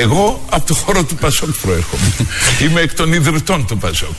Εγώ 0.00 0.40
από 0.50 0.66
το 0.66 0.74
χώρο 0.74 1.04
του 1.04 1.14
Πασόκ 1.14 1.48
προέρχομαι. 1.60 2.12
Είμαι 2.62 2.80
εκ 2.80 2.94
των 2.94 3.12
ιδρυτών 3.12 3.66
του 3.66 3.78
Πασόκ. 3.78 4.14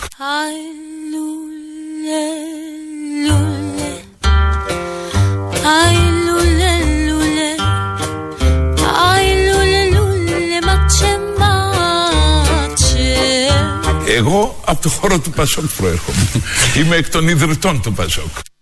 Εγώ 14.16 14.62
από 14.66 14.82
το 14.82 14.90
χώρο 14.90 15.20
του 15.20 15.30
Πασόκ 15.30 15.66
προέρχομαι. 15.78 16.30
Είμαι 16.78 16.96
εκ 16.96 17.10
των 17.10 17.28
ιδρυτών 17.28 17.82
του 17.82 17.94
Πασόκ. 17.94 18.53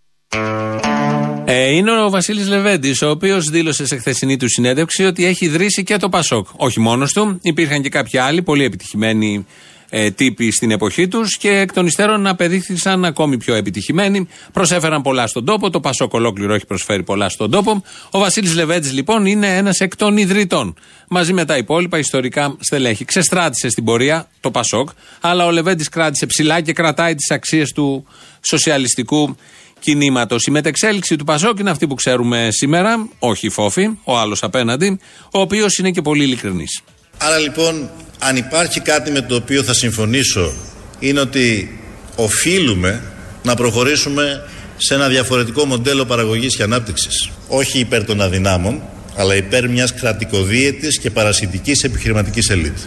Ε, 1.53 1.69
είναι 1.69 2.01
ο 2.01 2.09
Βασίλης 2.09 2.47
Λεβέντης, 2.47 3.01
ο 3.01 3.09
οποίος 3.09 3.49
δήλωσε 3.49 3.85
σε 3.85 3.97
χθεσινή 3.97 4.37
του 4.37 4.49
συνέντευξη 4.49 5.03
ότι 5.03 5.25
έχει 5.25 5.45
ιδρύσει 5.45 5.83
και 5.83 5.97
το 5.97 6.09
Πασόκ. 6.09 6.47
Όχι 6.55 6.79
μόνος 6.79 7.13
του, 7.13 7.39
υπήρχαν 7.41 7.81
και 7.81 7.89
κάποιοι 7.89 8.19
άλλοι 8.19 8.41
πολύ 8.41 8.63
επιτυχημένοι 8.63 9.45
ε, 9.89 10.11
τύποι 10.11 10.51
στην 10.51 10.71
εποχή 10.71 11.07
τους 11.07 11.37
και 11.37 11.49
εκ 11.49 11.73
των 11.73 11.85
υστέρων 11.85 12.27
απεδείχθησαν 12.27 13.05
ακόμη 13.05 13.37
πιο 13.37 13.53
επιτυχημένοι. 13.55 14.27
Προσέφεραν 14.51 15.01
πολλά 15.01 15.27
στον 15.27 15.45
τόπο. 15.45 15.69
Το 15.69 15.79
Πασόκ 15.79 16.13
ολόκληρο 16.13 16.53
έχει 16.53 16.65
προσφέρει 16.65 17.03
πολλά 17.03 17.29
στον 17.29 17.51
τόπο. 17.51 17.83
Ο 18.11 18.19
Βασίλης 18.19 18.55
Λεβέντης 18.55 18.93
λοιπόν 18.93 19.25
είναι 19.25 19.57
ένας 19.57 19.79
εκ 19.79 19.95
των 19.95 20.17
ιδρυτών. 20.17 20.75
Μαζί 21.07 21.33
με 21.33 21.45
τα 21.45 21.57
υπόλοιπα 21.57 21.97
ιστορικά 21.97 22.55
στελέχη. 22.59 23.05
Ξεστράτησε 23.05 23.69
στην 23.69 23.83
πορεία 23.83 24.27
το 24.39 24.51
Πασόκ, 24.51 24.89
αλλά 25.21 25.45
ο 25.45 25.51
Λεβέντης 25.51 25.89
κράτησε 25.89 26.25
ψηλά 26.25 26.61
και 26.61 26.73
κρατάει 26.73 27.15
τις 27.15 27.31
αξίες 27.31 27.71
του 27.71 28.05
σοσιαλιστικού 28.41 29.35
κινήματος. 29.81 30.43
Η 30.45 30.51
μετεξέλιξη 30.51 31.15
του 31.15 31.23
Πασόκ 31.23 31.59
είναι 31.59 31.69
αυτή 31.69 31.87
που 31.87 31.95
ξέρουμε 31.95 32.47
σήμερα, 32.51 33.07
όχι 33.19 33.45
η 33.45 33.49
Φόφη, 33.49 33.89
ο 34.03 34.17
άλλος 34.17 34.43
απέναντι, 34.43 34.99
ο 35.31 35.39
οποίος 35.39 35.77
είναι 35.77 35.91
και 35.91 36.01
πολύ 36.01 36.23
ειλικρινής. 36.23 36.81
Άρα 37.17 37.37
λοιπόν, 37.37 37.89
αν 38.19 38.35
υπάρχει 38.35 38.79
κάτι 38.79 39.11
με 39.11 39.21
το 39.21 39.35
οποίο 39.35 39.63
θα 39.63 39.73
συμφωνήσω, 39.73 40.53
είναι 40.99 41.19
ότι 41.19 41.79
οφείλουμε 42.15 43.03
να 43.43 43.55
προχωρήσουμε 43.55 44.43
σε 44.77 44.93
ένα 44.93 45.07
διαφορετικό 45.07 45.65
μοντέλο 45.65 46.05
παραγωγής 46.05 46.55
και 46.55 46.63
ανάπτυξης. 46.63 47.29
Όχι 47.47 47.79
υπέρ 47.79 48.05
των 48.05 48.21
αδυνάμων, 48.21 48.81
αλλά 49.15 49.35
υπέρ 49.35 49.69
μιας 49.69 49.93
κρατικοδίαιτης 49.93 50.99
και 50.99 51.11
παρασιτικής 51.11 51.83
επιχειρηματικής 51.83 52.49
ελίτ. 52.49 52.77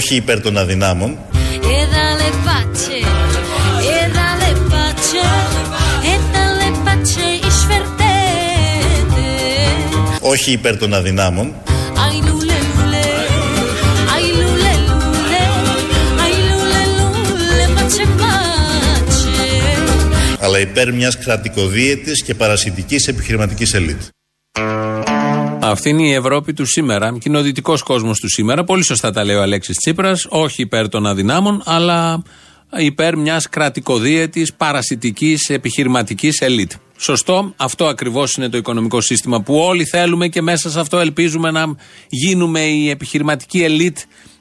Όχι 0.00 0.14
υπέρ 0.14 0.40
των 0.40 0.58
αδυνάμων. 0.58 1.18
Όχι 10.20 10.52
υπέρ 10.52 10.76
των 10.76 10.94
αδυνάμων. 10.94 11.54
αλλά 20.42 20.58
υπέρ 20.58 20.92
μιας 20.94 21.18
κρατικοδίαιτης 21.18 22.22
και 22.22 22.34
παρασιτικής 22.34 23.08
επιχειρηματικής 23.08 23.74
ελίτ. 23.74 24.00
Αυτή 25.70 25.88
είναι 25.88 26.02
η 26.02 26.12
Ευρώπη 26.12 26.52
του 26.52 26.66
σήμερα. 26.66 27.12
Και 27.12 27.28
είναι 27.28 27.38
ο 27.38 27.42
δυτικό 27.42 27.78
κόσμος 27.84 28.18
του 28.18 28.28
σήμερα. 28.28 28.64
Πολύ 28.64 28.84
σωστά 28.84 29.10
τα 29.10 29.24
λέει 29.24 29.36
ο 29.36 29.42
Αλέξης 29.42 29.76
Τσίπρας. 29.76 30.26
Όχι 30.28 30.62
υπέρ 30.62 30.88
των 30.88 31.06
αδυνάμων, 31.06 31.62
αλλά 31.64 32.22
υπέρ 32.76 33.16
μιας 33.16 33.48
κρατικοδίαιτης, 33.48 34.54
παρασιτικής, 34.54 35.48
επιχειρηματικής 35.48 36.40
ελίτ. 36.40 36.72
Σωστό, 36.96 37.52
αυτό 37.56 37.86
ακριβώς 37.86 38.34
είναι 38.34 38.48
το 38.48 38.56
οικονομικό 38.56 39.00
σύστημα 39.00 39.40
που 39.42 39.56
όλοι 39.56 39.84
θέλουμε 39.84 40.28
και 40.28 40.42
μέσα 40.42 40.70
σε 40.70 40.80
αυτό 40.80 40.98
ελπίζουμε 40.98 41.50
να 41.50 41.74
γίνουμε 42.08 42.60
η 42.60 42.90
επιχειρηματική 42.90 43.62
ελίτ 43.62 43.98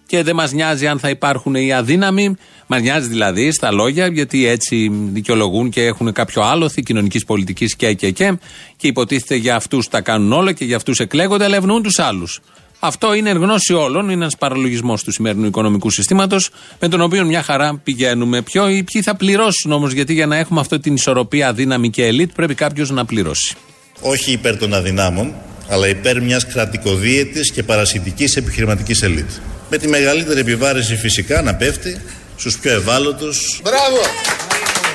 και 0.09 0.23
δεν 0.23 0.35
μας 0.35 0.51
νοιάζει 0.51 0.87
αν 0.87 0.99
θα 0.99 1.09
υπάρχουν 1.09 1.55
οι 1.55 1.73
αδύναμοι. 1.73 2.35
Μας 2.67 2.81
νοιάζει 2.81 3.07
δηλαδή 3.07 3.51
στα 3.51 3.71
λόγια, 3.71 4.07
γιατί 4.07 4.47
έτσι 4.47 4.91
δικαιολογούν 5.11 5.69
και 5.69 5.81
έχουν 5.81 6.13
κάποιο 6.13 6.41
άλοθη 6.41 6.83
κοινωνικής 6.83 7.25
πολιτικής 7.25 7.75
και, 7.75 7.93
και, 7.93 8.11
και. 8.11 8.37
Και 8.75 8.87
υποτίθεται 8.87 9.35
για 9.35 9.55
αυτούς 9.55 9.87
τα 9.87 10.01
κάνουν 10.01 10.33
όλα 10.33 10.51
και 10.53 10.65
για 10.65 10.75
αυτούς 10.75 10.99
εκλέγονται, 10.99 11.43
αλλά 11.43 11.55
ευνοούν 11.55 11.83
τους 11.83 11.99
άλλους. 11.99 12.39
Αυτό 12.79 13.13
είναι 13.13 13.29
γνώση 13.29 13.73
όλων, 13.73 14.03
είναι 14.03 14.13
ένας 14.13 14.37
παραλογισμός 14.37 15.03
του 15.03 15.11
σημερινού 15.11 15.45
οικονομικού 15.45 15.89
συστήματος, 15.89 16.49
με 16.79 16.87
τον 16.87 17.01
οποίο 17.01 17.25
μια 17.25 17.41
χαρά 17.43 17.79
πηγαίνουμε. 17.83 18.41
Ποιο, 18.41 18.63
ποιοι 18.63 19.01
θα 19.01 19.15
πληρώσουν 19.15 19.71
όμως, 19.71 19.91
γιατί 19.91 20.13
για 20.13 20.25
να 20.25 20.35
έχουμε 20.35 20.59
αυτή 20.59 20.79
την 20.79 20.93
ισορροπία 20.93 21.53
δύναμη 21.53 21.89
και 21.89 22.05
ελίτ 22.05 22.31
πρέπει 22.35 22.53
κάποιος 22.53 22.89
να 22.89 23.05
πληρώσει. 23.05 23.55
Όχι 24.01 24.31
υπέρ 24.31 24.57
των 24.57 24.73
αδυνάμων, 24.73 25.33
αλλά 25.69 25.87
υπέρ 25.87 26.21
μιας 26.21 26.45
κρατικοδίαιτη 26.45 27.39
και 27.39 27.63
παρασυντική 27.63 28.25
επιχειρηματικής 28.37 29.01
ελίτ 29.01 29.29
με 29.69 29.77
τη 29.77 29.87
μεγαλύτερη 29.87 30.39
επιβάρηση 30.39 30.95
φυσικά 30.95 31.41
να 31.41 31.55
πέφτει 31.55 32.01
στους 32.35 32.57
πιο 32.57 32.71
ευάλωτους 32.71 33.61
Μπράβο! 33.63 34.01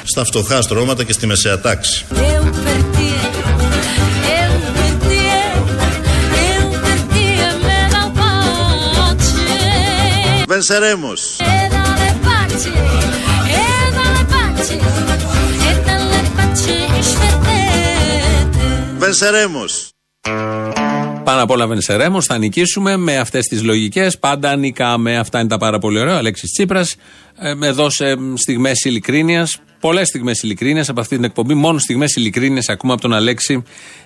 στα 0.05 0.25
φτωχά 0.25 0.62
στρώματα 0.62 1.05
και 1.05 1.12
στη 1.12 1.27
μεσαία 1.27 1.61
τάξη. 1.61 2.05
Βενσερέμος. 10.47 11.37
Βενσερέμος. 18.99 19.93
Πάνω 21.25 21.43
απ' 21.43 21.51
όλα 21.51 21.67
Βενσερέμο, 21.67 22.21
θα 22.21 22.39
νικήσουμε 22.39 22.97
με 22.97 23.17
αυτές 23.17 23.47
τις 23.47 23.62
λογικές. 23.62 24.19
Πάντα 24.19 24.57
νικάμε. 24.57 25.17
Αυτά 25.17 25.39
είναι 25.39 25.49
τα 25.49 25.59
πάρα 25.59 25.79
πολύ 25.79 25.99
ωραία. 25.99 26.15
Ο 26.15 26.17
Αλέξης 26.17 26.51
Τσίπρας 26.51 26.97
ε, 27.39 27.55
με 27.55 27.71
δώσε 27.71 28.17
στιγμές 28.35 28.85
ειλικρίνειας. 28.85 29.61
Πολλές 29.81 30.09
στιγμές 30.09 30.43
ειλικρίνειας 30.43 30.89
από 30.89 31.01
αυτή 31.01 31.15
την 31.15 31.25
εκπομπή. 31.25 31.55
Μόνο 31.55 31.79
στιγμές 31.79 32.15
ειλικρίνειας 32.15 32.69
ακούμε 32.69 32.93
από 32.93 33.03
τον 33.03 33.12
Αλέξη 33.12 33.62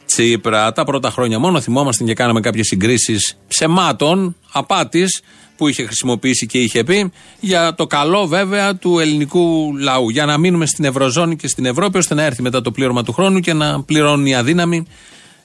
Τσίπρα. 0.06 0.72
Τα 0.72 0.84
πρώτα 0.84 1.10
χρόνια 1.10 1.38
μόνο 1.38 1.60
θυμόμαστε 1.60 2.04
και 2.04 2.14
κάναμε 2.14 2.40
κάποιες 2.40 2.66
συγκρίσεις 2.66 3.38
ψεμάτων, 3.48 4.36
απάτης 4.52 5.20
που 5.56 5.68
είχε 5.68 5.84
χρησιμοποιήσει 5.84 6.46
και 6.46 6.58
είχε 6.58 6.84
πει 6.84 7.12
για 7.40 7.74
το 7.74 7.86
καλό 7.86 8.26
βέβαια 8.26 8.76
του 8.76 8.98
ελληνικού 8.98 9.76
λαού. 9.76 10.10
Για 10.10 10.24
να 10.24 10.38
μείνουμε 10.38 10.66
στην 10.66 10.84
Ευρωζώνη 10.84 11.36
και 11.36 11.48
στην 11.48 11.64
Ευρώπη 11.64 11.98
ώστε 11.98 12.14
να 12.14 12.22
έρθει 12.22 12.42
μετά 12.42 12.60
το 12.60 12.70
πλήρωμα 12.70 13.02
του 13.02 13.12
χρόνου 13.12 13.40
και 13.40 13.52
να 13.52 13.82
πληρώνουν 13.82 14.26
οι 14.26 14.34
αδύναμοι 14.34 14.86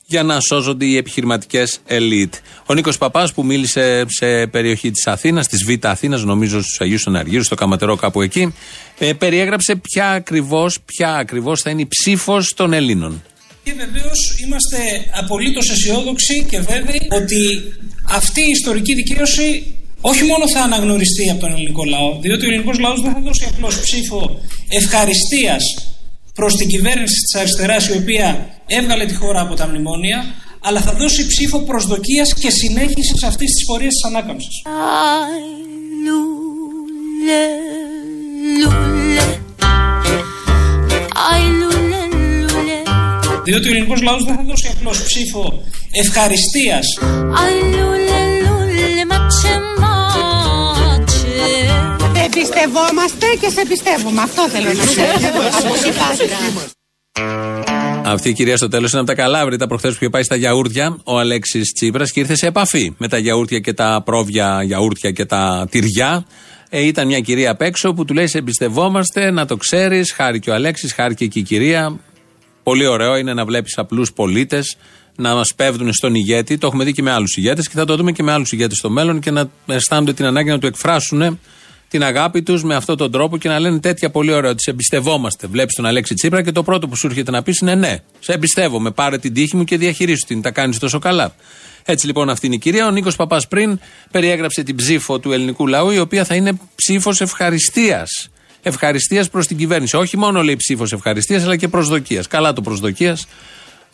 για 0.05 0.23
να 0.23 0.39
σώζονται 0.39 0.85
οι 0.85 0.97
επιχειρηματικές 0.97 1.79
ελίτ. 1.85 2.33
Ο 2.65 2.73
Νίκος 2.73 2.97
Παπάς 2.97 3.33
που 3.33 3.45
μίλησε 3.45 4.05
σε 4.07 4.47
περιοχή 4.47 4.91
της 4.91 5.07
Αθήνας, 5.07 5.47
της 5.47 5.63
Β' 5.65 5.85
Αθήνας, 5.85 6.23
νομίζω 6.23 6.61
στους 6.61 6.81
Αγίους 6.81 7.07
Αναργύρου, 7.07 7.43
στο 7.43 7.55
Καματερό 7.55 7.95
κάπου 7.95 8.21
εκεί, 8.21 8.53
ε, 8.97 9.13
περιέγραψε 9.13 9.75
ποια 9.75 10.11
ακριβώς 10.11 10.79
ποια 10.85 11.15
ακριβώς 11.15 11.61
θα 11.61 11.69
είναι 11.69 11.81
η 11.81 11.87
ψήφος 11.87 12.53
των 12.53 12.73
Ελλήνων. 12.73 13.23
Και 13.63 13.73
βεβαίως 13.73 14.35
είμαστε 14.43 14.77
απολύτως 15.17 15.69
αισιόδοξοι 15.69 16.45
και 16.49 16.59
βέβαιοι 16.59 17.07
ότι 17.11 17.63
αυτή 18.09 18.41
η 18.41 18.49
ιστορική 18.49 18.93
δικαίωση 18.95 19.75
όχι 20.01 20.23
μόνο 20.23 20.49
θα 20.53 20.61
αναγνωριστεί 20.61 21.29
από 21.29 21.39
τον 21.39 21.51
ελληνικό 21.51 21.83
λαό, 21.83 22.19
διότι 22.21 22.45
ο 22.45 22.49
ελληνικός 22.49 22.79
λαός 22.79 23.01
δεν 23.01 23.13
θα 23.13 23.19
δώσει 23.19 23.47
απλώς 23.51 23.79
ψήφο 23.79 24.39
ευχαριστίας 24.67 25.63
προς 26.33 26.55
την 26.55 26.67
κυβέρνηση 26.67 27.19
της 27.25 27.39
αριστεράς 27.39 27.87
η 27.87 27.97
οποία 27.97 28.49
έβγαλε 28.67 29.05
τη 29.05 29.15
χώρα 29.15 29.41
από 29.41 29.53
τα 29.55 29.67
μνημόνια, 29.67 30.25
αλλά 30.61 30.81
θα 30.81 30.93
δώσει 30.93 31.25
ψήφο 31.25 31.59
προσδοκίας 31.59 32.33
και 32.33 32.49
συνέχισης 32.49 33.19
σε 33.19 33.27
αυτής 33.27 33.51
της 33.51 33.65
πορείας 33.65 33.93
της 33.93 34.03
ανάκαμψης. 34.09 34.61
Διότι 43.43 43.67
ο 43.67 43.71
ελληνικός 43.71 44.01
λαός 44.01 44.23
δεν 44.23 44.35
θα 44.35 44.43
δώσει 44.43 44.69
απλώς 44.77 45.03
ψήφο 45.03 45.63
ευχαριστίας. 45.91 46.85
Εμπιστευόμαστε 52.35 53.25
και 53.41 53.49
σε 53.49 53.65
πιστεύουμε. 53.67 54.21
Αυτό 54.21 54.49
θέλω 54.49 54.69
να 54.73 54.83
πω. 54.85 55.41
Αυτή 58.05 58.29
η 58.29 58.33
κυρία 58.33 58.57
στο 58.57 58.67
τέλος 58.67 58.91
είναι 58.91 58.99
από 59.01 59.09
τα 59.09 59.15
καλάβρητα 59.15 59.67
προχθές 59.67 59.91
που 59.91 59.97
είχε 60.01 60.09
πάει 60.09 60.23
στα 60.23 60.35
γιαούρτια 60.35 60.97
ο 61.03 61.19
Αλέξης 61.19 61.71
Τσίπρας 61.71 62.11
και 62.11 62.19
ήρθε 62.19 62.35
σε 62.35 62.47
επαφή 62.47 62.93
με 62.97 63.07
τα 63.07 63.17
γιαούρτια 63.17 63.59
και 63.59 63.73
τα 63.73 64.01
πρόβια 64.05 64.63
γιαούρτια 64.63 65.11
και 65.11 65.25
τα 65.25 65.67
τυριά. 65.71 66.25
Ε, 66.69 66.81
ήταν 66.81 67.07
μια 67.07 67.19
κυρία 67.19 67.51
απ' 67.51 67.61
έξω 67.61 67.93
που 67.93 68.05
του 68.05 68.13
λέει: 68.13 68.27
Σε 68.27 68.37
εμπιστευόμαστε, 68.37 69.31
να 69.31 69.45
το 69.45 69.57
ξέρεις. 69.57 70.11
Χάρη 70.11 70.39
και 70.39 70.49
ο 70.49 70.53
Αλέξης, 70.53 70.93
χάρη 70.93 71.15
και 71.15 71.23
η 71.23 71.41
κυρία. 71.41 71.99
Πολύ 72.63 72.85
ωραίο 72.87 73.17
είναι 73.17 73.33
να 73.33 73.45
βλέπεις 73.45 73.77
απλούς 73.77 74.13
πολίτες 74.13 74.77
να 75.15 75.35
μας 75.35 75.53
πέφτουν 75.55 75.93
στον 75.93 76.15
ηγέτη. 76.15 76.57
Το 76.57 76.67
έχουμε 76.67 76.83
δει 76.83 76.91
και 76.91 77.01
με 77.01 77.11
άλλους 77.11 77.37
ηγέτες 77.37 77.67
και 77.67 77.75
θα 77.75 77.85
το 77.85 77.95
δούμε 77.95 78.11
και 78.11 78.23
με 78.23 78.31
άλλους 78.31 78.51
ηγέτες 78.51 78.77
στο 78.77 78.89
μέλλον 78.89 79.19
και 79.19 79.31
να 79.31 79.49
αισθάνονται 79.65 80.13
την 80.13 80.25
ανάγκη 80.25 80.49
να 80.49 80.59
του 80.59 80.67
εκφράσουν 80.67 81.39
την 81.93 82.03
αγάπη 82.03 82.43
τους 82.43 82.63
με 82.63 82.75
αυτόν 82.75 82.97
τον 82.97 83.11
τρόπο 83.11 83.37
και 83.37 83.49
να 83.49 83.59
λένε 83.59 83.79
τέτοια 83.79 84.09
πολύ 84.09 84.33
ωραία 84.33 84.51
ότι 84.51 84.61
σε 84.63 84.71
εμπιστευόμαστε. 84.71 85.47
Βλέπεις 85.47 85.75
τον 85.75 85.85
Αλέξη 85.85 86.13
Τσίπρα 86.13 86.41
και 86.41 86.51
το 86.51 86.63
πρώτο 86.63 86.87
που 86.87 86.95
σου 86.95 87.07
έρχεται 87.07 87.31
να 87.31 87.43
πεις 87.43 87.59
είναι 87.59 87.75
ναι, 87.75 87.97
σε 88.19 88.31
εμπιστεύομαι. 88.31 88.91
Πάρε 88.91 89.17
την 89.17 89.33
τύχη 89.33 89.55
μου 89.55 89.63
και 89.63 89.77
διαχειρίσου 89.77 90.25
την. 90.27 90.41
Τα 90.41 90.51
κάνεις 90.51 90.79
τόσο 90.79 90.99
καλά. 90.99 91.35
Έτσι 91.85 92.05
λοιπόν 92.05 92.29
αυτή 92.29 92.45
είναι 92.45 92.55
η 92.55 92.57
κυρία. 92.57 92.87
Ο 92.87 92.91
Νίκος 92.91 93.15
Παπάς 93.15 93.47
πριν 93.47 93.79
περιέγραψε 94.11 94.63
την 94.63 94.75
ψήφο 94.75 95.19
του 95.19 95.31
ελληνικού 95.31 95.67
λαού, 95.67 95.89
η 95.89 95.99
οποία 95.99 96.25
θα 96.25 96.35
είναι 96.35 96.59
ψήφος 96.75 97.21
ευχαριστίας. 97.21 98.29
Ευχαριστίας 98.61 99.29
προς 99.29 99.47
την 99.47 99.57
κυβέρνηση. 99.57 99.95
Όχι 99.95 100.17
μόνο 100.17 100.43
λέει 100.43 100.55
ψήφος 100.55 100.91
ευχαριστίας, 100.91 101.43
αλλά 101.43 101.55
και 101.55 101.67
προσδοκίας. 101.67 102.27
Καλά 102.27 102.53
το 102.53 102.61
προσδοκίας. 102.61 103.27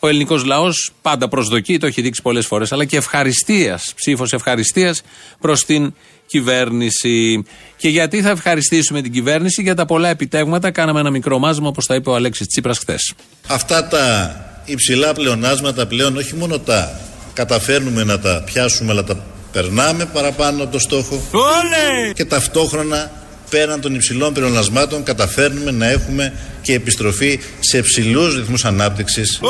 Ο 0.00 0.08
ελληνικός 0.08 0.44
λαός 0.44 0.90
πάντα 1.02 1.28
προσδοκεί, 1.28 1.78
το 1.78 1.86
έχει 1.86 2.02
δείξει 2.02 2.22
πολλές 2.22 2.46
φορές, 2.46 2.72
αλλά 2.72 2.84
και 2.84 2.96
ευχαριστίας. 2.96 3.92
Ψήφος 3.96 4.32
ευχαριστίας 4.32 5.02
προς 5.40 5.64
την 5.64 5.94
κυβέρνηση. 6.26 7.44
Και 7.76 7.88
γιατί 7.88 8.22
θα 8.22 8.30
ευχαριστήσουμε 8.30 9.02
την 9.02 9.12
κυβέρνηση; 9.12 9.62
Για 9.62 9.74
τα 9.74 9.86
πολλά 9.86 10.08
επιτεύγματα. 10.08 10.70
Κάναμε 10.70 11.00
ένα 11.00 11.10
μικρό 11.10 11.38
μάζεμα, 11.38 11.68
όπως 11.68 11.86
τα 11.86 11.94
είπε 11.94 12.10
ο 12.10 12.14
Αλέξης 12.14 12.46
Τσίπρας 12.46 12.78
χθες. 12.78 13.14
Αυτά 13.46 13.88
τα 13.88 14.34
υψηλά 14.64 15.12
πλεονάσματα 15.12 15.86
πλέον 15.86 16.16
όχι 16.16 16.34
μόνο 16.34 16.58
τα 16.58 17.00
καταφέρνουμε 17.32 18.04
να 18.04 18.18
τα 18.18 18.42
πιάσουμε, 18.46 18.90
αλλά 18.90 19.04
τα 19.04 19.24
περνάμε 19.52 20.06
παραπάνω 20.06 20.62
από 20.62 20.72
το 20.72 20.78
στόχο. 20.78 21.22
Όλε! 21.30 22.12
Και 22.12 22.24
ταυτόχρονα 22.24 23.10
πέραν 23.50 23.80
των 23.80 23.94
υψηλών 23.94 24.32
πλεονασμάτων 24.32 25.02
καταφέρνουμε 25.02 25.70
να 25.70 25.88
έχουμε 25.88 26.32
και 26.62 26.72
επιστροφή 26.74 27.40
σε 27.60 27.78
υψηλού 27.78 28.34
ρυθμούς 28.36 28.64
ανάπτυξης 28.64 29.40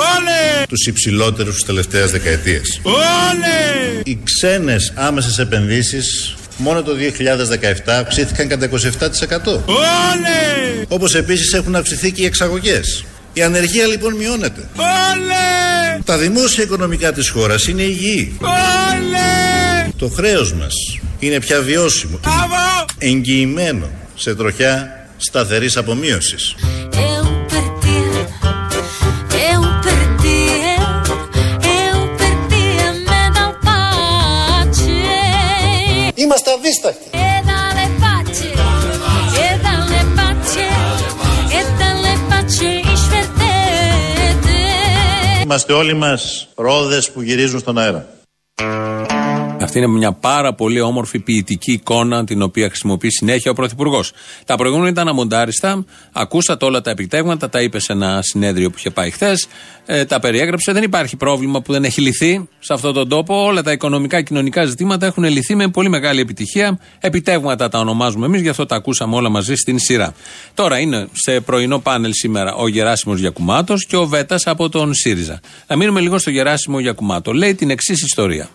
τους 0.68 0.86
υψηλότερους 0.86 1.54
της 1.54 1.64
τελευταίας 1.64 2.10
δεκαετίας. 2.10 2.80
Οι 4.04 4.18
ξένες 4.24 4.92
άμεσες 4.94 5.38
επενδύσεις 5.38 6.34
μόνο 6.56 6.82
το 6.82 6.92
2017 6.94 7.92
αυξήθηκαν 7.92 8.48
κατά 8.48 8.64
27%. 8.64 9.64
Όπως 10.88 11.14
επίσης 11.14 11.52
έχουν 11.52 11.76
αυξηθεί 11.76 12.12
και 12.12 12.22
οι 12.22 12.24
εξαγωγές. 12.24 13.04
Η 13.32 13.42
ανεργία 13.42 13.86
λοιπόν 13.86 14.14
μειώνεται. 14.14 14.68
Τα 16.04 16.18
δημόσια 16.18 16.64
οικονομικά 16.64 17.12
της 17.12 17.28
χώρας 17.28 17.66
είναι 17.66 17.82
υγιή. 17.82 18.38
Το 19.96 20.08
χρέος 20.08 20.52
μας 20.52 20.74
είναι 21.20 21.40
πια 21.40 21.60
βιώσιμο. 21.60 22.20
Εγγυημένο 22.98 23.90
σε 24.14 24.34
τροχιά 24.34 25.06
σταθερής 25.16 25.76
απομείωσης. 25.76 26.54
Είμαστε 36.14 36.50
αδίστακτοι. 36.52 37.10
Είμαστε 45.42 45.72
όλοι 45.72 45.94
μας 45.94 46.48
ρόδες 46.54 47.10
που 47.10 47.22
γυρίζουν 47.22 47.58
στον 47.60 47.78
αέρα. 47.78 48.19
Αυτή 49.62 49.78
είναι 49.78 49.86
μια 49.86 50.12
πάρα 50.12 50.54
πολύ 50.54 50.80
όμορφη 50.80 51.18
ποιητική 51.18 51.72
εικόνα 51.72 52.24
την 52.24 52.42
οποία 52.42 52.68
χρησιμοποιεί 52.68 53.10
συνέχεια 53.10 53.50
ο 53.50 53.54
Πρωθυπουργός. 53.54 54.12
Τα 54.44 54.56
προηγούμενα 54.56 54.88
ήταν 54.88 55.08
αμοντάριστα. 55.08 55.84
Ακούσατε 56.12 56.64
όλα 56.64 56.80
τα 56.80 56.90
επιτεύγματα, 56.90 57.48
τα 57.48 57.62
είπε 57.62 57.78
σε 57.78 57.92
ένα 57.92 58.18
συνέδριο 58.22 58.70
που 58.70 58.76
είχε 58.78 58.90
πάει 58.90 59.10
χθες. 59.10 59.48
Ε, 59.86 60.04
τα 60.04 60.20
περιέγραψε. 60.20 60.72
Δεν 60.72 60.82
υπάρχει 60.82 61.16
πρόβλημα 61.16 61.60
που 61.62 61.72
δεν 61.72 61.84
έχει 61.84 62.00
λυθεί 62.00 62.48
σε 62.58 62.72
αυτόν 62.72 62.94
τον 62.94 63.08
τόπο. 63.08 63.44
Όλα 63.44 63.62
τα 63.62 63.72
οικονομικά 63.72 64.16
και 64.16 64.22
κοινωνικά 64.22 64.64
ζητήματα 64.64 65.06
έχουν 65.06 65.24
λυθεί 65.24 65.54
με 65.54 65.68
πολύ 65.68 65.88
μεγάλη 65.88 66.20
επιτυχία. 66.20 66.78
Επιτεύγματα 67.00 67.68
τα 67.68 67.78
ονομάζουμε 67.78 68.26
εμείς, 68.26 68.40
γι' 68.40 68.48
αυτό 68.48 68.66
τα 68.66 68.76
ακούσαμε 68.76 69.16
όλα 69.16 69.28
μαζί 69.28 69.54
στην 69.54 69.78
σειρά. 69.78 70.14
Τώρα 70.54 70.78
είναι 70.78 71.08
σε 71.12 71.40
πρωινό 71.40 71.78
πάνελ 71.78 72.12
σήμερα 72.14 72.54
ο 72.54 72.68
Γεράσιμος 72.68 73.20
Γιακουμάτος 73.20 73.86
και 73.86 73.96
ο 73.96 74.06
Βέτας 74.06 74.46
από 74.46 74.68
τον 74.68 74.94
ΣΥΡΙΖΑ. 74.94 75.40
Να 75.66 75.76
μείνουμε 75.76 76.00
λίγο 76.00 76.18
στο 76.18 76.30
Γεράσιμο 76.30 76.80
Γιακουμάτο. 76.80 77.32
Λέει 77.32 77.54
την 77.54 77.70
εξής 77.70 78.02
ιστορία. 78.02 78.48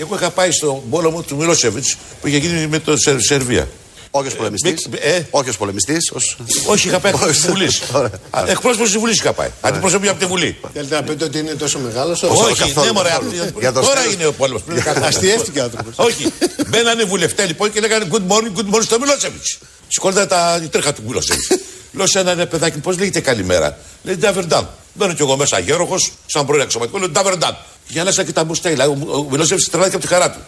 Εγώ 0.00 0.14
είχα 0.14 0.30
πάει 0.30 0.50
στον 0.50 0.82
πόλεμο 0.90 1.22
του 1.22 1.36
Μιλόσεβιτς 1.36 1.96
που 2.20 2.26
είχε 2.26 2.36
γίνει 2.36 2.66
με 2.66 2.78
το 2.78 2.96
Σερ, 2.96 3.20
Σερβία. 3.20 3.68
Όχι 4.10 4.28
ω 4.28 4.36
πολεμιστής. 4.36 4.88
Ε, 5.00 5.22
όχι 5.30 5.50
ω 5.50 5.52
πολεμιστή. 5.58 5.96
Όχι, 6.66 6.88
είχα 6.88 6.98
πάει 6.98 7.12
από 7.16 7.26
τη 7.26 7.38
Βουλή. 7.38 7.68
Εκπρόσωπος 8.46 8.90
της 8.90 8.98
Βουλής 8.98 9.18
είχα 9.18 9.32
πάει. 9.32 9.48
Αντιπροσωπή 9.60 10.08
από 10.08 10.18
τη 10.18 10.26
Βουλή. 10.26 10.56
Θέλετε 10.72 10.94
να 10.94 11.02
πείτε 11.02 11.24
ότι 11.24 11.38
είναι 11.38 11.54
τόσο 11.54 11.78
μεγάλος. 11.78 12.22
Όχι, 12.22 12.74
ναι, 12.84 12.92
μωρέ. 12.92 13.10
Τώρα 13.72 14.04
είναι 14.12 14.26
ο 14.26 14.32
πόλεμος. 14.32 14.62
Αστιεύτηκε 15.02 15.60
ο 15.60 15.62
άνθρωπος. 15.62 15.94
Όχι. 15.96 16.32
Μπαίνανε 16.68 17.04
βουλευτές 17.04 17.46
λοιπόν 17.46 17.72
και 17.72 17.80
λέγανε 17.80 18.06
good 18.10 18.32
morning, 18.32 18.58
good 18.58 18.74
morning 18.74 18.82
στο 18.82 18.98
Μιλόσεβιτς. 18.98 19.58
Σηκώντα 19.88 20.26
τα 20.26 20.68
τρέχα 20.70 20.92
του 20.92 21.02
Μιλόσεβιτς. 21.06 21.48
Λέω 21.92 22.06
σε 22.06 22.18
ένα 22.18 22.46
παιδάκι, 22.46 22.78
πώς 22.78 22.98
λέγεται 22.98 23.20
καλημέρα. 23.20 23.78
Λέει 24.02 24.14
Νταβερντάν. 24.16 24.68
Μπαίνω 24.94 25.12
κι 25.14 25.22
εγώ 25.22 25.36
μέσα 25.36 25.58
γέροχο, 25.58 25.96
σαν 26.26 26.46
πρώην 26.46 26.62
αξιωματικός, 26.62 27.00
λέω 27.00 27.10
Νταβερντάν. 27.10 27.56
Για 27.88 28.04
να 28.04 28.10
και 28.10 28.32
τα 28.32 28.44
μπουστέιλα. 28.44 28.86
Ο 28.88 29.26
Μιλόσεβιτς 29.30 29.68
τρελάθηκε 29.70 29.96
από 29.96 30.06
τη 30.06 30.12
χαρά 30.12 30.30
του. 30.30 30.38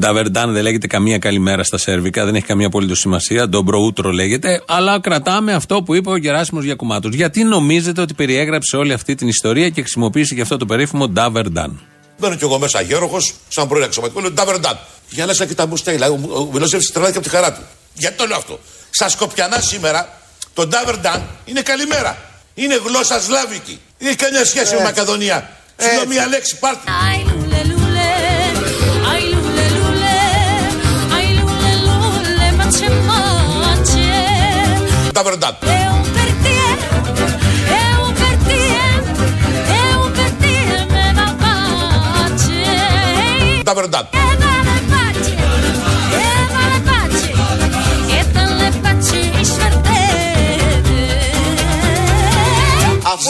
Νταβερντάν 0.00 0.52
δεν 0.52 0.62
λέγεται 0.62 0.86
καμία 0.86 1.18
καλημέρα 1.18 1.64
στα 1.64 1.78
σερβικά, 1.78 2.24
δεν 2.24 2.34
έχει 2.34 2.46
καμία 2.46 2.66
απολύτω 2.66 2.94
σημασία. 2.94 3.48
Ντόμπρο 3.48 3.78
ούτρο 3.78 4.10
λέγεται. 4.10 4.62
Αλλά 4.66 5.00
κρατάμε 5.00 5.52
αυτό 5.52 5.82
που 5.82 5.94
είπε 5.94 6.10
ο 6.10 6.16
Γεράσιμος 6.16 6.64
Γιακουμάτος. 6.64 7.14
Γιατί 7.14 7.44
νομίζετε 7.44 8.00
ότι 8.00 8.14
περιέγραψε 8.14 8.76
όλη 8.76 8.92
αυτή 8.92 9.14
την 9.14 9.28
ιστορία 9.28 9.68
και 9.68 9.80
χρησιμοποίησε 9.80 10.34
και 10.34 10.40
αυτό 10.40 10.56
το 10.56 10.66
περίφημο 10.66 11.08
Νταβερντάν; 11.08 11.80
Μπαίνω 12.18 12.34
κι 12.34 12.44
εγώ 12.44 12.58
μέσα 12.58 12.80
γέροχος, 12.80 13.34
σαν 13.48 13.68
πρώην 13.68 13.84
αξιωματικό, 13.84 14.20
λέω 14.20 14.30
Νταβερντάν. 14.30 14.78
Για 15.10 15.26
να 15.26 15.32
και 15.32 15.54
τα 15.54 15.66
μπουστέιλα. 15.66 16.10
Ο 16.10 16.48
Μιλόσεβιτς 16.52 16.92
τρελάθηκε 16.92 17.18
από 17.18 17.28
τη 17.28 17.34
χαρά 17.34 17.52
του. 17.52 17.60
Γιατί 17.94 18.16
το 18.16 18.26
λέω 18.26 18.36
αυτό. 18.36 18.60
Στα 18.90 19.08
Σκοπιανά 19.08 19.60
σήμερα 19.60 20.20
το 20.54 20.66
Νταβερντάν 20.66 21.26
είναι 21.44 21.60
καλημέρα. 21.60 22.16
Είναι 22.54 22.80
γλώσσα 22.84 23.20
σλάβικη. 23.20 23.80
Δεν 23.98 24.08
έχει 24.08 24.16
καμιά 24.16 24.44
σχέση 24.44 24.74
με 24.74 24.82
Μακεδονία. 24.82 25.50
Σου 25.81 26.07
μία 26.07 26.27
λέξη, 26.27 26.59
πάρτε. 26.59 26.81
Νταβερντάν. 35.11 35.55
Νταβερντάν. 43.63 44.07
Αφού 44.13 44.24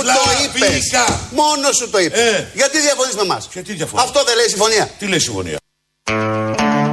Το 0.07 0.31
είπες. 0.45 0.91
Μόνος 1.31 1.77
σου 1.77 1.91
το 1.91 1.99
είπες. 1.99 2.19
Ε. 2.21 2.51
Γιατί 2.55 2.81
διαφωνείς 2.81 3.15
με 3.15 3.23
εμάς; 3.23 3.49
Γιατί 3.53 3.73
διαφωνώ; 3.73 4.03
Αυτό 4.03 4.25
δεν 4.25 4.37
λέει 4.37 4.49
συμφωνία. 4.49 4.91
Τι 4.99 5.07
λέει 5.07 5.19
συμφωνία; 5.19 5.57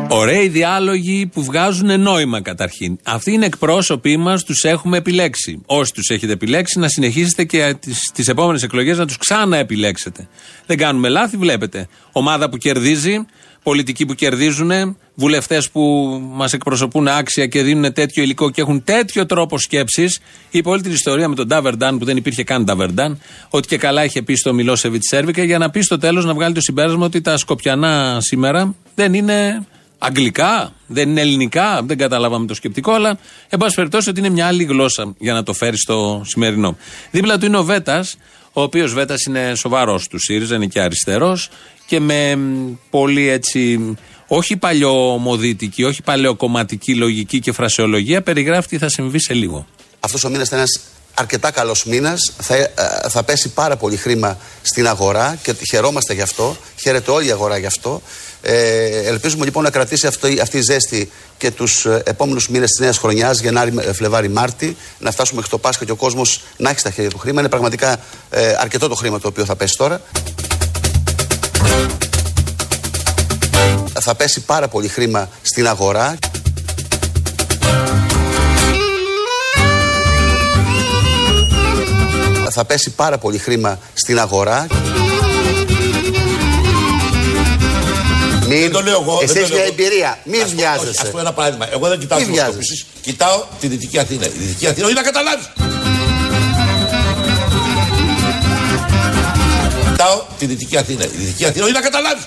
Ωραίοι 0.08 0.48
διάλογοι 0.48 1.26
που 1.34 1.44
βγάζουν 1.44 2.02
νόημα 2.02 2.42
καταρχήν. 2.42 3.00
Αυτοί 3.04 3.32
είναι 3.32 3.46
εκπρόσωποι 3.46 4.18
μας, 4.18 4.44
τους 4.44 4.64
έχουμε 4.64 4.98
επιλέξει. 4.98 5.62
Όσοι 5.66 5.94
τους 5.94 6.10
έχετε 6.10 6.32
επιλέξει, 6.32 6.80
να 6.80 6.88
συνεχίσετε 6.88 7.44
και 7.44 7.76
τις 8.14 8.28
επόμενες 8.28 8.64
εκλογές 8.64 8.98
να 8.98 9.06
τους 9.06 9.18
ξαναεπιλέξετε. 9.18 10.28
Δεν 10.66 10.78
κάνουμε 10.78 11.10
λάθη, 11.10 11.38
βλέπετε. 11.38 11.88
Ομάδα 12.12 12.50
που 12.50 12.58
κερδίζει, 12.58 13.26
πολιτικοί 13.64 14.06
που 14.06 14.14
κερδίζουν, 14.14 14.98
βουλευτές 15.16 15.70
που 15.70 15.82
μας 16.34 16.54
εκπροσωπούν 16.54 17.08
άξια 17.08 17.48
και 17.48 17.64
δίνουν 17.64 17.94
τέτοιο 17.94 18.24
υλικό 18.24 18.50
και 18.50 18.62
έχουν 18.62 18.84
τέτοιο 18.84 19.26
τρόπο 19.26 19.58
σκέψης. 19.58 20.20
Είπε 20.50 20.70
όλη 20.70 20.82
την 20.82 20.92
ιστορία 20.92 21.28
με 21.28 21.36
τον 21.36 21.48
Ντάβερνταν 21.48 21.98
που 21.98 22.06
δεν 22.06 22.18
υπήρχε 22.18 22.44
καν 22.44 22.64
Ντάβερνταν, 22.64 23.22
ότι 23.50 23.68
και 23.68 23.78
καλά 23.78 24.04
είχε 24.04 24.22
πει 24.22 24.36
στο 24.36 24.54
Μιλόσεβιτς 24.54 25.08
Σέρβικα 25.08 25.44
για 25.44 25.58
να 25.58 25.70
πει 25.70 25.82
στο 25.82 25.98
τέλος 25.98 26.26
να 26.26 26.34
βγάλει 26.34 26.54
το 26.54 26.62
συμπέρασμα 26.62 27.06
ότι 27.06 27.22
τα 27.22 27.38
Σκοπιανά 27.38 28.18
σήμερα 28.22 28.76
δεν 28.96 29.14
είναι 29.14 29.66
αγγλικά, 29.98 30.74
δεν 30.88 31.10
είναι 31.10 31.22
ελληνικά, 31.22 31.82
δεν 31.84 31.98
καταλάβαμε 31.98 32.46
το 32.46 32.54
σκεπτικό, 32.54 32.92
αλλά 32.92 33.18
εν 33.50 33.60
πάση 33.60 33.76
περιπτώσει 33.76 34.10
ότι 34.10 34.20
είναι 34.20 34.30
μια 34.30 34.48
άλλη 34.48 34.64
γλώσσα 34.64 35.14
για 35.18 35.34
να 35.34 35.44
το 35.44 35.54
φέρει 35.54 35.78
στο 35.78 36.22
σημερινό. 36.26 36.78
Δίπλα 37.12 37.38
του 37.38 37.46
είναι 37.46 37.58
ο 37.58 37.64
Βέτας, 37.64 38.18
ο 38.54 38.62
οποίος 38.62 38.94
Βέτας 38.94 39.24
είναι 39.24 39.56
σοβαρός 39.56 40.08
του 40.08 40.20
ΣΥΡΙΖΑ, 40.20 40.56
είναι 40.56 40.66
και 40.66 40.82
αριστερός 40.82 41.50
και 41.86 42.00
με 42.00 42.38
πολύ 42.90 43.30
έτσι, 43.30 43.96
όχι 44.28 44.58
παλιωμοδίτικη, 44.58 45.84
όχι 45.84 46.02
παλαιοκομματική 46.02 46.96
λογική 46.96 47.40
και 47.40 47.52
φρασεολογία, 47.52 48.22
περιγράφει 48.22 48.68
τι 48.68 48.78
θα 48.78 48.90
συμβεί 48.90 49.22
σε 49.22 49.34
λίγο. 49.34 49.68
Αυτός 50.00 50.24
ο 50.24 50.30
μήνας 50.30 50.48
ήταν 50.48 50.60
ένας 50.60 50.80
αρκετά 51.14 51.52
καλός 51.52 51.86
μήνας. 51.86 52.34
Θα, 52.38 52.56
ε, 52.56 52.72
θα 53.10 53.24
πέσει 53.24 53.50
πάρα 53.50 53.78
πολύ 53.78 53.98
χρήμα 53.98 54.38
στην 54.62 54.88
αγορά 54.88 55.38
και 55.44 55.56
χαιρόμαστε 55.70 56.14
γι' 56.14 56.22
αυτό. 56.22 56.58
Χαίρεται 56.82 57.12
όλη 57.12 57.28
η 57.28 57.32
αγορά 57.32 57.58
γι' 57.58 57.66
αυτό. 57.66 58.02
Ε, 58.46 59.08
ελπίζουμε 59.08 59.46
λοιπόν 59.46 59.64
να 59.64 59.70
κρατήσει 59.70 60.08
αυτή, 60.08 60.40
αυτή 60.42 60.58
η 60.58 60.62
ζέστη 60.62 61.12
και 61.38 61.52
τους 61.52 61.86
ε, 61.86 62.02
επόμενους 62.06 62.50
μήνες 62.50 62.70
της 62.70 62.80
νέας 62.80 62.98
χρονιάς, 62.98 63.40
Γενάρη, 63.40 63.74
ε, 63.80 63.94
Φλεβάρη, 63.94 64.30
Μάρτι, 64.30 64.78
να 65.00 65.12
φτάσουμε 65.12 65.36
μέχρι 65.36 65.52
το 65.52 65.58
Πάσχα 65.58 65.86
και 65.86 65.92
ο 65.92 65.96
κόσμος 65.96 66.44
να 66.58 66.70
έχει 66.70 66.80
στα 66.80 66.92
χέρια 66.92 67.10
του 67.10 67.18
χρήμα. 67.18 67.40
Είναι 67.40 67.50
πραγματικά 67.50 67.98
ε, 68.30 68.56
αρκετό 68.60 68.88
το 68.88 68.96
χρήμα 68.96 69.20
το 69.20 69.28
οποίο 69.28 69.46
θα 69.46 69.56
πέσει 69.56 69.78
τώρα. 69.78 70.02
Θα 74.02 74.16
πέσει 74.16 74.42
πάρα 74.42 74.68
πολύ 74.68 74.88
χρήμα 74.88 75.30
στην 75.42 75.68
αγορά. 75.68 76.18
Θα 82.50 82.66
πέσει 82.66 82.90
πάρα 82.90 83.18
πολύ 83.18 83.38
χρήμα 83.38 83.80
στην 83.94 84.20
αγορά. 84.20 84.68
Μην... 88.54 88.62
Δεν 88.62 88.72
το 88.72 88.82
λέω 88.82 89.00
εγώ. 89.02 89.20
Εσύ 89.24 89.34
δεν 89.34 89.34
το 89.34 89.40
έχεις 89.40 89.50
λέω 89.50 89.58
μια 89.60 89.66
εγώ. 89.68 89.74
εμπειρία. 89.78 90.20
Μην 90.24 90.42
Ας 90.42 90.46
πω- 90.46 90.46
όχι, 90.48 90.56
βιάζεσαι. 90.56 91.02
Ας 91.04 91.10
πω 91.12 91.20
ένα 91.20 91.34
παράδειγμα. 91.34 91.66
Εγώ 91.74 91.88
δεν 91.88 92.00
κοιτάω 92.00 92.18
Μην 92.20 92.28
τι 92.28 92.34
βιάζεσαι. 92.34 92.58
δημοσκοπήσεις. 92.60 92.86
Κοιτάω 93.02 93.44
τη 93.60 93.68
Δυτική 93.68 93.98
Αθήνα. 94.00 94.26
Η 94.26 94.30
Δυτική 94.30 94.68
Αθήνα, 94.68 94.86
όχι 94.86 94.96
να 94.96 95.02
καταλάβεις. 95.10 95.46
Κοιτάω 99.90 100.22
τη 100.40 100.46
Δυτική 100.46 100.78
Αθήνα. 100.78 101.04
Η 101.04 101.08
Δυτική 101.08 101.46
Αθήνα, 101.46 101.64
όχι 101.66 101.74
να 101.74 101.82
καταλάβεις. 101.82 102.24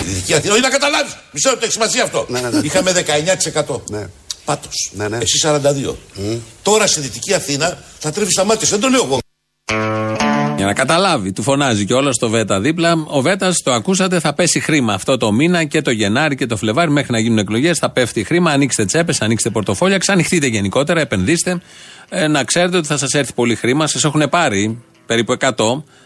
Η 0.00 0.12
Δυτική 0.12 0.34
Αθήνα, 0.34 0.52
όχι 0.52 0.62
να 0.62 0.68
καταλάβεις. 0.68 1.12
Μισό 1.32 1.48
λεπτό, 1.48 1.64
έχεις 1.64 1.74
σημασία 1.74 2.02
αυτό. 2.02 2.26
Ναι, 2.28 2.40
ναι, 2.40 2.48
ναι. 2.48 2.60
Είχαμε 2.66 2.92
19%. 2.92 3.80
Ναι. 3.90 4.06
Πάτος. 4.44 4.90
Ναι, 4.92 5.08
ναι. 5.08 5.18
Εσύ 5.22 5.38
42. 5.38 5.96
Τώρα 6.62 6.86
στη 6.86 7.00
Δυτική 7.00 7.34
Αθήνα 7.34 7.78
θα 7.98 8.10
τρέφεις 8.10 8.34
τα 8.34 8.44
μάτια. 8.44 8.66
σου. 8.66 8.78
Δεν 8.78 8.80
το 8.80 8.88
λέω 8.88 9.04
εγώ. 9.04 9.18
Για 10.58 10.66
να 10.66 10.74
καταλάβει, 10.74 11.32
του 11.32 11.42
φωνάζει 11.42 11.84
και 11.84 11.94
όλα 11.94 12.12
στο 12.12 12.28
Βέτα 12.28 12.60
δίπλα. 12.60 13.04
Ο 13.06 13.20
Βέτας, 13.20 13.62
το 13.64 13.72
ακούσατε, 13.72 14.20
θα 14.20 14.34
πέσει 14.34 14.60
χρήμα 14.60 14.92
αυτό 14.92 15.16
το 15.16 15.32
μήνα 15.32 15.64
και 15.64 15.82
το 15.82 15.90
Γενάρη 15.90 16.36
και 16.36 16.46
το 16.46 16.56
Φλεβάρι 16.56 16.90
μέχρι 16.90 17.12
να 17.12 17.18
γίνουν 17.18 17.38
εκλογές. 17.38 17.78
Θα 17.78 17.90
πέφτει 17.90 18.24
χρήμα. 18.24 18.50
Ανοίξτε 18.50 18.84
τσέπες, 18.84 19.20
ανοίξτε 19.20 19.50
πορτοφόλια, 19.50 19.98
ξανοιχτείτε 19.98 20.46
γενικότερα, 20.46 21.00
επενδύστε. 21.00 21.60
Ε, 22.08 22.26
να 22.26 22.44
ξέρετε 22.44 22.76
ότι 22.76 22.86
θα 22.86 22.96
σας 22.96 23.12
έρθει 23.12 23.32
πολύ 23.32 23.54
χρήμα. 23.54 23.86
Σας 23.86 24.04
έχουν 24.04 24.28
πάρει 24.28 24.82
περίπου 25.08 25.32
100. 25.32 25.48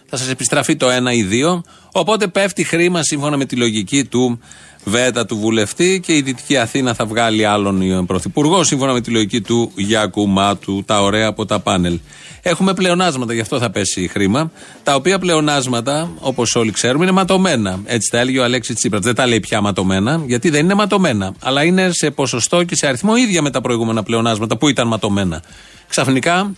Θα 0.06 0.16
σας 0.16 0.28
επιστραφεί 0.28 0.76
το 0.76 0.86
1 0.86 0.90
ή 1.14 1.28
2. 1.54 1.62
Οπότε 1.92 2.26
πέφτει 2.26 2.64
χρήμα 2.64 3.02
σύμφωνα 3.02 3.36
με 3.36 3.44
τη 3.44 3.56
λογική 3.56 4.04
του 4.04 4.40
Βέτα 4.84 5.26
του 5.26 5.36
βουλευτή 5.36 6.00
και 6.04 6.16
η 6.16 6.22
Δυτική 6.22 6.56
Αθήνα 6.56 6.94
θα 6.94 7.06
βγάλει 7.06 7.44
άλλον 7.44 8.06
πρωθυπουργό 8.06 8.64
σύμφωνα 8.64 8.92
με 8.92 9.00
τη 9.00 9.10
λογική 9.10 9.40
του 9.40 9.72
Γιάκου 9.74 10.28
Μάτου, 10.28 10.82
τα 10.86 11.02
ωραία 11.02 11.26
από 11.26 11.46
τα 11.46 11.60
πάνελ. 11.60 11.98
Έχουμε 12.42 12.74
πλεονάσματα, 12.74 13.34
γι' 13.34 13.40
αυτό 13.40 13.58
θα 13.58 13.70
πέσει 13.70 14.08
χρήμα. 14.08 14.50
Τα 14.82 14.94
οποία 14.94 15.18
πλεονάσματα, 15.18 16.10
όπως 16.20 16.54
όλοι 16.54 16.70
ξέρουμε, 16.70 17.04
είναι 17.04 17.12
ματωμένα. 17.12 17.80
Έτσι 17.84 18.10
τα 18.10 18.18
έλεγε 18.18 18.38
ο 18.38 18.44
Αλέξης 18.44 18.74
Τσίπρας. 18.74 19.02
Δεν 19.02 19.14
τα 19.14 19.26
λέει 19.26 19.40
πια 19.40 19.60
ματωμένα, 19.60 20.22
γιατί 20.26 20.50
δεν 20.50 20.64
είναι 20.64 20.74
ματωμένα. 20.74 21.34
Αλλά 21.42 21.64
είναι 21.64 21.90
σε 21.92 22.10
ποσοστό 22.10 22.64
και 22.64 22.76
σε 22.76 22.86
αριθμό 22.86 23.16
ίδια 23.16 23.42
με 23.42 23.50
τα 23.50 23.60
προηγούμενα 23.60 24.02
πλεονάσματα 24.02 24.56
που 24.56 24.68
ήταν 24.68 24.86
ματωμένα. 24.86 25.42
Ξαφνικά, 25.88 26.52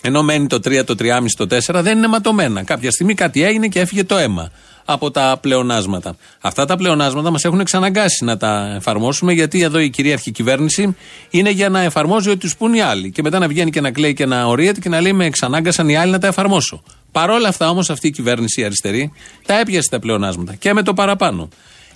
ενώ 0.00 0.22
μένει 0.22 0.46
το 0.46 0.56
3, 0.56 0.84
το 0.84 0.94
3,5, 0.98 1.24
το 1.36 1.46
4, 1.66 1.82
δεν 1.82 1.96
είναι 1.96 2.06
ματωμένα. 2.06 2.62
Κάποια 2.62 2.90
στιγμή 2.90 3.14
κάτι 3.14 3.44
έγινε 3.44 3.68
και 3.68 3.80
έφυγε 3.80 4.04
το 4.04 4.16
αίμα 4.16 4.50
από 4.90 5.10
τα 5.10 5.38
πλεονάσματα. 5.40 6.16
Αυτά 6.40 6.64
τα 6.64 6.76
πλεονάσματα 6.76 7.30
μας 7.30 7.44
έχουν 7.44 7.60
εξαναγκάσει 7.60 8.24
να 8.24 8.36
τα 8.36 8.74
εφαρμόσουμε, 8.76 9.32
γιατί 9.32 9.62
εδώ 9.62 9.78
η 9.78 9.90
κυρίαρχη 9.90 10.30
κυβέρνηση 10.30 10.96
είναι 11.30 11.50
για 11.50 11.68
να 11.68 11.80
εφαρμόζει 11.80 12.28
ό,τι 12.28 12.38
τους 12.38 12.56
πούν 12.56 12.74
οι 12.74 12.80
άλλοι. 12.80 13.10
Και 13.10 13.22
μετά 13.22 13.38
να 13.38 13.48
βγαίνει 13.48 13.70
και 13.70 13.80
να 13.80 13.90
κλαίει 13.90 14.14
και 14.14 14.26
να 14.26 14.44
ορίεται 14.44 14.80
και 14.80 14.88
να 14.88 15.00
λέει: 15.00 15.12
Με 15.12 15.24
εξανάγκασαν 15.24 15.88
οι 15.88 15.96
άλλοι 15.96 16.10
να 16.10 16.18
τα 16.18 16.26
εφαρμόσω. 16.26 16.82
Παρόλα 17.12 17.48
αυτά 17.48 17.70
όμως 17.70 17.90
αυτή 17.90 18.06
η 18.06 18.10
κυβέρνηση 18.10 18.60
η 18.60 18.64
αριστερή 18.64 19.12
τα 19.46 19.60
έπιασε 19.60 19.88
τα 19.90 19.98
πλεονάσματα 19.98 20.54
και 20.54 20.72
με 20.72 20.82
το 20.82 20.94
παραπάνω. 20.94 21.48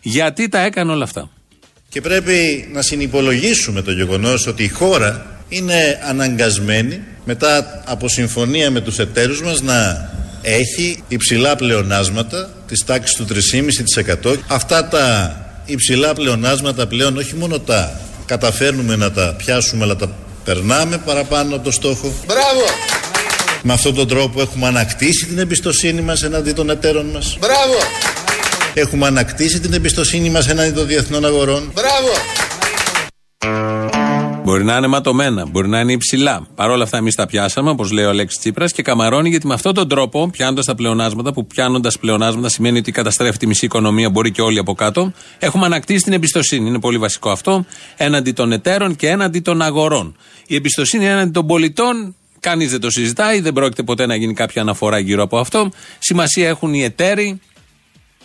Γιατί 0.02 0.49
τα 0.49 0.61
έκανε 0.61 0.92
όλα 0.92 1.04
αυτά. 1.04 1.30
Και 1.88 2.00
πρέπει 2.00 2.68
να 2.73 2.82
συνυπολογίσουμε 2.82 3.82
το 3.82 3.92
γεγονός 3.92 4.47
ότι 4.47 4.62
η 4.62 4.68
χώρα 4.68 5.41
είναι 5.52 5.99
αναγκασμένη 6.09 7.00
μετά 7.25 7.82
από 7.87 8.09
συμφωνία 8.09 8.71
με 8.71 8.80
τους 8.80 8.99
εταίρους 8.99 9.42
μας 9.42 9.61
να 9.61 10.11
έχει 10.42 11.02
υψηλά 11.09 11.56
πλεονάσματα 11.56 12.50
της 12.66 12.85
τάξης 12.85 13.16
του 13.16 13.26
3,5%. 14.25 14.37
Αυτά 14.47 14.88
τα 14.88 15.37
υψηλά 15.64 16.14
πλεονάσματα 16.14 16.87
πλέον 16.87 17.16
όχι 17.16 17.35
μόνο 17.35 17.59
τα 17.59 18.00
καταφέρνουμε 18.26 18.97
να 18.97 19.12
τα 19.12 19.35
πιάσουμε 19.38 19.85
αλλά 19.85 19.97
τα 19.97 20.11
περνάμε 20.44 20.99
παραπάνω 20.99 21.54
από 21.54 21.64
το 21.64 21.71
στόχο. 21.71 22.12
Μπράβο! 22.26 22.64
Με 23.62 23.73
αυτόν 23.73 23.94
τον 23.94 24.09
τρόπο 24.09 24.40
έχουμε 24.40 24.66
ανακτήσει 24.66 25.26
την 25.26 25.38
εμπιστοσύνη 25.38 26.00
μας 26.00 26.23
εναντί 26.23 26.52
των 26.52 26.71
εταίρων 26.71 27.06
μας. 27.06 27.37
Μπράβο! 27.40 27.78
Έχουμε 28.75 29.06
ανακτήσει 29.06 29.61
την 29.61 29.73
εμπιστοσύνη 29.73 30.30
μας 30.30 30.49
εναντί 30.49 30.71
των 30.71 30.87
διεθνών 30.87 31.25
αγορών. 31.25 31.73
Μπράβο! 31.75 32.11
Μπορεί 34.52 34.64
να 34.64 34.76
είναι 34.76 34.87
ματωμένα, 34.87 35.47
μπορεί 35.47 35.68
να 35.68 35.80
είναι 35.80 35.92
υψηλά. 35.92 36.47
Παρ' 36.54 36.71
όλα 36.71 36.85
αυτά, 36.85 36.97
εμείς 36.97 37.14
τα 37.14 37.26
πιάσαμε, 37.26 37.71
όπως 37.71 37.90
λέει 37.90 38.04
ο 38.04 38.09
Αλέξης 38.09 38.38
Τσίπρας, 38.38 38.73
και 38.73 38.82
καμαρώνει 38.82 39.28
γιατί 39.28 39.47
με 39.47 39.54
αυτόν 39.54 39.75
τον 39.75 39.88
τρόπο, 39.88 40.28
πιάνοντας 40.32 40.64
τα 40.64 40.75
πλεονάσματα, 40.75 41.32
που 41.32 41.47
πιάνοντας 41.47 41.99
πλεονάσματα 41.99 42.49
σημαίνει 42.49 42.78
ότι 42.78 42.92
καταστρέφει 42.92 43.38
τη 43.38 43.47
μισή 43.47 43.64
οικονομία, 43.64 44.11
μπορεί 44.11 44.30
και 44.30 44.42
όλοι 44.42 44.59
από 44.59 44.75
κάτω, 44.75 45.12
έχουμε 45.38 45.66
ανακτήσει 45.66 46.02
την 46.02 46.12
εμπιστοσύνη. 46.12 46.68
Είναι 46.68 46.80
πολύ 46.80 46.99
βασικό 46.99 47.30
αυτό, 47.30 47.64
έναντι 47.97 48.32
των 48.32 48.52
εταίρων 48.52 48.97
και 48.97 49.09
έναντι 49.09 49.40
των 49.40 49.62
αγορών. 49.62 50.16
Η 50.47 50.54
εμπιστοσύνη 50.54 51.06
έναντι 51.06 51.30
των 51.30 51.47
πολιτών, 51.47 52.16
κανείς 52.40 52.71
δεν 52.71 52.80
το 52.80 52.90
συζητάει, 52.90 53.40
δεν 53.40 53.52
πρόκειται 53.52 53.82
ποτέ 53.82 54.06
να 54.06 54.16
γίνει 54.16 54.35
κάποια 54.35 54.62
αναφορά 54.62 54.99
γύρω 54.99 55.23
από 55.23 55.38
αυτό. 55.38 55.71
Σημασία 55.99 56.49
έχουν 56.49 56.75
οι 56.75 56.82
εταίροι, 56.82 57.40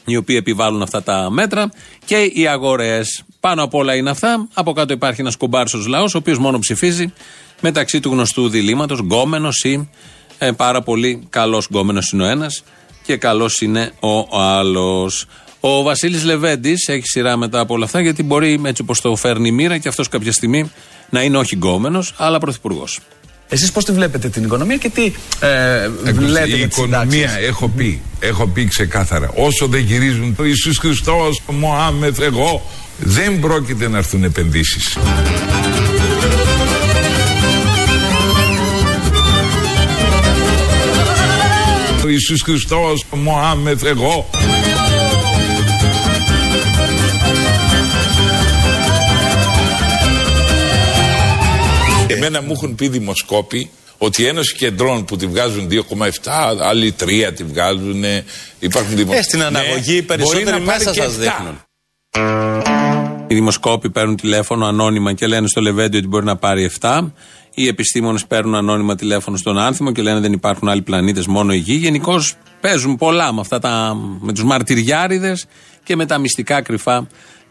οι 0.06 0.16
οποίοι 0.16 0.36
επιβάλλουν 0.40 0.82
αυτά 0.82 1.04
τα 1.04 1.30
μέτρα 1.32 1.70
και 2.06 2.32
οι 2.34 2.48
αγορές. 2.48 3.24
Πάνω 3.40 3.64
απ' 3.64 3.74
όλα 3.74 3.96
είναι 3.96 4.10
αυτά. 4.10 4.48
Από 4.54 4.74
κάτω 4.74 4.94
υπάρχει 4.94 5.22
ένας 5.22 5.36
κομπάρσο 5.36 5.78
λαός, 5.88 6.16
ο 6.16 6.18
οποίος 6.18 6.38
μόνο 6.38 6.60
ψηφίζει 6.60 7.14
μεταξύ 7.62 8.00
του 8.00 8.10
γνωστού 8.10 8.50
διλήμματος, 8.50 9.00
γκόμενος 9.00 9.64
ή 9.64 9.90
ε, 10.38 10.52
πάρα 10.52 10.82
πολύ 10.82 11.28
καλός 11.30 11.68
γκόμενος 11.72 12.12
είναι 12.12 12.24
ο 12.24 12.28
ένας 12.28 12.64
και 13.04 13.18
καλός 13.18 13.62
είναι 13.62 13.92
ο 14.00 14.42
άλλος. 14.42 15.26
Ο 15.60 15.82
Βασίλης 15.84 16.24
Λεβέντης 16.24 16.88
έχει 16.88 17.08
σειρά 17.08 17.38
μετά 17.38 17.60
από 17.60 17.74
όλα 17.74 17.86
αυτά, 17.86 18.02
γιατί 18.02 18.24
μπορεί 18.24 18.62
έτσι 18.66 18.82
όπως 18.82 19.02
το 19.02 19.16
φέρνει 19.16 19.48
η 19.48 19.52
μοίρα 19.52 19.78
και 19.78 19.88
αυτός 19.88 20.08
κάποια 20.08 20.32
στιγμή 20.32 20.72
να 21.10 21.22
είναι 21.22 21.38
όχι 21.38 21.56
γκόμενος, 21.56 22.14
αλλά 22.18 22.40
πρωθυπουργός. 22.40 23.00
Εσείς 23.50 23.72
πώς 23.72 23.86
τη 23.86 23.92
βλέπετε 23.92 24.30
την 24.30 24.44
οικονομία 24.44 24.78
και 24.78 24.90
τι 24.90 25.12
ε, 25.40 25.84
Ακούστε, 25.84 26.28
λέτε 26.28 26.48
η 26.48 26.58
για 26.58 26.68
τις 26.68 26.78
οικονομία 26.78 27.28
συντάξεις; 27.28 27.48
έχω 27.48 27.68
πει, 27.68 28.02
έχω 28.20 28.48
πει 28.48 28.66
ξεκάθαρα. 28.66 29.32
Όσο 29.36 29.68
δεν 29.68 29.82
γυρίζουν 29.82 30.36
το 30.36 30.46
Ιησούς 30.46 30.78
Χριστός, 30.78 31.42
ο 31.46 31.54
Μωάμεθ, 31.54 32.20
εγώ, 32.20 32.70
δεν 32.98 33.40
πρόκειται 33.40 33.88
να 33.88 33.98
έρθουν 33.98 34.24
επενδύσεις. 34.24 34.98
Ο 42.04 42.08
Ιησούς 42.08 42.42
Χριστός, 42.42 43.06
ο 43.10 43.16
Μωάμεθ, 43.16 43.84
εγώ. 43.84 44.30
Εμένα 52.28 52.46
μου 52.46 52.52
έχουν 52.56 52.76
πει 52.76 52.88
δημοσκόποι 52.88 53.70
ότι 53.98 54.22
η 54.22 54.26
Ένωση 54.26 54.56
Κεντρών 54.56 55.06
που 55.06 55.16
τη 55.16 55.28
βγάζουν 55.28 55.68
2,7, 55.72 55.80
άλλοι 56.62 56.96
3 57.00 57.32
τη 57.36 57.44
βγάζουν. 57.44 58.04
Υπάρχουν 58.60 58.96
δημοσκόποι. 58.96 59.18
Ε, 59.18 59.22
στην 59.22 59.44
αναγωγή 59.44 59.96
οι 59.96 60.02
περισσότεροι 60.02 60.62
μέσα 60.62 60.94
σας 60.94 61.18
δείχνουν. 61.18 61.62
Οι 63.28 63.34
δημοσκόποι 63.36 63.90
παίρνουν 63.90 64.16
τηλέφωνο 64.16 64.66
ανώνυμα 64.66 65.14
και 65.14 65.28
λένε 65.28 65.48
στο 65.48 65.62
Λεβέντι 65.62 65.98
ότι 65.98 66.08
μπορεί 66.08 66.26
να 66.26 66.36
πάρει 66.36 66.72
7. 66.80 67.12
Οι 67.54 67.68
επιστήμονες 67.68 68.26
παίρνουν 68.26 68.56
ανώνυμα 68.56 68.96
τηλέφωνο 68.96 69.38
στον 69.38 69.58
άνθρωπο 69.58 69.92
και 69.92 70.02
λένε 70.02 70.20
δεν 70.20 70.34
υπάρχουν 70.34 70.70
άλλοι 70.70 70.82
πλανήτες, 70.82 71.28
μόνο 71.28 71.54
η 71.54 71.58
Γη. 71.58 71.74
Γενικώ 71.74 72.22
παίζουν 72.62 72.96
πολλά 72.96 73.34
με, 73.34 73.40
αυτά 73.40 73.60
τα, 73.60 73.98
με 74.20 74.34
τους 74.34 74.44
μαρτυριάριδες 74.44 75.46
και 75.84 75.96
με 75.96 76.06
τα 76.06 76.18
μυστικά 76.18 76.62
κρυφά 76.62 77.08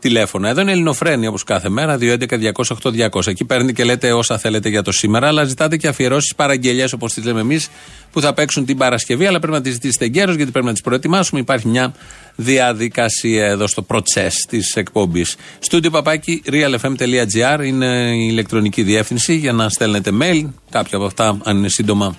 τηλέφωνα. 0.06 0.48
Εδώ 0.48 0.60
είναι 0.60 0.72
Ελληνοφρένια 0.72 1.28
όπως 1.28 1.44
κάθε 1.44 1.68
μέρα, 1.68 1.98
211-200-8200. 2.00 3.26
Εκεί 3.26 3.44
παίρνετε 3.44 3.72
και 3.72 3.84
λέτε 3.84 4.12
όσα 4.12 4.38
θέλετε 4.38 4.68
για 4.68 4.82
το 4.82 4.92
σήμερα, 4.92 5.26
αλλά 5.26 5.44
ζητάτε 5.44 5.76
και 5.76 5.88
αφιερώσεις 5.88 6.34
παραγγελίε 6.34 6.86
όπως 6.94 7.12
τις 7.12 7.24
λέμε 7.24 7.40
εμείς 7.40 7.68
που 8.12 8.20
θα 8.20 8.34
παίξουν 8.34 8.64
την 8.64 8.76
Παρασκευή. 8.76 9.26
Αλλά 9.26 9.38
πρέπει 9.38 9.54
να 9.54 9.60
τις 9.60 9.72
ζητήσετε 9.72 10.04
εγκαίρως 10.04 10.36
γιατί 10.36 10.50
πρέπει 10.50 10.66
να 10.66 10.72
τις 10.72 10.80
προετοιμάσουμε. 10.80 11.40
Υπάρχει 11.40 11.68
μια 11.68 11.94
διαδικασία 12.36 13.46
εδώ 13.46 13.66
στο 13.66 13.82
προτσέ 13.82 14.30
της 14.48 14.76
εκπομπής. 14.76 15.36
Στούντιο 15.58 15.90
παπάκι 15.90 16.42
realfm.gr 16.50 17.64
είναι 17.64 18.10
η 18.14 18.26
ηλεκτρονική 18.30 18.82
διεύθυνση 18.82 19.34
για 19.34 19.52
να 19.52 19.68
στέλνετε 19.68 20.10
mail. 20.20 20.44
Κάποια 20.70 20.96
από 20.96 21.06
αυτά, 21.06 21.38
αν 21.44 21.56
είναι 21.56 21.68
σύντομα, 21.68 22.18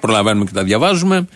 προλαβαίνουμε 0.00 0.44
και 0.44 0.52
τα 0.52 0.64
διαβάζουμε. 0.64 1.28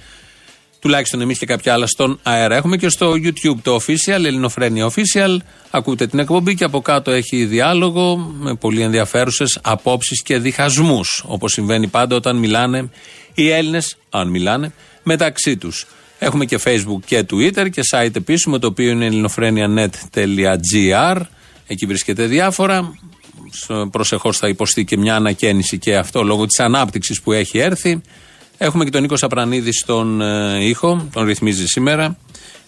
Τουλάχιστον 0.81 1.21
εμείς 1.21 1.39
και 1.39 1.47
κάποια 1.47 1.73
άλλα 1.73 1.87
στον 1.87 2.19
αέρα. 2.23 2.57
Έχουμε 2.57 2.77
και 2.77 2.89
στο 2.89 3.13
YouTube 3.13 3.59
το 3.63 3.77
official, 3.77 4.25
Ελληνοφρένια 4.25 4.91
official. 4.91 5.37
Ακούτε 5.71 6.07
την 6.07 6.19
εκπομπή 6.19 6.55
και 6.55 6.65
από 6.65 6.81
κάτω 6.81 7.11
έχει 7.11 7.45
διάλογο 7.45 8.17
με 8.17 8.55
πολύ 8.55 8.81
ενδιαφέρουσες 8.81 9.59
απόψεις 9.63 10.23
και 10.23 10.39
διχασμούς. 10.39 11.25
Όπως 11.27 11.53
συμβαίνει 11.53 11.87
πάντα 11.87 12.17
όταν 12.17 12.37
μιλάνε 12.37 12.91
οι 13.35 13.51
Έλληνες, 13.51 13.97
αν 14.11 14.29
μιλάνε, 14.29 14.73
μεταξύ 15.03 15.57
τους. 15.57 15.87
Έχουμε 16.19 16.45
και 16.45 16.59
Facebook 16.65 17.01
και 17.05 17.25
Twitter 17.31 17.71
και 17.71 17.83
site 17.93 18.17
επίσημο 18.17 18.59
το 18.59 18.67
οποίο 18.67 18.91
είναι 18.91 19.07
ελληνοφρένια.net.gr. 19.07 21.21
Εκεί 21.67 21.87
βρίσκεται 21.87 22.27
διάφορα. 22.27 22.95
Προσεχώς 23.91 24.39
θα 24.39 24.49
υποστεί 24.49 24.85
και 24.85 24.97
μια 24.97 25.15
ανακαίνιση 25.15 25.79
και 25.79 25.97
αυτό 25.97 26.23
λόγω 26.23 26.47
της 26.47 26.59
ανάπτυξης 26.59 27.21
που 27.21 27.33
έχει 27.33 27.59
έρθει. 27.59 28.01
Έχουμε 28.63 28.85
και 28.85 28.91
τον 28.91 29.03
Νίκο 29.03 29.17
Σαπρανίδη 29.17 29.73
στον 29.73 30.21
ε, 30.21 30.65
ήχο, 30.65 31.09
τον 31.13 31.25
ρυθμίζει 31.25 31.67
σήμερα. 31.67 32.17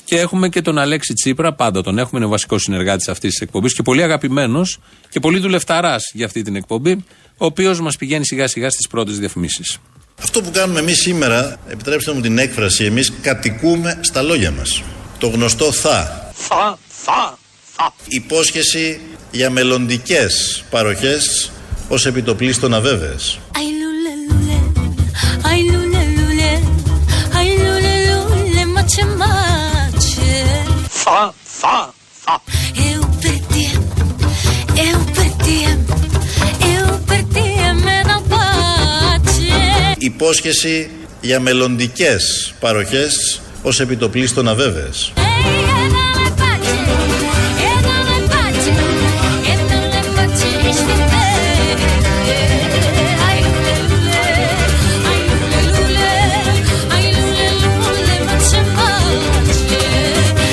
Και 0.05 0.19
έχουμε 0.19 0.49
και 0.49 0.63
τον 0.63 0.79
Αλέξη 0.79 1.15
Τσίπρα, 1.15 1.55
πάντα 1.55 1.83
τον 1.83 1.99
έχουμε, 1.99 2.17
είναι 2.17 2.25
ο 2.25 2.29
βασικός 2.29 2.63
συνεργάτης 2.63 3.09
αυτής 3.09 3.31
της 3.31 3.41
εκπομπής 3.41 3.75
και 3.75 3.83
πολύ 3.83 4.03
αγαπημένος 4.03 4.79
και 5.09 5.21
πολύ 5.21 5.39
δουλευταράς 5.39 6.11
για 6.15 6.27
αυτή 6.27 6.43
την 6.43 6.57
εκπομπή. 6.57 7.05
ο 7.37 7.45
οποίος 7.45 7.81
μας 7.81 7.97
πηγαίνει 7.97 8.27
σιγά 8.27 8.49
σιγά 8.49 8.71
στις 8.71 8.89
πρώτες 8.89 9.19
διαφημίσεις. 9.19 9.79
Αυτό 10.23 10.41
που 10.41 10.51
κάνουμε 10.51 10.81
εμείς 10.81 11.01
σήμερα, 11.01 11.59
επιτρέψτε 11.69 12.13
μου 12.13 12.21
την 12.21 12.39
έκφραση, 12.39 12.85
εμείς 12.85 13.13
κατοικούμε 13.23 13.99
στα 14.01 14.23
λόγια 14.23 14.51
μας. 14.51 14.83
Το 15.19 15.29
γνωστό 15.29 15.73
θα. 15.73 16.31
Θα, 16.35 16.79
θα, 16.89 17.39
θα. 17.75 17.95
Υπόσχεση 18.07 19.01
για 19.31 19.51
μελλοντικές 19.51 20.65
παροχές 20.71 21.53
ως 21.89 22.07
επιτοπλίστων 22.07 22.75
αβέβαιες. 22.75 23.39
Ai 25.45 25.82
lule, 28.83 28.93
mace 28.93 29.05
mace. 29.05 30.65
Θα, 30.89 31.35
θα, 31.45 31.95
θα. 32.25 32.43
Eu 32.93 33.09
perdi, 33.23 33.71
eu 34.77 34.99
perdi, 35.15 35.61
eu 36.75 36.99
perdi 37.07 37.49
με 37.85 38.03
να 38.07 38.21
pace. 38.29 39.95
Υπόσχεση 39.99 40.91
για 41.21 41.41
μελλοντικές 41.41 42.55
παροχές 42.61 43.41
ως 43.63 43.81
επιτοπλίστων 43.81 44.49
αβέβαιες. 44.49 45.13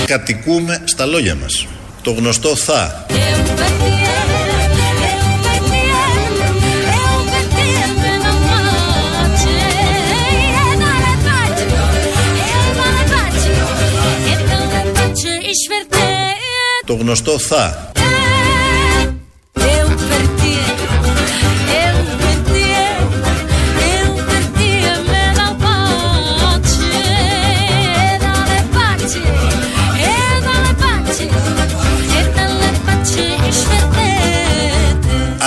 Κατοικούμε 0.10 0.82
στα 0.86 1.06
λόγια 1.06 1.36
μας. 1.36 1.68
Το 2.02 2.12
γνωστό 2.12 2.56
θα. 2.56 3.06
Το 16.86 16.94
γνωστό 16.94 17.40
θα. 17.40 17.89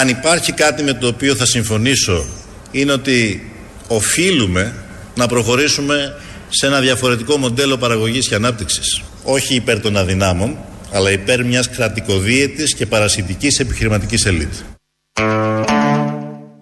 Αν 0.02 0.08
υπάρχει 0.08 0.52
κάτι 0.52 0.82
με 0.82 0.92
το 0.92 1.06
οποίο 1.06 1.34
θα 1.34 1.46
συμφωνήσω 1.46 2.24
είναι 2.70 2.92
ότι 2.92 3.50
οφείλουμε 3.88 4.74
να 5.14 5.26
προχωρήσουμε 5.26 6.14
σε 6.48 6.66
ένα 6.66 6.80
διαφορετικό 6.80 7.36
μοντέλο 7.36 7.76
παραγωγής 7.76 8.28
και 8.28 8.34
ανάπτυξης. 8.34 9.02
Όχι 9.24 9.54
υπέρ 9.54 9.80
των 9.80 9.96
αδυνάμων, 9.96 10.58
αλλά 10.92 11.10
υπέρ 11.10 11.44
μιας 11.44 11.68
κρατικοδίαιτης 11.68 12.74
και 12.74 12.86
παρασιτικής 12.86 13.58
επιχειρηματικής 13.58 14.26
ελίτ. 14.26 14.52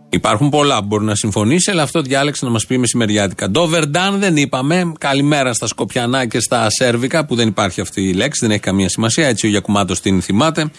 Υπάρχουν 0.08 0.48
πολλά 0.48 0.80
που 0.80 0.86
μπορεί 0.86 1.04
να 1.04 1.14
συμφωνήσει, 1.14 1.70
αλλά 1.70 1.82
αυτό 1.82 2.00
διάλεξε 2.00 2.44
να 2.44 2.50
μας 2.50 2.66
πει 2.66 2.78
μεσημεριάτικα. 2.78 3.50
Το 3.50 3.66
Βερντάν 3.66 4.18
δεν 4.18 4.36
είπαμε. 4.36 4.92
Καλημέρα 4.98 5.52
στα 5.52 5.66
Σκοπιανά 5.66 6.26
και 6.26 6.40
στα 6.40 6.66
Σέρβικα, 6.70 7.26
που 7.26 7.34
δεν 7.34 7.48
υπάρχει 7.48 7.80
αυτή 7.80 8.02
η 8.02 8.12
λέξη, 8.12 8.40
δεν 8.40 8.50
έχει 8.50 8.60
καμία 8.60 8.88
σημασία. 8.88 9.26
Έτσι 9.26 9.46
ο 9.46 9.50
Γιακουμάτος 9.50 10.00
την 10.00 10.22
θυμάται. 10.22 10.70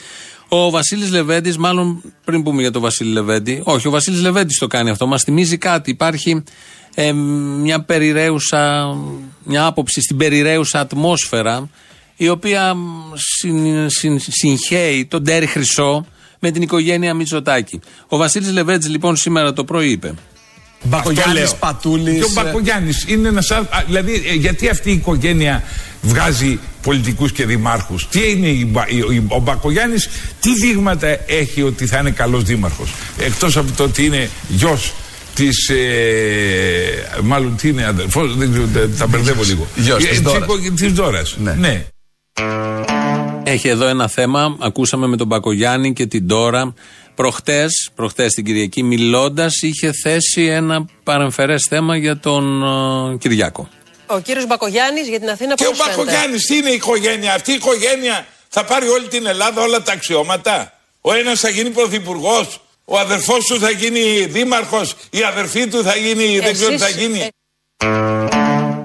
Ο 0.53 0.69
Βασίλης 0.69 1.11
Λεβέντης, 1.11 1.57
μάλλον 1.57 2.01
πριν 2.25 2.43
πούμε 2.43 2.61
για 2.61 2.71
τον 2.71 2.81
Βασίλη 2.81 3.11
Λεβέντη, 3.11 3.61
όχι, 3.63 3.87
ο 3.87 3.91
Βασίλης 3.91 4.21
Λεβέντης 4.21 4.57
το 4.57 4.67
κάνει 4.67 4.89
αυτό. 4.89 5.07
Μας 5.07 5.23
θυμίζει 5.23 5.57
κάτι. 5.57 5.89
Υπάρχει 5.91 6.43
ε, 6.95 7.11
μια 7.61 7.81
περιραίουσα, 7.81 8.93
μια 9.43 9.65
άποψη 9.65 10.01
στην 10.01 10.17
περιραίουσα 10.17 10.79
ατμόσφαιρα, 10.79 11.69
η 12.15 12.29
οποία 12.29 12.75
συν, 13.13 13.89
συν, 13.89 14.19
συγχαίει 14.19 15.05
τον 15.05 15.23
Τέρι 15.23 15.45
Χρυσό 15.45 16.05
με 16.39 16.51
την 16.51 16.61
οικογένεια 16.61 17.13
Μητσοτάκη. 17.13 17.79
Ο 18.07 18.17
Βασίλης 18.17 18.51
Λεβέντης 18.51 18.89
λοιπόν 18.89 19.15
σήμερα 19.15 19.53
το 19.53 19.63
πρωί 19.63 19.89
είπε. 19.89 20.13
Μπακογιάννης 20.83 21.55
Πατούλης. 21.55 22.17
Και 22.17 22.23
ο 22.23 22.31
Μπακογιάννης 22.33 23.05
είναι 23.07 23.27
ένας 23.27 23.51
άλλος. 23.51 23.67
Δηλαδή, 23.85 24.23
ε, 24.27 24.33
γιατί 24.33 24.69
αυτή 24.69 24.89
η 24.89 24.93
οικογένεια 24.93 25.63
βγάζει 26.01 26.59
πολιτικούς 26.81 27.31
και 27.31 27.45
δημάρχους. 27.45 28.07
Τι 28.07 28.31
είναι 28.31 28.47
η, 28.47 28.67
Μπα- 28.71 28.87
η- 28.89 28.97
η- 28.97 29.25
ο 29.27 29.39
Μπακογιάννης, 29.39 30.09
τι 30.39 30.53
δείγματα 30.53 31.07
έχει 31.31 31.61
ότι 31.61 31.85
θα 31.85 31.97
είναι 31.99 32.11
καλός 32.11 32.43
δήμαρχος. 32.43 32.93
Εκτός 33.17 33.57
από 33.57 33.71
το 33.71 33.83
ότι 33.83 34.05
είναι 34.05 34.29
γιος 34.49 34.93
της. 35.35 35.69
Ε, 35.69 37.19
μάλλον 37.23 37.55
τι 37.55 37.67
είναι 37.69 37.85
αδερφός, 37.85 38.35
δεν 38.37 38.51
ξέρω, 38.51 38.65
τα- 38.73 38.89
τα 38.97 39.07
μπερδεύω 39.07 39.43
λίγο. 39.43 39.67
Γιος 39.75 40.05
της 40.05 40.17
Ε, 40.17 40.21
Δώρας. 40.21 40.43
οικο- 40.43 40.73
της 40.75 40.91
Δώρας. 40.93 41.35
Ναι. 41.39 41.53
ναι. 41.53 41.85
Έχει 43.43 43.67
εδώ 43.67 43.85
ένα 43.87 44.07
θέμα. 44.07 44.57
Ακούσαμε 44.59 45.07
με 45.07 45.17
τον 45.17 45.27
Μπακογιάννη 45.27 45.93
και 45.93 46.05
την 46.05 46.27
Τώρα. 46.27 46.73
Προχτές, 47.15 47.89
προχτές 47.95 48.33
την 48.33 48.45
Κυριακή, 48.45 48.83
μιλώντας, 48.83 49.61
είχε 49.61 49.91
θέσει 50.03 50.41
ένα 50.45 50.85
παρεμφερές 51.03 51.65
θέμα 51.69 51.97
για 51.97 52.17
τον 52.19 52.63
ε, 53.13 53.17
Κυριάκο. 53.17 53.69
Ο 54.15 54.19
κύριος 54.19 54.45
Μπακογιάννης 54.47 55.07
για 55.07 55.19
την 55.19 55.29
Αθήνα 55.29 55.53
Και 55.55 55.65
ο 55.65 55.69
πώς 55.69 55.77
φαίνεται; 55.79 56.01
Μπακογιάννης, 56.01 56.45
τι 56.45 56.55
είναι 56.55 56.69
η 56.69 56.73
οικογένεια. 56.73 57.33
Αυτή; 57.33 57.51
Η 57.51 57.53
οικογένεια 57.53 58.25
θα 58.49 58.63
πάρει 58.65 58.87
όλη 58.87 59.07
την 59.07 59.25
Ελλάδα 59.27 59.61
όλα 59.61 59.81
τα 59.81 59.91
αξιώματα; 59.91 60.73
Ο 61.01 61.13
ένας 61.13 61.39
θα 61.39 61.49
γίνει 61.49 61.69
πρωθυπουργός, 61.69 62.61
ο 62.85 62.97
αδερφός 62.99 63.45
του 63.45 63.59
θα 63.59 63.69
γίνει 63.69 64.25
δήμαρχος, 64.25 64.95
η 65.09 65.23
αδερφή 65.23 65.67
του 65.67 65.83
θα 65.83 65.95
γίνει. 65.95 66.39
δεν 66.39 66.53
ξέρω 66.53 66.69
τι 66.71 66.77
θα 66.77 66.85
Εσείς, 66.85 67.01
γίνει. 67.01 67.19
ε, 67.19 67.27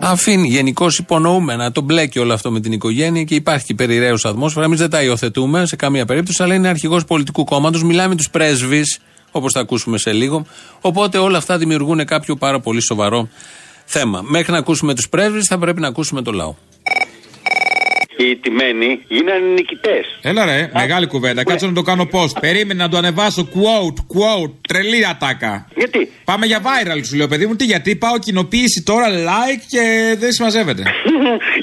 Αφήνει 0.01 0.49
γενικώς 0.49 0.99
υπονοούμενα 0.99 1.73
το 1.73 1.81
μπλέκει 1.81 2.19
όλο 2.19 2.33
αυτό 2.33 2.51
με 2.51 2.61
την 2.61 2.73
οικογένεια 2.73 3.23
και 3.23 3.35
υπάρχει 3.35 3.65
και 3.65 3.75
περιραίουσα 3.75 4.29
ατμόσφαιρα. 4.29 4.65
Εμείς 4.65 4.79
δεν 4.79 4.91
τα 4.91 5.03
υιοθετούμε 5.03 5.67
σε 5.67 5.77
καμία 5.77 6.05
περίπτωση, 6.07 6.43
αλλά 6.43 6.55
είναι 6.55 6.69
αρχηγός 6.69 7.05
πολιτικού 7.05 7.45
κόμματος. 7.45 7.83
Μιλάμε 7.83 8.09
με 8.09 8.15
τους 8.15 8.31
πρέσβεις, 8.31 8.99
όπως 9.31 9.53
θα 9.53 9.61
ακούσουμε 9.61 9.99
σε 9.99 10.13
λίγο. 10.13 10.47
Οπότε 10.81 11.19
όλα 11.19 11.39
αυτά 11.39 11.59
δημιουργούν 11.59 12.05
κάποιο 12.05 12.37
πάρα 12.37 12.61
πολύ 12.61 12.83
σοβαρό 12.83 13.29
θέμα. 13.87 14.23
Μέχρι 14.23 14.53
να 14.53 14.59
ακούσουμε 14.59 14.95
τους 14.95 15.09
πρέσβεις, 15.09 15.47
θα 15.47 15.59
πρέπει 15.59 15.81
να 15.81 15.89
ακούσουμε 15.89 16.23
το 16.23 16.33
λαό. 16.33 16.55
Οι 18.19 18.37
τιμένοι 18.37 19.01
γίνανε 19.09 19.47
νικητέ. 19.47 20.05
Έλα 20.23 20.45
ρε, 20.45 20.71
μεγάλη 20.75 21.07
κουβέντα. 21.07 21.45
Κάτσε 21.45 21.67
να 21.67 21.73
το 21.73 21.83
κάνω 21.83 22.09
post. 22.13 22.41
Περίμενε 22.41 22.83
να 22.83 22.89
το 22.89 22.97
ανεβάσω. 22.97 23.49
Quote, 23.55 24.01
quote. 24.17 24.53
Τρελή 24.69 25.07
ατάκα. 25.07 25.69
Γιατί; 25.77 26.11
Πάμε 26.25 26.47
για 26.47 26.61
viral, 26.63 27.01
σου 27.05 27.17
λέω 27.17 27.29
παιδί 27.29 27.47
μου. 27.47 27.57
Τι, 27.57 27.65
γιατί; 27.65 27.97
Πάω 27.97 28.19
κοινοποίηση 28.19 28.83
τώρα, 28.83 29.07
like 29.09 29.63
και 29.69 30.15
δεν 30.19 30.33
συμμαζεύεται. 30.33 30.83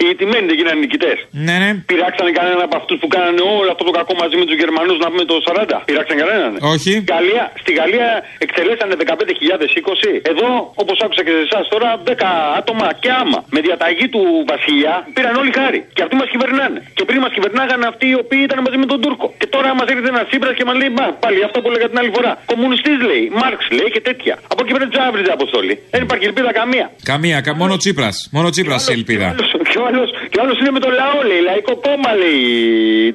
Οι 0.03 0.05
τιμένοι 0.19 0.45
δεν 0.49 0.55
γίνανε 0.59 0.79
νικητές. 0.85 1.17
ναι, 1.47 1.55
ναι. 1.63 1.69
Πειράξανε 1.91 2.31
κανέναν 2.39 2.61
από 2.67 2.75
αυτούς 2.81 2.97
που 3.01 3.07
κάνανε 3.15 3.41
όλο 3.57 3.69
αυτό 3.73 3.83
το 3.89 3.93
κακό 3.99 4.13
μαζί 4.23 4.35
με 4.41 4.45
τους 4.49 4.57
Γερμανούς 4.61 4.97
να 5.03 5.07
πούμε 5.11 5.23
το 5.31 5.35
40. 5.47 5.77
Πειράξανε 5.89 6.17
κανέναν. 6.23 6.51
Όχι. 6.73 6.91
Γαλλία, 7.13 7.43
στη 7.61 7.71
Γαλλία 7.79 8.07
εκτελέσανε 8.45 8.93
15.020. 9.03 10.11
Εδώ, 10.31 10.47
όπως 10.83 10.97
άκουσα 11.05 11.21
και 11.25 11.33
σε 11.37 11.43
εσάς 11.47 11.65
τώρα, 11.73 11.89
10 12.09 12.29
άτομα 12.59 12.87
και 13.03 13.09
άμα. 13.21 13.39
Με 13.55 13.59
διαταγή 13.67 14.05
του 14.13 14.21
Βασιλιά 14.51 14.93
πήραν 15.15 15.33
όλοι 15.41 15.51
χάρη. 15.59 15.79
Και 15.95 16.01
αυτοί 16.05 16.15
μας 16.21 16.27
κυβερνάνε. 16.33 16.79
Και 16.97 17.03
πριν 17.09 17.19
μας 17.25 17.31
κυβερνάγανε 17.37 17.85
αυτοί 17.91 18.05
οι 18.13 18.17
οποίοι 18.23 18.41
ήταν 18.47 18.59
μαζί 18.65 18.77
με 18.83 18.87
τον 18.91 18.99
Τούρκο. 19.03 19.27
Και 19.41 19.47
τώρα 19.55 19.69
μα 19.79 19.83
έρχεται 19.91 20.09
ένας 20.15 20.25
Τσίπρας 20.29 20.53
και 20.57 20.65
μας 20.69 20.75
λέει, 20.81 20.91
Μα 20.99 21.05
πάλι 21.23 21.37
αυτό 21.47 21.57
που 21.61 21.67
έλεγα 21.71 21.87
την 21.91 21.97
άλλη 22.01 22.11
φορά. 22.17 22.31
Κομμουνιστής 22.51 22.97
λέει, 23.09 23.23
Μάρξ 23.41 23.59
λέει 23.77 23.89
και 23.95 24.01
τέτοια. 24.09 24.33
Από 24.51 24.59
εκεί 24.63 24.71
πέρα 24.75 24.85
τζάβριζε 24.93 25.31
αποστολή. 25.37 25.75
Δεν 25.93 26.01
υπάρχει 26.05 26.25
ελπίδα 26.29 26.51
καμία. 26.59 26.85
Καμία, 27.11 27.37
κα, 27.45 27.51
μόνο 27.61 27.73
Τσίπρας. 27.81 28.15
Μόνο 28.35 28.47
Τσίπρας 28.53 28.83
η 28.89 28.93
ελπίδα. 28.99 29.27
Και 29.71 29.77
ο 29.81 29.85
άλλος, 29.89 30.07
και 30.31 30.37
ο 30.39 30.41
άλλος 30.43 30.57
είναι 30.59 30.71
με 30.77 30.81
το 30.85 30.89
λαό, 30.99 31.17
λέει. 31.29 31.41
Λαϊκό 31.49 31.73
κόμμα, 31.87 32.11
λέει. 32.21 32.41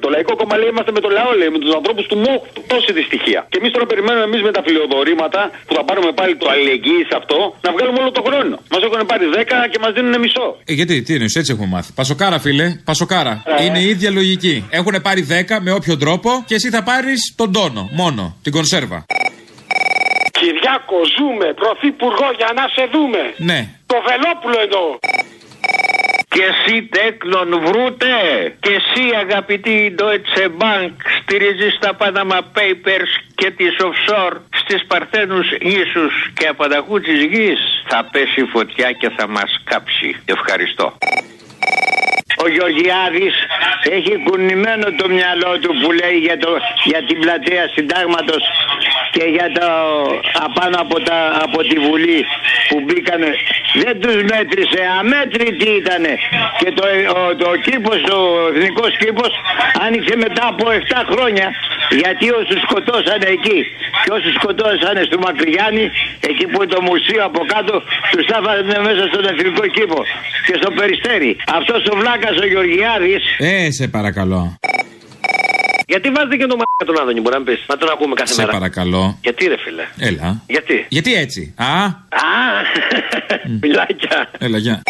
Το 0.03 0.07
λαϊκό 0.13 0.33
κόμμα, 0.39 0.55
λέει, 0.61 0.69
είμαστε 0.73 0.91
με 0.97 1.01
το 1.05 1.09
λαό, 1.17 1.31
λέει. 1.39 1.49
Με 1.55 1.59
τους 1.63 1.71
ανθρώπους 1.79 2.05
του 2.09 2.17
ΜΟΚ. 2.25 2.41
Τόση 2.71 2.91
δυστυχία. 2.99 3.41
Και 3.51 3.57
εμείς 3.61 3.71
τώρα 3.75 3.85
περιμένουμε 3.91 4.25
εμείς 4.29 4.41
με 4.47 4.51
τα 4.57 4.61
φιλοδορήματα 4.65 5.41
που 5.67 5.73
θα 5.77 5.83
πάρουμε 5.87 6.11
πάλι 6.19 6.33
το 6.41 6.45
αλληλεγγύης 6.51 7.05
σε 7.11 7.15
αυτό 7.21 7.37
να 7.65 7.69
βγάλουμε 7.75 7.99
όλο 8.03 8.11
το 8.17 8.21
χρόνο. 8.27 8.55
Μας 8.73 8.81
έχουν 8.87 8.99
πάρει 9.11 9.25
10 9.35 9.67
και 9.71 9.79
μας 9.83 9.91
δίνουν 9.95 10.15
μισό. 10.23 10.47
Ε, 10.69 10.73
γιατί, 10.79 10.93
τι 11.05 11.11
είναι, 11.15 11.27
έτσι 11.39 11.51
έχουμε 11.53 11.69
μάθει. 11.75 11.89
Πασοκάρα, 11.99 12.37
φίλε, 12.45 12.67
πασοκάρα. 12.89 13.33
Ε. 13.45 13.63
Είναι 13.65 13.79
η 13.85 13.87
ίδια 13.93 14.09
λογική. 14.19 14.55
Έχουν 14.79 14.95
πάρει 15.07 15.21
10 15.29 15.59
με 15.65 15.71
όποιο 15.79 15.95
τρόπο 16.03 16.29
και 16.47 16.55
εσύ 16.55 16.69
θα 16.69 16.81
πάρεις 16.83 17.19
τον 17.39 17.49
τόνο. 17.53 17.89
Μόνο. 18.01 18.23
Την 18.43 18.51
κονσέρβα. 18.51 19.05
Κυριάκο, 20.37 20.97
ζούμε. 21.17 21.47
Πρωθυπουργό 21.61 22.27
για 22.39 22.49
να 22.57 22.63
σε 22.75 22.83
δούμε. 22.93 23.21
Ναι. 23.49 23.59
Το 23.91 23.97
Βελόπουλο 24.07 24.57
εννοώ. 24.65 24.87
Και 26.29 26.41
εσύ 26.51 26.83
τέκνον 26.83 27.61
βρούτε. 27.65 28.13
Και 28.59 28.71
εσύ 28.79 29.15
αγαπητή 29.15 29.95
Deutsche 29.99 30.45
Bank 30.61 30.91
στηρίζεις 31.21 31.77
τα 31.79 31.97
Panama 31.99 32.39
Papers 32.57 33.11
και 33.35 33.51
τις 33.51 33.75
offshore 33.79 34.37
στις 34.55 34.85
παρθένους 34.85 35.51
ίσους 35.59 36.31
και 36.33 36.47
απανταχού 36.47 36.99
της 36.99 37.23
γης. 37.23 37.59
Θα 37.87 38.09
πέσει 38.11 38.45
φωτιά 38.51 38.91
και 38.91 39.09
θα 39.17 39.27
μας 39.27 39.61
κάψει. 39.63 40.15
Ευχαριστώ. 40.25 40.97
Ο 42.43 42.47
Γεωργιάδης 42.47 43.35
έχει 43.97 44.23
κουνημένο 44.23 44.85
το 44.99 45.09
μυαλό 45.09 45.59
του 45.61 45.71
που 45.81 45.91
λέει 45.91 46.17
για, 46.17 46.37
το, 46.37 46.51
για 46.83 47.03
την 47.07 47.19
πλατεία 47.19 47.69
συντάγματος 47.75 48.43
και 49.15 49.23
για 49.35 49.47
το 49.57 49.67
απάνω 50.45 50.77
από, 50.85 50.97
τα, 51.07 51.17
από 51.45 51.59
τη 51.69 51.77
Βουλή 51.85 52.21
που 52.69 52.77
μπήκανε 52.85 53.29
δεν 53.83 53.95
τους 54.01 54.17
μέτρησε, 54.31 54.81
αμέτρητοι 54.99 55.69
ήτανε 55.81 56.13
και 56.59 56.69
το, 56.77 56.83
ο, 57.17 57.35
το 57.41 57.49
κήπος, 57.65 57.99
ο 58.17 58.19
εθνικός 58.49 58.91
κήπος 59.01 59.31
άνοιξε 59.85 60.13
μετά 60.25 60.43
από 60.53 60.65
7 60.69 61.01
χρόνια 61.11 61.47
γιατί 62.01 62.25
όσους 62.39 62.59
σκοτώσανε 62.65 63.27
εκεί 63.37 63.59
και 64.03 64.11
όσους 64.17 64.33
σκοτώσανε 64.39 65.01
στο 65.09 65.17
Μακριγιάννη 65.25 65.85
εκεί 66.29 66.45
που 66.49 66.57
είναι 66.61 66.71
το 66.75 66.81
μουσείο 66.89 67.21
από 67.29 67.41
κάτω 67.53 67.73
τους 68.11 68.27
άφανε 68.37 68.77
μέσα 68.87 69.03
στον 69.11 69.23
εθνικό 69.31 69.63
κήπο 69.77 69.99
και 70.45 70.55
στο 70.61 70.69
Περιστέρι 70.77 71.31
αυτός 71.57 71.79
ο 71.91 71.93
Βλάκας 71.99 72.35
ο 72.43 72.45
Γεωργιάδης 72.51 73.23
Ε, 73.37 73.71
σε 73.71 73.87
παρακαλώ. 73.87 74.59
Γιατί 75.91 76.09
βάζετε 76.09 76.35
και 76.37 76.45
το 76.45 76.55
μαλάκα 76.59 76.85
τον 76.85 76.99
Άδωνη, 77.01 77.21
μπορεί 77.21 77.37
να 77.37 77.43
πει. 77.43 77.57
Να 77.67 77.77
τον 77.77 77.89
ακούμε 77.89 78.13
κάθε 78.15 78.33
Σε 78.33 78.41
μέρα. 78.41 78.51
παρακαλώ. 78.51 79.17
Γιατί 79.21 79.45
ρε 79.47 79.57
φίλε; 79.57 79.83
Έλα. 80.09 80.41
Γιατί; 80.47 80.85
Γιατί 80.89 81.13
έτσι. 81.13 81.53
Α, 81.57 81.65
Α, 81.85 81.91
μιλάκια. 83.61 84.29
έλα, 84.39 84.57
γεια. 84.57 84.81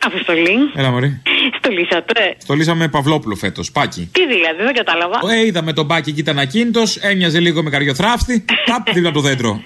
Αποστολή. 0.00 0.56
Έλα, 0.74 0.90
Μωρή. 0.90 1.22
Στολίσατε. 1.58 2.34
Στολίσαμε 2.38 2.88
Παυλόπουλο 2.88 3.34
φέτος. 3.34 3.72
Πάκι. 3.72 4.08
Τι 4.12 4.26
δηλαδή, 4.26 4.62
δεν 4.64 4.74
κατάλαβα. 4.74 5.20
Ε, 5.34 5.46
είδαμε 5.46 5.72
τον 5.72 5.86
Πάκι 5.86 6.12
και 6.12 6.20
ήταν 6.20 6.38
ακίνητο, 6.38 6.82
έμοιαζε 7.00 7.40
λίγο 7.40 7.62
με 7.62 7.70
καριοθράφτη. 7.70 8.44
Ταπ, 8.66 8.92
δίπλα 8.94 9.10
το 9.10 9.20
δέντρο. 9.20 9.62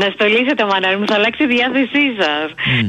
Να 0.00 0.06
στολίσετε, 0.14 0.62
μανάρι 0.70 0.96
μου, 0.98 1.06
θα 1.10 1.16
αλλάξει 1.18 1.42
η 1.46 1.50
διάθεσή 1.54 2.04
σας. 2.20 2.46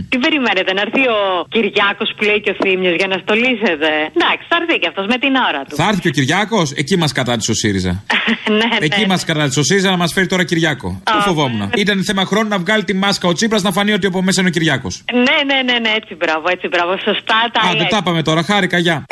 Τι 0.09 0.17
περιμένετε, 0.25 0.71
να 0.77 0.81
έρθει 0.85 1.03
ο 1.17 1.19
Κυριάκος 1.55 2.09
που 2.15 2.23
λέει 2.29 2.39
και 2.45 2.51
ο 2.55 2.55
Θήμιος 2.61 2.95
για 3.01 3.07
να 3.13 3.17
στολίσετε; 3.23 3.89
Εντάξει, 4.17 4.43
θα 4.51 4.55
έρθει 4.61 4.75
και 4.81 4.87
αυτός 4.91 5.05
με 5.13 5.17
την 5.23 5.33
ώρα 5.47 5.61
του. 5.67 5.75
Θα 5.81 5.85
έρθει 5.89 6.01
και 6.05 6.11
ο 6.13 6.15
Κυριάκος, 6.17 6.67
εκεί 6.81 6.95
μας 7.03 7.11
κατάτησε 7.19 7.51
ο 7.51 7.57
ΣΥΡΙΖΑ. 7.61 7.93
ναι, 8.59 8.69
ναι. 8.79 8.85
Εκεί 8.87 9.03
μας 9.11 9.21
κατάτησε 9.29 9.59
ο 9.59 9.63
ΣΥΡΙΖΑ 9.63 9.89
να 9.95 9.97
μας 10.03 10.11
φέρει 10.13 10.27
τώρα 10.27 10.43
Κυριάκο. 10.43 11.01
Το 11.03 11.19
φοβόμουν. 11.27 11.69
Ήταν 11.75 12.03
θέμα 12.03 12.23
χρόνου 12.25 12.47
να 12.49 12.57
βγάλει 12.63 12.83
τη 12.83 12.93
μάσκα 12.93 13.27
ο 13.27 13.33
Τσίπρας 13.33 13.61
να 13.61 13.71
φανεί 13.71 13.91
ότι 13.93 14.05
από 14.07 14.21
μέσα 14.21 14.39
είναι 14.41 14.49
ο 14.49 14.53
Κυριάκος. 14.57 15.03
Ναι, 15.13 15.37
ναι, 15.49 15.57
ναι, 15.71 15.79
ναι, 15.79 15.91
έτσι 15.99 16.15
μπράβο, 16.15 16.45
έτσι 16.49 16.67
μπράβο. 16.67 16.91
Σωστά 17.07 17.49
τα 17.53 17.59
Άντε, 17.63 17.77
λέτε. 17.77 17.87
τα 17.89 17.97
είπαμε 18.01 18.21
τώρα. 18.23 18.43
Χάρηκα, 18.43 18.77
γεια. 18.77 19.05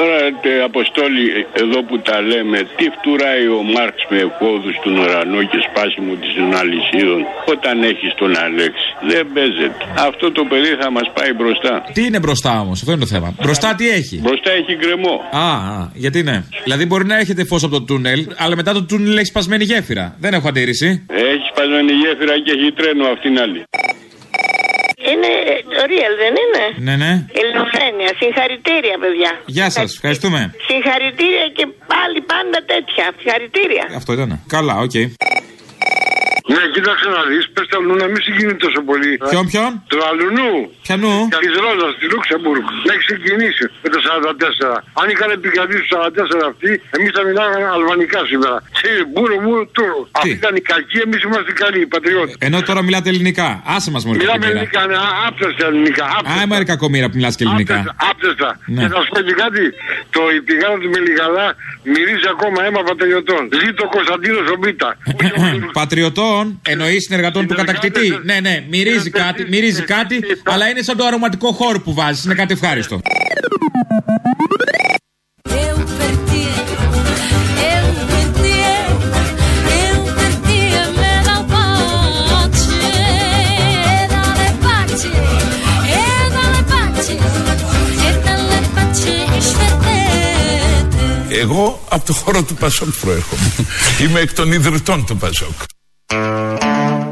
Τώρα, 0.00 0.18
τε, 0.42 0.52
Αποστόλη, 0.70 1.24
εδώ 1.62 1.78
που 1.88 1.96
τα 2.08 2.16
λέμε, 2.30 2.58
τι 2.76 2.84
φτουράει 2.96 3.46
ο 3.58 3.60
Μάρξ 3.74 3.96
με 4.10 4.18
εφόδους 4.26 4.74
στον 4.80 4.94
ουρανό 5.00 5.40
και 5.50 5.58
σπάσιμο 5.66 6.12
της 6.22 6.32
αλυσίδων 6.60 7.20
όταν 7.54 7.74
έχεις 7.90 8.10
τον 8.20 8.30
Αλέξη; 8.44 8.88
Δεν 9.10 9.22
παίζεται. 9.34 9.82
Αυτό 10.08 10.26
το 10.32 10.42
παιδί 10.50 10.72
θα 10.82 10.90
μας 10.96 11.06
πάει 11.16 11.32
μπροστά. 11.38 11.72
Τι 11.96 12.02
είναι 12.08 12.20
μπροστά 12.24 12.52
όμως, 12.64 12.76
αυτό 12.80 12.90
είναι 12.92 13.04
το 13.06 13.10
θέμα. 13.14 13.28
Μπροστά 13.42 13.68
τι 13.78 13.88
έχει; 13.98 14.16
Μπροστά 14.26 14.50
έχει 14.60 14.72
γκρεμό. 14.80 15.14
Α, 15.46 15.48
α, 15.78 15.90
γιατί 15.94 16.22
ναι. 16.22 16.36
Δηλαδή 16.64 16.84
μπορεί 16.86 17.04
να 17.12 17.16
έχετε 17.18 17.44
φως 17.44 17.62
από 17.62 17.72
το 17.78 17.82
τούνελ, 17.82 18.20
αλλά 18.36 18.54
μετά 18.56 18.72
το 18.72 18.82
τούνελ 18.84 19.16
έχει 19.16 19.30
σπασμένη 19.34 19.64
γέφυρα. 19.64 20.16
Δεν 20.20 20.32
έχω 20.34 20.48
αντίρρηση. 20.48 20.88
Έχει 21.32 21.44
σπασμένη 21.52 21.92
γέφυρα 21.92 22.34
και 22.44 22.52
έχει 22.56 22.72
τρένο 22.78 23.04
αυτήν 23.14 23.30
την 23.34 23.42
άλλη. 23.42 23.60
Είναι 25.10 25.30
το 25.76 25.82
Real, 25.92 26.12
δεν 26.22 26.34
είναι; 26.42 26.64
Ναι, 26.86 26.94
ναι. 27.04 27.12
Ελληνοφρένεια. 27.40 28.10
Συγχαρητήρια, 28.20 28.96
παιδιά. 29.02 29.30
Γεια 29.56 29.70
σας, 29.70 29.94
ευχαριστούμε. 29.94 30.40
Συγχαρητήρια 30.68 31.46
και 31.58 31.66
πάλι 31.92 32.18
πάντα 32.32 32.58
τέτοια. 32.72 33.04
Συγχαρητήρια. 33.20 33.84
Αυτό 34.00 34.12
ήταν. 34.12 34.30
Καλά, 34.54 34.74
οκ. 34.86 34.96
Ναι, 36.58 36.64
κοίταξε 36.74 37.06
να 37.16 37.22
δεις, 37.28 37.44
πες 37.54 37.66
το 37.70 37.76
αλλού 37.80 37.94
να 38.02 38.06
μην 38.12 38.20
συγκινεί 38.26 38.54
τόσο 38.64 38.80
πολύ. 38.90 39.12
Ποιον, 39.30 39.44
ποιον; 39.50 39.70
Τον 39.92 40.00
αλλουνού. 40.10 40.52
Ποιανού; 40.86 41.14
Τη 41.42 41.48
Ρόζα, 41.64 41.88
στη 41.96 42.04
Λούξεμπουργκ. 42.12 42.64
Να 42.86 42.90
έχει 42.94 43.04
ξεκινήσει 43.08 43.64
με 43.82 43.88
το 43.94 43.98
44. 44.06 44.74
Αν 45.00 45.06
είχαν 45.12 45.28
επικρατήσει 45.38 45.84
το 45.90 45.96
44 46.02 46.50
αυτοί, 46.50 46.70
εμείς 46.96 47.10
θα 47.16 47.22
μιλάγαμε 47.28 47.66
αλβανικά 47.76 48.20
σήμερα. 48.30 48.56
Τι, 48.82 48.90
μπούρο 49.10 49.36
μου, 49.44 49.54
τούρο. 49.76 49.98
Αυτοί 50.18 50.36
ήταν 50.42 50.52
οι 50.58 50.62
κακοί, 50.72 50.98
εμείς 51.06 51.20
είμαστε 51.26 51.50
οι 51.52 51.56
καλοί, 51.62 51.80
οι 51.86 51.90
πατριώτες. 51.94 52.34
Ενώ 52.46 52.58
τώρα 52.68 52.80
μιλάτε 52.86 53.08
ελληνικά. 53.14 53.48
Άσε 53.74 53.90
μας 53.94 54.02
μόλι. 54.06 54.16
Μιλάμε 54.22 54.46
ελληνικά, 54.52 54.80
ναι, 54.90 54.96
άπτεστα 55.26 55.64
ελληνικά. 55.70 56.04
Α, 56.04 56.42
είμαι 56.44 56.56
κακομήρα 56.72 57.06
που 57.10 57.16
μιλάς 57.18 57.34
και 57.38 57.44
ελληνικά. 57.48 57.76
Άπτεστα. 58.10 58.48
Ναι. 58.74 58.80
Και 58.82 58.88
θα 58.94 58.98
σου 59.02 59.08
πω 59.14 59.20
και 59.28 59.34
κάτι. 59.44 59.64
Το 60.14 60.20
η 60.36 60.38
πηγάδα 60.46 60.76
του 60.82 60.88
Μελιγαλά 60.94 61.46
μυρίζει 61.92 62.28
ακόμα 62.34 62.58
αίμα 62.64 62.82
πατριωτών. 62.90 63.42
Ζήτω 63.62 63.82
Κωνσταντίνος 63.96 64.46
Ομπίτα. 64.56 64.88
Πατριωτών 65.80 66.47
εννοείς 66.62 67.04
συνεργατών 67.04 67.46
του 67.46 67.54
κατακτητή. 67.54 68.20
Ναι, 68.24 68.40
ναι, 68.40 68.64
μυρίζει 68.70 69.10
κάτι, 69.10 69.46
μυρίζει 69.48 69.82
κάτι, 69.82 70.20
αλλά 70.42 70.68
είναι 70.68 70.82
σαν 70.82 70.96
το 70.96 71.04
αρωματικό 71.04 71.52
χώρο 71.52 71.80
που 71.80 71.94
βάζεις. 71.94 72.24
Είναι 72.24 72.34
κάτι 72.34 72.52
ευχάριστο. 72.52 73.00
Eu 75.68 75.76
perdi, 75.98 76.46
eu 77.72 77.86
perdi, 78.10 78.58
eu 79.82 79.96
perdi 80.18 80.60
me 80.98 81.12
la 81.28 81.38
pace, 81.52 82.90
dalle 84.12 84.48
pace, 84.64 85.10
e 85.98 86.04
dalle 86.34 86.60
pace, 86.72 87.14
e 88.06 88.10
dalle 88.26 88.60
pace 88.74 89.14
ishvetete. 89.38 91.06
Εγώ 91.30 91.86
από 91.88 92.06
το 92.06 92.12
χώρο 92.12 92.42
του 92.42 92.54
Πασόκ 92.54 92.88
προέρχομαι. 93.00 93.52
Είμαι 94.02 94.20
εκ 94.20 94.32
των 94.32 94.52
ιδρυτών 94.52 95.06
του 95.06 95.16
Πασόκ. 95.16 95.52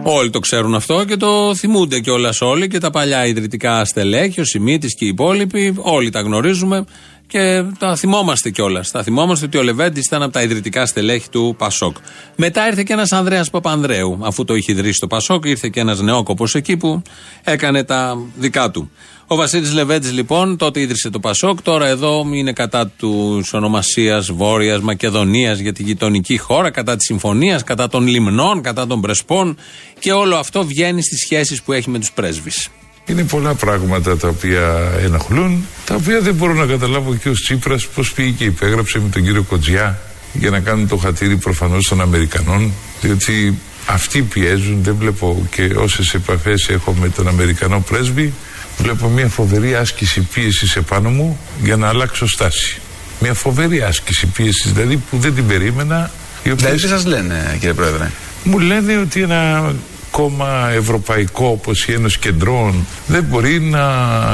Όλοι 0.08 0.30
το 0.30 0.38
ξέρουν 0.38 0.74
αυτό 0.74 1.04
και 1.04 1.16
το 1.16 1.54
θυμούνται 1.54 2.00
κιόλας 2.00 2.40
όλοι 2.40 2.68
και 2.68 2.78
τα 2.78 2.90
παλιά 2.90 3.26
ιδρυτικά 3.26 3.84
στελέχη, 3.84 4.40
ο 4.40 4.44
Σιμίτης 4.44 4.94
και 4.94 5.04
οι 5.04 5.08
υπόλοιποι. 5.08 5.74
Όλοι 5.78 6.10
τα 6.10 6.20
γνωρίζουμε 6.20 6.84
και 7.26 7.62
τα 7.78 7.96
θυμόμαστε 7.96 8.50
κιόλας. 8.50 8.90
Τα 8.90 9.02
θυμόμαστε 9.02 9.46
ότι 9.46 9.58
ο 9.58 9.62
Λεβέντης 9.62 10.06
ήταν 10.06 10.22
από 10.22 10.32
τα 10.32 10.42
ιδρυτικά 10.42 10.86
στελέχη 10.86 11.28
του 11.28 11.54
Πασόκ. 11.58 11.96
Μετά 12.36 12.66
ήρθε 12.66 12.82
και 12.82 12.92
ένας 12.92 13.12
Ανδρέας 13.12 13.50
Παπανδρέου. 13.50 14.18
Αφού 14.22 14.44
το 14.44 14.54
είχε 14.54 14.72
ιδρύσει 14.72 15.00
το 15.00 15.06
Πασόκ, 15.06 15.44
ήρθε 15.44 15.68
και 15.68 15.80
ένας 15.80 16.00
νεόκοπος 16.00 16.54
εκεί 16.54 16.76
που 16.76 17.02
έκανε 17.44 17.84
τα 17.84 18.18
δικά 18.36 18.70
του. 18.70 18.90
Ο 19.28 19.36
Βασίλης 19.36 19.72
Λεβέντης 19.72 20.12
λοιπόν 20.12 20.56
τότε 20.56 20.80
ίδρυσε 20.80 21.10
το 21.10 21.20
Πασόκ. 21.20 21.62
Τώρα 21.62 21.86
εδώ 21.86 22.26
είναι 22.32 22.52
κατά 22.52 22.86
τους 22.86 23.52
ονομασίας 23.52 24.32
Βόρειας 24.32 24.80
Μακεδονίας 24.80 25.58
για 25.58 25.72
τη 25.72 25.82
γειτονική 25.82 26.36
χώρα, 26.36 26.70
κατά 26.70 26.96
της 26.96 27.06
συμφωνίας, 27.06 27.64
κατά 27.64 27.88
των 27.88 28.06
λιμνών, 28.06 28.62
κατά 28.62 28.86
των 28.86 29.00
πρεσπών. 29.00 29.56
Και 29.98 30.12
όλο 30.12 30.36
αυτό 30.36 30.64
βγαίνει 30.64 31.02
στις 31.02 31.18
σχέσεις 31.18 31.62
που 31.62 31.72
έχει 31.72 31.90
με 31.90 31.98
τους 31.98 32.12
πρέσβεις. 32.12 32.68
Είναι 33.06 33.24
πολλά 33.24 33.54
πράγματα 33.54 34.16
τα 34.16 34.28
οποία 34.28 34.92
ενοχλούν, 35.02 35.64
τα 35.86 35.94
οποία 35.94 36.20
δεν 36.20 36.34
μπορώ 36.34 36.54
να 36.54 36.66
καταλάβω 36.66 37.14
και 37.14 37.28
ο 37.28 37.32
Τσίπρας 37.32 37.86
πώς 37.86 38.12
πήγε 38.12 38.30
και 38.30 38.44
υπέγραψε 38.44 38.98
με 38.98 39.08
τον 39.08 39.24
κύριο 39.24 39.42
Κοτζιά 39.42 39.98
για 40.32 40.50
να 40.50 40.60
κάνουν 40.60 40.88
το 40.88 40.96
χατήρι 40.96 41.36
προφανώς 41.36 41.86
των 41.88 42.00
Αμερικανών, 42.00 42.72
διότι 43.00 43.58
αυτοί 43.86 44.22
πιέζουν, 44.22 44.82
δεν 44.82 44.96
βλέπω 44.98 45.46
και 45.50 45.62
όσες 45.62 46.14
επαφές 46.14 46.68
έχω 46.68 46.92
με 46.92 47.08
τον 47.08 47.28
Αμερικανό 47.28 47.84
πρέσβη, 47.88 48.32
βλέπω 48.78 49.08
μια 49.08 49.28
φοβερή 49.28 49.74
άσκηση 49.74 50.20
πίεσης 50.20 50.76
επάνω 50.76 51.08
μου 51.10 51.38
για 51.62 51.76
να 51.76 51.88
αλλάξω 51.88 52.26
στάση. 52.28 52.80
Μια 53.20 53.34
φοβερή 53.34 53.82
άσκηση 53.82 54.26
πίεσης, 54.26 54.72
δηλαδή 54.72 54.96
που 54.96 55.18
δεν 55.18 55.34
την 55.34 55.46
περίμενα. 55.46 56.10
η 56.42 56.50
οποία- 56.50 56.66
Δηλαδή 56.66 56.82
τι 56.82 56.88
σας 56.88 57.04
λένε, 57.04 57.56
κύριε 57.58 57.74
Πρόεδρε; 57.74 58.10
μου 58.44 58.58
λένε 58.58 58.96
ότι 58.98 59.22
ένα 59.22 59.72
κόμμα 60.10 60.70
ευρωπαϊκό 60.74 61.46
όπως 61.46 61.86
η 61.86 61.92
Ένωση 61.92 62.18
Κεντρών 62.18 62.86
δεν 63.06 63.24
μπορεί 63.24 63.60
να 63.60 63.84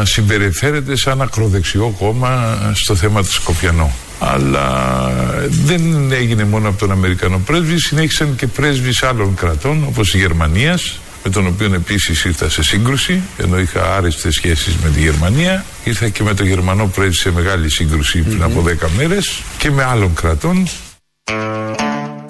συμπεριφέρεται 0.05 0.97
σαν 0.97 1.23
ακροδεξιό 1.23 1.95
κόμμα 1.99 2.59
στο 2.75 2.95
θέμα 2.95 3.23
του 3.23 3.33
Σκοπιανό. 3.33 3.93
Αλλά 4.19 4.67
δεν 5.49 6.13
έγινε 6.13 6.45
μόνο 6.45 6.69
από 6.69 6.79
τον 6.79 6.91
Αμερικανό 6.91 7.39
πρέσβη, 7.39 7.81
συνέχισαν 7.81 8.37
και 8.37 8.47
πρέσβεις 8.47 9.03
άλλων 9.03 9.35
κρατών 9.35 9.85
όπως 9.89 10.15
η 10.15 10.19
Γερμανίας 10.19 11.01
με 11.25 11.31
τον 11.31 11.47
οποίο 11.47 11.75
επίσης 11.75 12.25
ήρθα 12.25 12.49
σε 12.49 12.63
σύγκρουση 12.63 13.23
ενώ 13.39 13.59
είχα 13.59 13.97
άρεστες 13.97 14.35
σχέσεις 14.35 14.77
με 14.77 14.91
τη 14.91 15.01
Γερμανία 15.01 15.65
ήρθα 15.85 16.09
και 16.09 16.23
με 16.23 16.35
τον 16.35 16.47
Γερμανό 16.47 16.87
πρέσβη 16.87 17.15
σε 17.15 17.31
μεγάλη 17.31 17.71
σύγκρουση 17.71 18.23
πριν 18.23 18.43
από 18.43 18.65
10 18.67 18.89
μέρες 18.97 19.43
και 19.59 19.71
με 19.71 19.85
άλλων 19.85 20.15
κρατών 20.15 20.67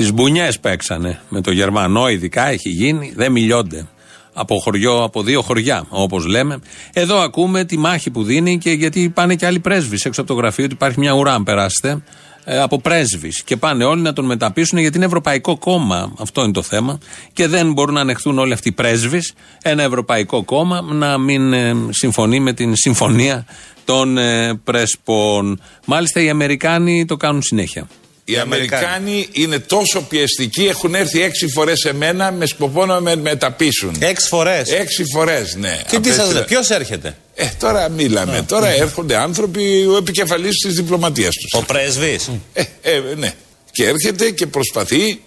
Τις 0.02 0.12
μπουνιές 0.12 0.60
παίξανε. 0.60 1.20
Με 1.28 1.40
το 1.40 1.50
Γερμανό, 1.50 2.08
ειδικά 2.08 2.48
έχει 2.48 2.68
γίνει, 2.68 3.12
δεν 3.16 3.32
μιλιόνται. 3.32 3.86
Από 4.32 4.58
χωριό, 4.58 5.02
από 5.02 5.22
δύο 5.22 5.42
χωριά, 5.42 5.84
όπως 5.88 6.26
λέμε. 6.26 6.58
Εδώ 6.92 7.18
ακούμε 7.18 7.64
τη 7.64 7.78
μάχη 7.78 8.10
που 8.10 8.22
δίνει 8.22 8.58
και 8.58 8.70
γιατί 8.70 9.10
πάνε 9.14 9.34
και 9.34 9.46
άλλοι 9.46 9.58
πρέσβεις 9.58 10.04
έξω 10.04 10.20
από 10.20 10.34
το 10.34 10.36
γραφείο 10.36 10.66
του. 10.66 10.74
Υπάρχει 10.74 10.98
μια 10.98 11.12
ουρά, 11.12 11.34
αν 11.34 11.44
περάσετε, 11.44 11.88
ε, 11.88 12.02
από 12.44 12.80
πρέσβεις. 12.80 13.42
Και 13.42 13.56
πάνε 13.56 13.84
όλοι 13.84 14.02
να 14.02 14.12
τον 14.12 14.24
μεταπίσουν 14.24 14.78
γιατί 14.78 14.96
είναι 14.96 15.06
Ευρωπαϊκό 15.06 15.58
κόμμα. 15.58 16.12
Αυτό 16.18 16.42
είναι 16.42 16.52
το 16.52 16.62
θέμα. 16.62 16.98
Και 17.32 17.46
δεν 17.46 17.72
μπορούν 17.72 17.94
να 17.94 18.00
ανεχθούν 18.00 18.38
όλοι 18.38 18.52
αυτοί 18.52 18.68
οι 18.68 18.72
πρέσβεις. 18.72 19.32
Ένα 19.62 19.82
Ευρωπαϊκό 19.82 20.42
κόμμα 20.44 20.80
να 20.80 21.18
μην 21.18 21.52
ε, 21.52 21.74
συμφωνεί 21.90 22.40
με 22.40 22.52
την 22.52 22.76
συμφωνία 22.76 23.46
των 23.84 24.18
ε, 24.18 24.54
πρέσπων. 24.64 25.60
Μάλιστα 25.86 26.20
οι 26.22 26.28
Αμερικάνοι 26.28 27.04
το 27.04 27.16
κάνουν 27.16 27.42
συνέχεια. 27.42 27.88
Οι 28.24 28.38
Αμερικάνοι 28.38 29.28
είναι 29.32 29.58
τόσο 29.58 30.02
πιεστικοί, 30.02 30.64
έχουν 30.64 30.94
έρθει 30.94 31.22
έξι 31.22 31.48
φορές 31.48 31.80
σε 31.80 31.92
μένα 31.94 32.32
με 32.32 32.46
σκοπό 32.46 32.86
να 32.86 33.00
με 33.00 33.16
μεταπίσουν. 33.16 33.96
Έξι 33.98 34.28
φορές; 34.28 34.70
Έξι 34.70 35.04
φορές, 35.12 35.56
ναι. 35.56 35.80
Και 35.88 35.98
τι 35.98 36.08
σας 36.08 36.16
Απέστειλα- 36.18 36.32
λέει, 36.32 36.44
ποιος 36.44 36.70
έρχεται; 36.70 37.16
Ε, 37.34 37.48
τώρα 37.58 37.88
μιλάμε. 37.88 38.44
Τώρα 38.48 38.68
έρχονται 38.68 39.16
άνθρωποι, 39.16 39.86
ο 39.86 39.96
επικεφαλής 39.96 40.56
της 40.56 40.74
διπλωματίας 40.74 41.34
τους. 41.34 41.60
Ο 41.60 41.64
πρέσβης. 41.64 42.30
Ε, 42.52 42.62
ε, 42.82 43.00
ναι. 43.16 43.32
Και 43.70 43.84
έρχεται 43.84 44.30
και 44.30 44.46
προσπαθεί 44.46 45.20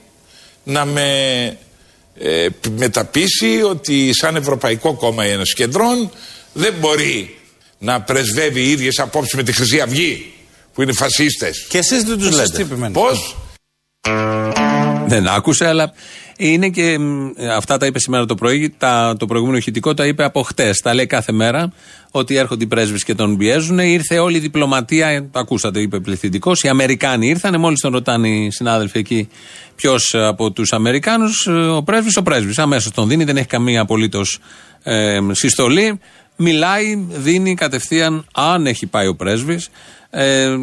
να 0.63 0.85
με 0.85 1.07
ε, 2.19 2.47
μεταπίσει 2.77 3.61
ότι 3.69 4.09
σαν 4.13 4.35
Ευρωπαϊκό 4.35 4.93
Κόμμα 4.93 5.25
η 5.25 5.29
Ένωση 5.29 5.55
Κεντρών 5.55 6.11
δεν 6.53 6.73
μπορεί 6.79 7.37
να 7.77 8.01
πρεσβεύει 8.01 8.61
οι 8.61 8.69
ίδιες 8.69 8.99
απόψεις 8.99 9.33
με 9.33 9.43
τη 9.43 9.53
Χρυσή 9.53 9.79
Αυγή 9.79 10.33
που 10.73 10.81
είναι 10.81 10.93
φασίστες. 10.93 11.65
Και 11.69 11.77
εσείς 11.77 12.03
δεν 12.03 12.17
τους 12.17 12.27
Εσείς 12.27 12.39
λέτε. 12.39 12.55
τι 12.55 12.61
επιμένετε; 12.61 12.99
Πώς; 12.99 13.35
Δεν 15.07 15.27
άκουσε, 15.27 15.67
αλλά 15.67 15.93
είναι 16.37 16.69
και 16.69 16.99
μ, 16.99 17.31
αυτά 17.55 17.77
τα 17.77 17.85
είπε 17.85 17.99
σήμερα 17.99 18.25
το 18.25 18.35
πρωί. 18.35 18.73
Τα, 18.77 19.15
το 19.19 19.25
προηγούμενο 19.25 19.57
ηχητικό 19.57 19.93
τα 19.93 20.05
είπε 20.05 20.23
από 20.23 20.41
χτες. 20.41 20.79
Τα 20.79 20.93
λέει 20.93 21.05
κάθε 21.05 21.31
μέρα 21.31 21.73
ότι 22.11 22.35
έρχονται 22.35 22.63
οι 22.63 22.67
πρέσβεις 22.67 23.03
και 23.03 23.15
τον 23.15 23.37
πιέζουν. 23.37 23.79
Ήρθε 23.79 24.19
όλη 24.19 24.37
η 24.37 24.39
διπλωματία, 24.39 25.29
το 25.31 25.39
ακούσατε, 25.39 25.79
είπε 25.79 25.99
πληθυντικός. 25.99 26.63
Οι 26.63 26.67
Αμερικάνοι 26.67 27.27
ήρθαν, 27.27 27.59
μόλις 27.59 27.79
τον 27.79 27.91
ρωτάνε 27.91 28.27
οι 28.27 28.51
συνάδελφοι 28.51 28.97
εκεί 28.99 29.27
ποιος 29.75 30.15
από 30.15 30.51
τους 30.51 30.73
Αμερικάνους, 30.73 31.47
ο 31.47 31.83
πρέσβης, 31.83 32.17
ο 32.17 32.23
πρέσβης. 32.23 32.59
Αμέσως 32.59 32.91
τον 32.91 33.07
δίνει, 33.07 33.23
δεν 33.23 33.37
έχει 33.37 33.47
καμία 33.47 33.81
απολύτως 33.81 34.39
ε, 34.83 35.19
συστολή. 35.31 35.99
Μιλάει, 36.35 37.05
δίνει 37.09 37.53
κατευθείαν, 37.55 38.27
αν 38.33 38.67
έχει 38.67 38.85
πάει 38.85 39.07
ο 39.07 39.15
πρέσβης, 39.15 39.69
ε, 40.09 40.55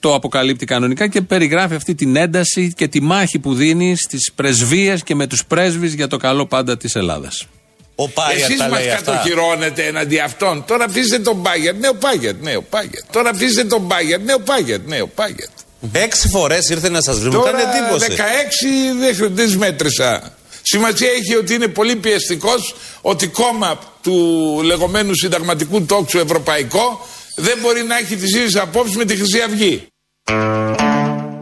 το 0.00 0.14
αποκαλύπτει 0.14 0.64
κανονικά 0.64 1.08
και 1.08 1.20
περιγράφει 1.20 1.74
αυτή 1.74 1.94
την 1.94 2.16
ένταση 2.16 2.72
και 2.76 2.88
τη 2.88 3.00
μάχη 3.00 3.38
που 3.38 3.54
δίνει 3.54 3.96
στις 3.96 4.32
πρεσβείες 4.34 5.02
και 5.02 5.14
με 5.14 5.26
τους 5.26 5.44
πρέσβεις 5.44 5.94
για 5.94 6.06
το 6.06 6.16
καλό 6.16 6.46
πάντα 6.46 6.76
της 6.76 6.94
Ελλάδας. 6.96 7.46
Ο 7.94 8.08
Πάιερ 8.08 8.40
Εσείς 8.42 8.56
τα 8.58 8.68
μας 8.68 8.78
λέει 8.80 8.90
αυτά. 8.90 9.12
κατοχυρώνετε 9.12 9.86
εναντί 9.86 10.18
αυτών. 10.18 10.64
Τώρα 10.66 10.84
αφήστε 10.84 11.18
τον 11.18 11.42
Πάγερ. 11.42 11.74
Ναι, 11.74 11.88
ο 11.88 11.94
Πάγερ. 11.94 12.34
Ναι, 12.34 12.56
ο 12.56 12.62
Πάγερ. 12.62 13.00
Τώρα 13.12 13.30
αφήστε 13.30 13.64
τον 13.64 13.88
Πάγερ. 13.88 14.20
Ναι, 14.20 14.34
ο 14.34 14.40
Πάγερ. 14.40 14.80
Ναι, 14.86 15.00
ο 15.00 15.08
Πάγερ. 15.08 15.46
Έξι 15.92 16.28
φορές 16.28 16.68
ήρθε 16.68 16.88
να 16.88 17.00
σας 17.00 17.18
βρει. 17.18 17.30
Μου 17.30 17.34
Τώρα 17.34 17.50
κάνει 17.50 17.62
εντύπωση. 17.62 18.10
16 18.10 19.16
δεν 19.18 19.34
δεν 19.34 19.46
τις 19.46 19.56
μέτρησα. 19.56 20.34
Σημασία 20.62 21.08
έχει 21.10 21.36
ότι 21.36 21.54
είναι 21.54 21.68
πολύ 21.68 21.96
πιεστικός 21.96 22.74
ότι 23.00 23.26
κόμμα 23.26 23.78
του 24.02 24.60
λεγόμενου 24.64 25.14
συνταγματικού 25.14 25.84
τόξου 25.84 26.18
ευρωπαϊκό 26.18 27.06
δεν 27.36 27.58
μπορεί 27.62 27.82
να 27.82 27.98
έχει 27.98 28.16
τις 28.16 28.34
ίδιες 28.34 28.56
απόψεις 28.56 28.96
με 28.96 29.04
τη 29.04 29.16
Χρυσή 29.16 29.40
Αυγή. 29.40 29.86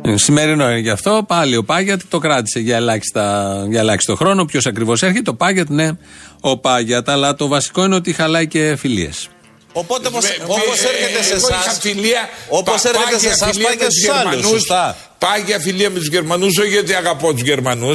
Ε, 0.03 0.17
Σημερινό 0.17 0.71
είναι 0.71 0.79
γι' 0.79 0.91
αυτό. 0.91 1.25
Πάλι 1.29 1.57
ο 1.57 1.65
Πάγιατ 1.65 2.01
το 2.09 2.19
κράτησε 2.19 2.61
για, 2.61 2.77
ελάχιστα, 2.77 3.65
για 3.69 3.81
ελάχιστο 3.81 4.17
χρόνο. 4.17 4.45
Ποιος 4.45 4.67
ακριβώς 4.67 5.03
έρχεται, 5.03 5.31
ο 5.31 5.35
Πάγιατ, 5.35 5.69
ναι, 5.69 5.91
ο 6.41 6.59
Πάγιατ. 6.59 7.09
Αλλά 7.09 7.35
το 7.35 7.49
βασικό 7.49 7.85
είναι 7.85 7.95
ότι 7.95 8.13
χαλάει 8.13 8.47
και 8.47 8.77
φιλίες. 8.77 9.29
Οπότε 9.73 10.09
όπως, 10.09 10.25
Με- 10.25 10.37
όπως 10.45 10.79
ε, 10.79 10.89
έρχεται 10.89 11.23
σε 11.25 11.35
εγώ 11.35 11.47
εσάς. 11.51 11.65
είχα 11.65 11.73
φιλία, 11.81 12.29
Όπως 12.49 12.83
πα- 12.83 12.89
έρχεται 12.89 13.11
σε 13.11 13.15
πάγια 13.15 13.31
εσάς, 13.31 13.49
φιλία 13.51 13.67
πάει 13.67 13.77
με 13.77 13.83
και 13.83 13.87
τους 13.89 13.95
στους 14.03 14.15
άλλους. 14.15 14.33
Γερμανούς. 14.35 14.51
Σωστά. 14.61 14.97
Πάγια 15.19 15.59
φιλία 15.59 15.91
με 15.91 15.99
τους 15.99 16.09
Γερμανούς, 16.09 16.59
όχι 16.59 16.69
γιατί 16.69 16.95
αγαπώ 16.95 17.33
τους 17.33 17.43
γερμανου 17.43 17.91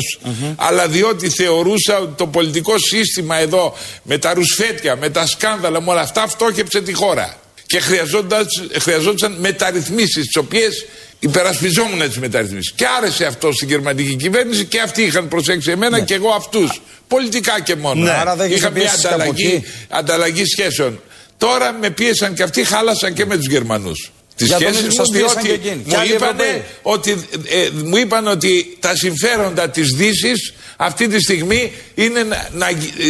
αλλά 0.56 0.88
διότι 0.88 1.30
θεωρούσα 1.30 2.00
ότι 2.00 2.14
το 2.18 2.28
πολιτικό 2.28 2.74
σύστημα 2.78 3.38
εδώ 3.38 3.76
με 4.04 4.18
τα 4.18 4.34
ρουσφέτια, 4.34 4.96
με 4.96 5.10
τα 5.10 5.26
σκάνδαλα, 5.28 5.82
με 5.82 5.92
όλα 5.92 6.02
αυτά 6.02 6.28
φτώχεψε 6.28 6.82
τη 6.82 6.94
χώρα. 6.94 7.38
Και 7.66 7.80
χρειαζόταν, 7.80 8.46
χρειαζόταν 8.82 9.32
μεταρρυθμίσεις, 9.40 10.26
τις 10.26 10.36
οποίες 10.36 10.86
υπερασπιζόμουν 11.20 12.08
τις 12.08 12.18
μεταρρυθμίσεις. 12.20 12.72
Και 12.76 12.86
άρεσε 12.98 13.26
αυτό 13.26 13.52
στην 13.52 13.68
γερμανική 13.68 14.16
κυβέρνηση 14.16 14.66
και 14.66 14.80
αυτοί 14.82 15.02
είχαν 15.02 15.28
προσέξει 15.28 15.72
εμένα 15.72 16.00
και 16.00 16.14
εγώ 16.14 16.30
αυτούς. 16.30 16.82
Πολιτικά 17.08 17.60
και 17.62 17.76
μόνο. 17.76 18.04
Ναι. 18.04 18.12
Άρα 18.12 18.36
δεν 18.36 18.52
Είχα 18.52 18.56
έχεις 18.56 18.62
μια 18.62 18.72
πιέσεις 18.72 19.00
και 19.02 19.08
από 19.08 19.16
ανταλλαγή, 19.16 19.46
εκεί. 19.56 19.66
ανταλλαγή 19.90 20.44
σχέσεων. 20.46 21.02
Τώρα 21.38 21.78
με 21.82 21.90
πίεσαν 21.90 22.34
και 22.34 22.44
αυτοί, 22.44 22.64
χάλασαν 22.64 23.14
και 23.14 23.26
με 23.26 23.38
τους 23.38 23.46
Γερμανούς. 23.48 24.12
Τι 24.36 24.46
Για 24.46 24.58
τον 24.58 24.64
σχέσει 24.74 24.78
ίδιο 24.86 24.90
μου, 24.98 25.06
σας 25.06 25.10
πίεσαν 25.10 25.44
διότι 25.44 25.48
και 25.48 25.54
εκείνοι. 25.68 25.76
μου 25.86 25.90
Και 25.90 25.98
άλλοι 25.98 26.12
είπανε, 26.14 26.44
Ευρωπαίοι. 26.44 26.64
ότι, 26.82 27.12
ε, 27.48 27.70
μου 27.84 27.98
είπαν 27.98 28.28
ότι 28.28 28.78
τα 28.80 28.96
συμφέροντα 28.96 29.70
της 29.70 29.88
δύσης 29.96 30.54
αυτή 30.78 31.08
τη 31.08 31.20
στιγμή 31.22 31.72
είναι 31.96 32.24
να, 32.24 32.50
να, 32.54 32.70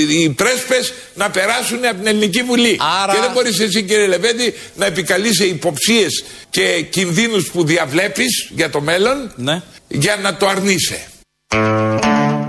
οι 0.10 0.30
πρέσπες 0.30 0.94
να 1.14 1.30
περάσουν 1.30 1.86
από 1.86 1.96
την 1.96 2.08
Ελληνική 2.08 2.42
Βουλή. 2.44 2.80
Άρα- 3.04 3.14
Και 3.14 3.20
δεν 3.20 3.32
μπορείς 3.34 3.60
εσύ 3.60 3.84
κύριε 3.84 4.08
Λεβέντη 4.08 4.54
να 4.76 4.86
επικαλείσαι 4.86 5.46
υποψίες 5.46 6.24
και 6.50 6.82
κινδύνους 6.90 7.50
που 7.52 7.66
διαβλέπεις 7.66 8.48
για 8.56 8.70
το 8.70 8.82
μέλλον 8.82 9.32
Ναι. 9.36 9.62
για 9.88 10.16
να 10.22 10.36
το 10.38 10.48
αρνείσαι. 10.48 11.06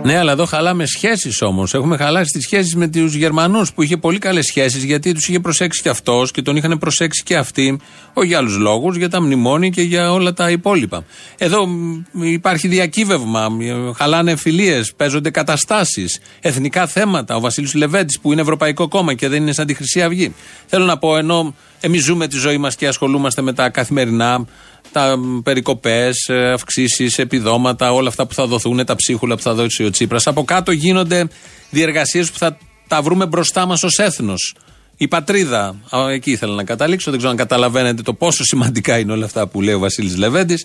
Ναι, 0.07 0.19
αλλά 0.19 0.33
εδώ 0.33 0.45
χαλάμε 0.45 0.87
σχέσεις 0.87 1.43
όμως. 1.43 1.75
Έχουμε 1.75 1.97
χαλάσει 1.97 2.31
τις 2.33 2.43
σχέσεις 2.43 2.75
με 2.75 2.89
τους 2.89 3.15
Γερμανούς 3.15 3.73
που 3.73 3.83
είχε 3.83 3.97
πολύ 3.97 4.19
καλές 4.19 4.47
σχέσεις 4.47 4.85
γιατί 4.85 5.13
τους 5.13 5.29
είχε 5.29 5.41
προσέξει 5.41 5.83
και 5.83 5.89
αυτός 5.89 6.31
και 6.31 6.43
τον 6.43 6.57
είχαν 6.57 6.79
προσέξει 6.79 7.23
και 7.23 7.37
αυτοί. 7.37 7.79
Όχι 8.13 8.27
για 8.27 8.39
άλλους 8.39 8.57
λόγους, 8.57 8.97
για 8.97 9.09
τα 9.09 9.21
μνημόνια 9.21 9.69
και 9.69 9.83
για 9.83 10.13
όλα 10.13 10.33
τα 10.33 10.51
υπόλοιπα. 10.51 11.05
Εδώ 11.39 11.67
μ, 11.67 12.23
υπάρχει 12.23 12.69
διακύβευμα, 12.69 13.49
μ, 13.49 13.59
χαλάνε 13.97 14.37
φιλίες, 14.37 14.93
παίζονται 14.97 15.31
καταστάσεις, 15.31 16.21
εθνικά 16.41 16.87
θέματα. 16.87 17.37
Ο 17.37 17.41
Βασίλης 17.41 17.75
Λεβέντης 17.75 18.21
που 18.21 18.33
είναι 18.33 18.41
Ευρωπαϊκό 18.41 18.89
Κόμμα 18.89 19.15
και 19.15 19.29
δεν 19.29 19.43
είναι 19.43 19.53
σαν 19.53 19.67
τη 19.67 19.75
Χρυσή 19.75 20.03
Αυγή. 20.03 20.35
Θέλω 20.67 20.85
να 20.85 20.99
πω, 20.99 21.17
ενώ 21.17 21.55
εμείς 21.81 22.05
ζούμε 22.05 22.27
τη 22.27 22.37
ζωή 22.37 22.59
μας 22.59 22.77
και 22.77 22.87
ασχολούμαστε 22.87 23.43
με 23.43 23.53
τα 23.53 23.69
καθημερινά, 23.69 24.45
τα 24.93 25.19
περικοπές, 25.43 26.31
αυξήσεις, 26.53 27.19
επιδόματα, 27.19 27.93
όλα 27.93 28.09
αυτά 28.09 28.27
που 28.27 28.35
θα 28.35 28.47
δοθούν, 28.47 28.85
τα 28.85 28.97
ψίχουλα 28.97 29.37
που 29.37 29.43
θα 29.43 29.55
δώσει 29.55 29.85
ο 29.85 29.91
Τσίπρας. 29.91 30.27
Από 30.27 30.45
κάτω 30.45 30.73
γίνονται 30.73 31.29
διεργασίες 31.71 32.31
που 32.31 32.39
θα 32.39 32.59
τα 32.89 33.03
βρούμε 33.03 33.27
μπροστά 33.27 33.67
μας 33.67 33.83
ως 33.83 33.99
έθνος. 33.99 34.55
Η 34.97 35.09
πατρίδα. 35.09 35.77
Α, 35.97 36.11
Εκεί 36.11 36.31
ήθελα 36.31 36.55
να 36.55 36.65
καταλήξω. 36.65 37.11
Δεν 37.11 37.19
ξέρω 37.19 37.33
αν 37.33 37.39
καταλαβαίνετε 37.39 38.03
το 38.03 38.15
πόσο 38.15 38.45
σημαντικά 38.51 38.99
είναι 38.99 39.13
όλα 39.13 39.25
αυτά 39.25 39.47
που 39.47 39.63
λέει 39.63 39.75
ο 39.75 39.79
Βασίλης 39.79 40.17
Λεβέντης. 40.17 40.65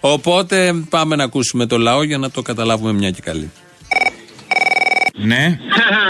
Οπότε 0.00 0.72
πάμε 0.88 1.16
να 1.16 1.24
ακούσουμε 1.24 1.66
το 1.66 1.78
λαό 1.78 2.02
για 2.02 2.18
να 2.18 2.30
το 2.30 2.42
καταλάβουμε 2.42 2.92
μια 2.92 3.10
και 3.10 3.20
καλή. 3.20 3.50
Ναι. 5.16 5.58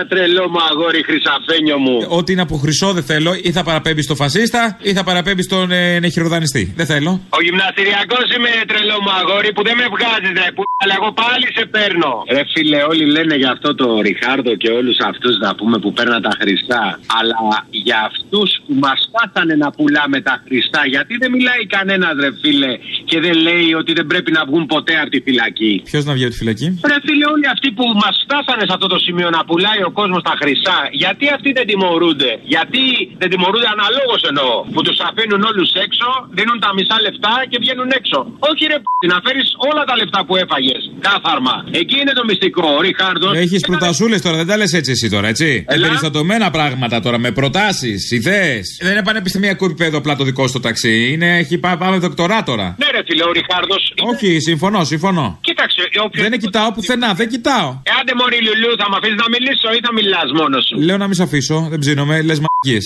Τρελό 0.09 0.49
μου 0.49 0.61
αγόρι, 0.71 1.03
χρυσαφένιο 1.05 1.79
μου. 1.79 2.07
Ό,τι 2.09 2.33
είναι 2.33 2.41
από 2.43 2.57
χρυσό 2.57 2.93
δεν 2.93 3.05
θέλω. 3.05 3.35
Ή 3.43 3.53
θα 3.53 3.63
παραπέμπει 3.63 4.03
στο 4.03 4.15
φασίστα 4.15 4.79
ή 4.83 4.93
θα 4.93 5.05
παραπέμπει 5.05 5.43
στον 5.43 5.71
ε, 5.71 5.99
νεχειροδανιστή. 5.99 6.73
Δεν 6.77 6.87
θέλω. 6.87 7.21
Ο 7.29 7.43
γυμναστηριακός 7.43 8.27
είμαι 8.37 8.51
τρελό 8.67 8.97
μου 9.03 9.13
αγόρι 9.21 9.53
που 9.53 9.63
δεν 9.63 9.77
με 9.77 9.87
βγάζει, 9.95 10.33
ρε 10.33 10.53
που 10.55 10.63
αλλά 10.83 10.95
εγώ 11.01 11.11
πάλι 11.25 11.47
σε 11.57 11.65
παίρνω. 11.75 12.13
Ρε 12.37 12.43
φίλε, 12.53 12.81
όλοι 12.91 13.05
λένε 13.17 13.35
για 13.43 13.51
αυτό 13.57 13.75
το 13.81 13.87
Ριχάρδο 14.07 14.53
και 14.63 14.71
όλους 14.81 14.99
αυτούς 15.11 15.35
να 15.45 15.51
πούμε 15.59 15.77
που 15.83 15.93
παίρναν 15.97 16.23
τα 16.29 16.33
χρυσά. 16.41 16.85
Αλλά 17.19 17.39
για 17.71 17.99
αυτούς 18.09 18.49
που 18.67 18.75
μας 18.85 18.99
φτάσανε 19.07 19.55
να 19.63 19.69
πουλάμε 19.77 20.19
τα 20.29 20.35
χρυσά, 20.45 20.83
γιατί 20.95 21.13
δεν 21.23 21.31
μιλάει 21.35 21.63
κανένας, 21.77 22.13
ρε 22.23 22.31
φίλε, 22.41 22.73
και 23.11 23.21
δεν 23.25 23.35
λέει 23.47 23.69
ότι 23.81 23.93
δεν 23.99 24.07
πρέπει 24.07 24.31
να 24.39 24.43
βγουν 24.49 24.65
ποτέ 24.75 24.95
από 25.03 25.11
τη 25.15 25.21
φυλακή; 25.27 25.75
Ποιος 25.91 26.05
να 26.09 26.13
βγει 26.17 26.25
από 26.25 26.33
τη 26.33 26.39
φυλακή; 26.43 26.69
Ρε 26.91 26.99
φίλε, 27.07 27.27
όλοι 27.35 27.47
αυτοί 27.55 27.69
που 27.77 27.85
μας 28.03 28.15
φτάσανε 28.25 28.63
σε 28.69 28.73
αυτό 28.77 28.87
το 28.94 28.94
σημείο 29.07 29.29
να 29.37 29.41
πουλάει 29.49 29.83
ο 29.89 29.91
κόσμος 29.99 30.23
τα 30.29 30.35
χρυσά, 30.41 30.79
γιατί 31.03 31.25
αυτοί 31.37 31.51
δεν 31.59 31.67
τιμωρούνται; 31.71 32.31
Γιατί 32.55 32.83
δεν 33.21 33.29
τιμωρούνται 33.33 33.69
αναλόγως 33.77 34.23
εννοώ. 34.31 34.55
Που 34.75 34.81
τους 34.87 34.99
αφήνουν 35.09 35.43
όλους 35.51 35.71
έξω, 35.85 36.09
δίνουν 36.37 36.59
τα 36.65 36.71
μισά 36.77 36.97
λεφτά 37.07 37.35
και 37.51 37.59
βγαίνουν 37.63 37.89
έξω. 37.99 38.19
Όχι 38.49 38.63
ρε 38.73 38.79
π***, 38.83 38.87
να 39.13 39.17
φέρεις 39.25 39.49
όλα 39.69 39.83
τα 39.91 39.95
λεφτά 40.01 40.21
που 40.27 40.35
έφαγες. 40.43 40.83
Κάθαρμα. 41.07 41.55
Εκεί 41.81 41.97
είναι 42.03 42.15
το 42.19 42.25
μυστικό. 42.31 42.67
Ο 42.79 42.81
Ριχάρντο. 42.87 43.29
Έχεις 43.45 43.61
προτασούλες 43.69 44.21
τώρα, 44.25 44.37
δεν 44.37 44.47
τα 44.51 44.57
λες 44.57 44.73
έτσι 44.73 44.91
εσύ 44.91 45.07
τώρα, 45.15 45.27
έτσι. 45.29 45.65
Έλα. 45.69 45.87
Περιστατωμένα 45.87 46.51
πράγματα 46.51 46.97
τώρα, 47.01 47.19
με 47.19 47.31
προτάσεις, 47.39 48.11
ιδέες. 48.11 48.79
Δεν 48.83 48.93
είναι 48.93 49.03
πανεπιστημιακό 49.03 49.65
επίπεδο 49.65 49.97
απλά 49.99 50.17
το 50.17 50.25
δικό 50.25 50.47
σου 50.47 50.53
το 50.53 50.61
ταξί. 50.61 51.13
Είναι, 51.13 51.39
έχει 51.39 51.59
πά, 51.59 51.77
πάμε 51.77 51.97
δοκτορά 51.99 52.43
τώρα. 52.43 52.67
Ναι, 52.79 52.87
ρε 52.97 53.03
φίλε, 53.07 53.25
ο 53.25 53.33
Ριχάρντο. 53.33 53.77
Όχι, 54.13 54.41
συμφωνώ, 54.41 54.85
συμφωνώ. 54.85 55.39
Κοίταξε, 55.41 55.83
όποιος. 56.05 56.29
Δεν 56.29 56.39
κοιτάω 56.39 56.73
πουθενά, 56.73 57.15
δεν 57.15 57.29
κοιτάω. 57.29 57.69
Ε, 57.83 57.91
άντε 58.01 58.13
μωρή 58.21 58.39
Λουλού, 58.47 58.77
θα 58.85 58.91
με 58.93 58.97
αφήσει 59.01 59.19
να 59.25 59.29
μιλήσω 59.35 59.69
ή 59.77 59.79
θα 59.87 59.93
μιλάς 59.99 60.29
μόνος 60.41 60.63
σου. 60.69 60.77
Λέω 60.87 60.97
να 61.03 61.07
μην 61.09 61.17
σε 61.19 61.23
αφήσω, 61.29 61.57
δεν 61.71 61.79
ψήνομαι, 61.85 62.15
λες 62.29 62.39
μαγικίε. 62.45 62.81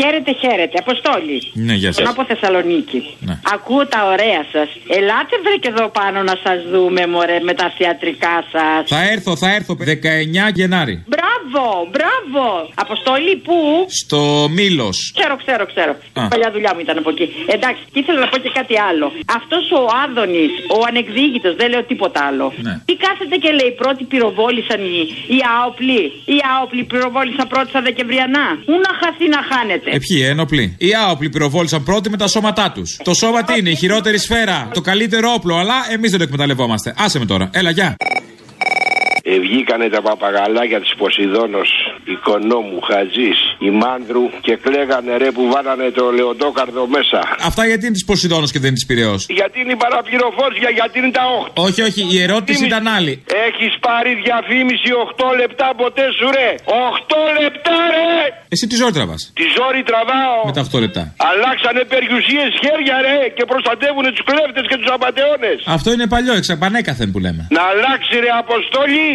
Χαίρετε, 0.00 0.30
χαίρετε. 0.42 0.76
Αποστόλη. 0.84 1.38
Ναι, 1.66 1.74
γεια 1.82 1.92
Τον 1.92 2.04
σα. 2.04 2.10
από 2.10 2.22
Θεσσαλονίκη. 2.30 3.00
Ναι. 3.28 3.34
Ακούω 3.54 3.84
τα 3.94 4.00
ωραία 4.12 4.42
σας. 4.54 4.68
Ελάτε 4.98 5.34
βρε 5.44 5.56
και 5.62 5.70
εδώ 5.74 5.86
πάνω 6.00 6.18
να 6.30 6.34
σας 6.44 6.58
δούμε, 6.72 7.02
μωρέ, 7.12 7.38
με 7.48 7.54
τα 7.60 7.66
θεατρικά 7.78 8.36
σας. 8.52 8.80
Θα 8.94 9.00
έρθω, 9.12 9.32
θα 9.42 9.48
έρθω 9.58 9.72
19 9.74 10.48
Γενάρη. 10.60 10.94
Μπράβο, 11.12 11.37
μπράβο. 11.94 12.44
Αποστόλη, 12.84 13.32
πού; 13.46 13.56
Στο 14.02 14.20
Μήλος. 14.56 14.96
Ξέρω, 15.16 15.34
ξέρω, 15.42 15.64
ξέρω. 15.72 15.92
Α. 16.20 16.28
Παλιά 16.32 16.48
δουλειά 16.54 16.72
μου 16.74 16.80
ήταν 16.86 16.96
από 17.02 17.10
εκεί. 17.14 17.26
Εντάξει, 17.56 17.80
και 17.92 17.98
ήθελα 18.02 18.18
να 18.24 18.28
πω 18.32 18.36
και 18.44 18.52
κάτι 18.58 18.74
άλλο. 18.88 19.06
Αυτός 19.38 19.64
ο 19.78 19.80
Άδωνης, 20.04 20.52
ο 20.76 20.78
ανεκδίκητος, 20.88 21.52
δεν 21.60 21.68
λέω 21.72 21.82
τίποτα 21.92 22.20
άλλο. 22.28 22.46
Ναι. 22.66 22.74
Τι 22.88 22.94
κάθεται 23.04 23.36
και 23.42 23.50
λέει, 23.58 23.70
πρώτοι 23.82 24.02
πυροβόλησαν 24.10 24.80
οι, 24.90 24.98
οι 25.36 25.38
άοπλοι. 25.58 26.02
Οι 26.34 26.38
άοπλοι 26.56 26.82
πυροβόλησαν 26.90 27.46
πρώτοι 27.52 27.68
στα 27.74 27.80
Δεκεμβριανά. 27.88 28.46
Ού 28.72 28.74
να 28.86 28.92
χαθεί 29.00 29.26
να 29.36 29.40
χάνεται. 29.50 29.88
Ε, 29.96 29.98
ποιοι, 30.04 30.18
ένοπλοι. 30.32 30.64
Οι 30.86 30.90
άοπλοι 31.06 31.28
πυροβόλησαν 31.34 31.80
πρώτοι 31.88 32.08
με 32.10 32.16
τα 32.22 32.26
σώματά 32.26 32.66
τους. 32.74 32.90
Το 33.08 33.14
σώμα 33.14 33.40
τι 33.46 33.58
είναι, 33.58 33.70
η 33.70 33.76
χειρότερη 33.82 34.18
σφαίρα. 34.18 34.70
Το 34.74 34.80
καλύτερο 34.80 35.32
όπλο, 35.32 35.54
αλλά 35.56 35.74
εμείς 35.90 36.10
δεν 36.10 36.18
το 36.18 36.24
εκμεταλλευόμαστε. 36.24 36.94
Άσε 36.98 37.18
με 37.18 37.26
τώρα. 37.26 37.50
Έλα, 37.52 37.70
γεια. 37.70 37.96
Ε, 39.30 39.38
βγήκανε 39.38 39.88
τα 39.88 40.02
παπαγαλάκια 40.02 40.80
της 40.80 40.94
Ποσειδώνος 40.94 41.77
οικονόμου, 42.14 42.78
χαζής, 42.88 43.38
η 43.68 43.70
Μάνδρου 43.80 44.24
και 44.46 44.54
κλαίγανε 44.64 45.12
ρε 45.22 45.30
που 45.36 45.42
βάλανε 45.52 45.86
το 45.98 46.04
λεοντόκαρδο 46.18 46.84
μέσα. 46.96 47.20
Αυτά 47.48 47.62
γιατί 47.70 47.82
είναι 47.86 47.96
τη 48.00 48.04
Ποσειδόνο 48.10 48.46
και 48.54 48.60
δεν 48.62 48.68
είναι 48.70 48.80
τη 48.82 48.86
Πυραιό. 48.90 49.16
Γιατί 49.38 49.56
είναι 49.62 49.74
η 49.78 49.80
παραπληροφόρηση, 49.84 50.60
γιατί 50.80 50.96
είναι 51.00 51.12
τα 51.18 51.24
8. 51.44 51.66
Όχι, 51.68 51.80
όχι, 51.88 52.00
η 52.14 52.16
ερώτηση 52.26 52.62
ήταν 52.70 52.84
άλλη. 52.96 53.14
Έχεις 53.46 53.72
πάρει 53.86 54.10
διαφήμιση 54.26 54.88
8 55.06 55.40
λεπτά 55.40 55.68
ποτέ 55.82 56.06
σου 56.18 56.26
ρε; 56.36 56.48
8 56.64 57.20
λεπτά 57.40 57.76
ρε. 57.94 58.10
Εσύ 58.54 58.64
τι 58.70 58.74
ζόρι 58.80 58.94
τραβάς. 58.98 59.22
Τη 59.40 59.46
ζόρι 59.56 59.82
τραβάω. 59.90 60.38
Με 60.48 60.52
τα 60.56 60.62
8 60.68 60.80
λεπτά. 60.84 61.02
Αλλάξανε 61.30 61.82
περιουσίες 61.94 62.50
χέρια 62.62 62.96
ρε 63.06 63.18
και 63.36 63.44
προστατεύουν 63.52 64.04
τους 64.14 64.22
κλέφτες 64.28 64.64
και 64.70 64.76
τους 64.80 64.90
απαταιώνες. 64.96 65.58
Αυτό 65.76 65.88
είναι 65.94 66.06
παλιό, 66.14 66.34
εξαπανέκαθεν 66.40 67.08
που 67.12 67.18
λέμε. 67.24 67.42
Να 67.56 67.62
αλλάξει 67.72 68.14
ρε 68.24 68.32
αποστόλη. 68.42 69.08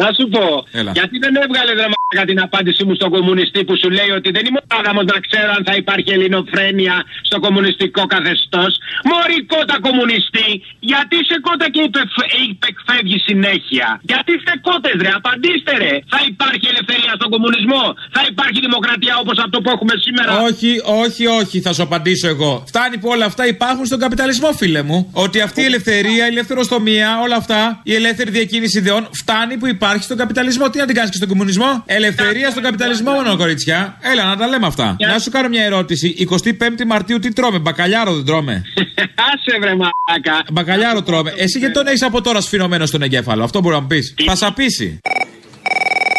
Να 0.00 0.06
σου 0.16 0.24
πω, 0.34 0.44
Έλα. 0.80 0.90
γιατί 0.98 1.16
δεν 1.24 1.32
έβγαλε 1.44 1.72
δραματικά 1.80 2.22
την 2.30 2.38
απάντησή 2.46 2.82
μου 2.86 2.94
στον 3.00 3.10
κομμουνιστή 3.16 3.60
που 3.66 3.74
σου 3.82 3.88
λέει 3.98 4.10
ότι 4.18 4.28
δεν 4.36 4.44
είμαι 4.48 4.60
ο 4.64 4.68
άναμος 4.78 5.04
να 5.12 5.18
ξέρω 5.26 5.50
αν 5.56 5.62
θα 5.68 5.74
υπάρχει 5.82 6.10
ελληνοφρένεια 6.16 6.94
στο 7.28 7.36
κομμουνιστικό 7.44 8.02
καθεστώς. 8.14 8.72
Μωρικό 9.10 9.58
τα 9.70 9.76
κομμουνιστή, 9.86 10.48
γιατί 10.92 11.16
σε 11.30 11.36
κότα 11.46 11.66
και 11.74 11.82
υπεκφ- 11.88 12.30
υπεκφεύγει 12.52 13.18
συνέχεια. 13.28 13.86
Γιατί 14.10 14.32
σε 14.46 14.52
κότες, 14.66 14.96
ρε, 15.04 15.10
απαντήστε 15.20 15.72
ρε. 15.84 15.92
Θα 16.12 16.20
υπάρχει 16.32 16.66
ελευθερία 16.72 17.12
στον 17.18 17.28
κομμουνισμό, 17.34 17.82
θα 18.16 18.22
υπάρχει 18.32 18.58
δημοκρατία 18.66 19.14
όπως 19.22 19.36
αυτό 19.46 19.56
που 19.62 19.70
έχουμε 19.74 19.94
σήμερα. 20.06 20.30
Όχι, 20.48 20.70
όχι, 21.04 21.24
όχι, 21.40 21.56
θα 21.66 21.70
σου 21.76 21.82
απαντήσω 21.88 22.26
εγώ. 22.34 22.52
Φτάνει 22.70 22.96
που 23.00 23.08
όλα 23.14 23.26
αυτά 23.30 23.42
υπάρχουν 23.54 23.84
στον 23.90 23.98
καπιταλισμό, 24.04 24.48
φίλε 24.60 24.82
μου. 24.88 24.98
Ότι 25.24 25.36
αυτή 25.46 25.60
η 25.60 25.68
ελευθερία, 25.70 26.24
η 26.28 26.32
ελευθεροστομία, 26.34 27.08
όλα 27.24 27.36
αυτά, 27.42 27.60
η 27.90 27.94
ελεύθερη 28.00 28.30
διακίνηση 28.30 28.78
ιδεών, 28.78 29.02
φτάνει 29.22 29.54
που 29.56 29.66
υπάρχει 29.66 29.84
στον 30.00 30.16
καπιταλισμό. 30.16 30.70
Τι 30.70 30.78
να 30.78 30.86
την 30.86 30.94
κάνεις 30.94 31.10
και 31.10 31.16
στον 31.16 31.28
κομμουνισμό; 31.28 31.82
Ελευθερία 31.86 32.50
στον 32.50 32.62
καπιταλισμό 32.62 33.12
μόνο, 33.12 33.36
κορίτσια. 33.36 33.98
Έλα, 34.12 34.24
να 34.24 34.36
τα 34.36 34.46
λέμε 34.46 34.66
αυτά. 34.66 34.96
Να 35.12 35.18
σου 35.18 35.30
κάνω 35.30 35.48
μια 35.48 35.64
ερώτηση. 35.64 36.14
25η 36.30 36.84
Μαρτίου 36.86 37.18
τι 37.18 37.32
τρώμε, 37.32 37.58
μπακαλιάρο 37.58 38.14
δεν 38.14 38.24
τρώμε; 38.24 38.62
Άσε 39.32 39.58
βρε 39.60 39.70
μαλάκα. 39.70 40.44
Μπακαλιάρο 40.52 41.02
τρώμε. 41.02 41.32
Εσύ 41.36 41.58
γιατί 41.58 41.74
τον 41.74 41.86
έχεις 41.86 42.02
από 42.02 42.20
τώρα 42.20 42.40
σφινωμένο 42.40 42.86
στον 42.86 43.02
εγκέφαλο. 43.02 43.44
Αυτό 43.44 43.60
μπορεί 43.60 43.74
να 43.74 43.80
μου 43.80 43.86
πεις. 43.86 44.14
Θα 44.26 44.36
σαπίσει. 44.36 45.00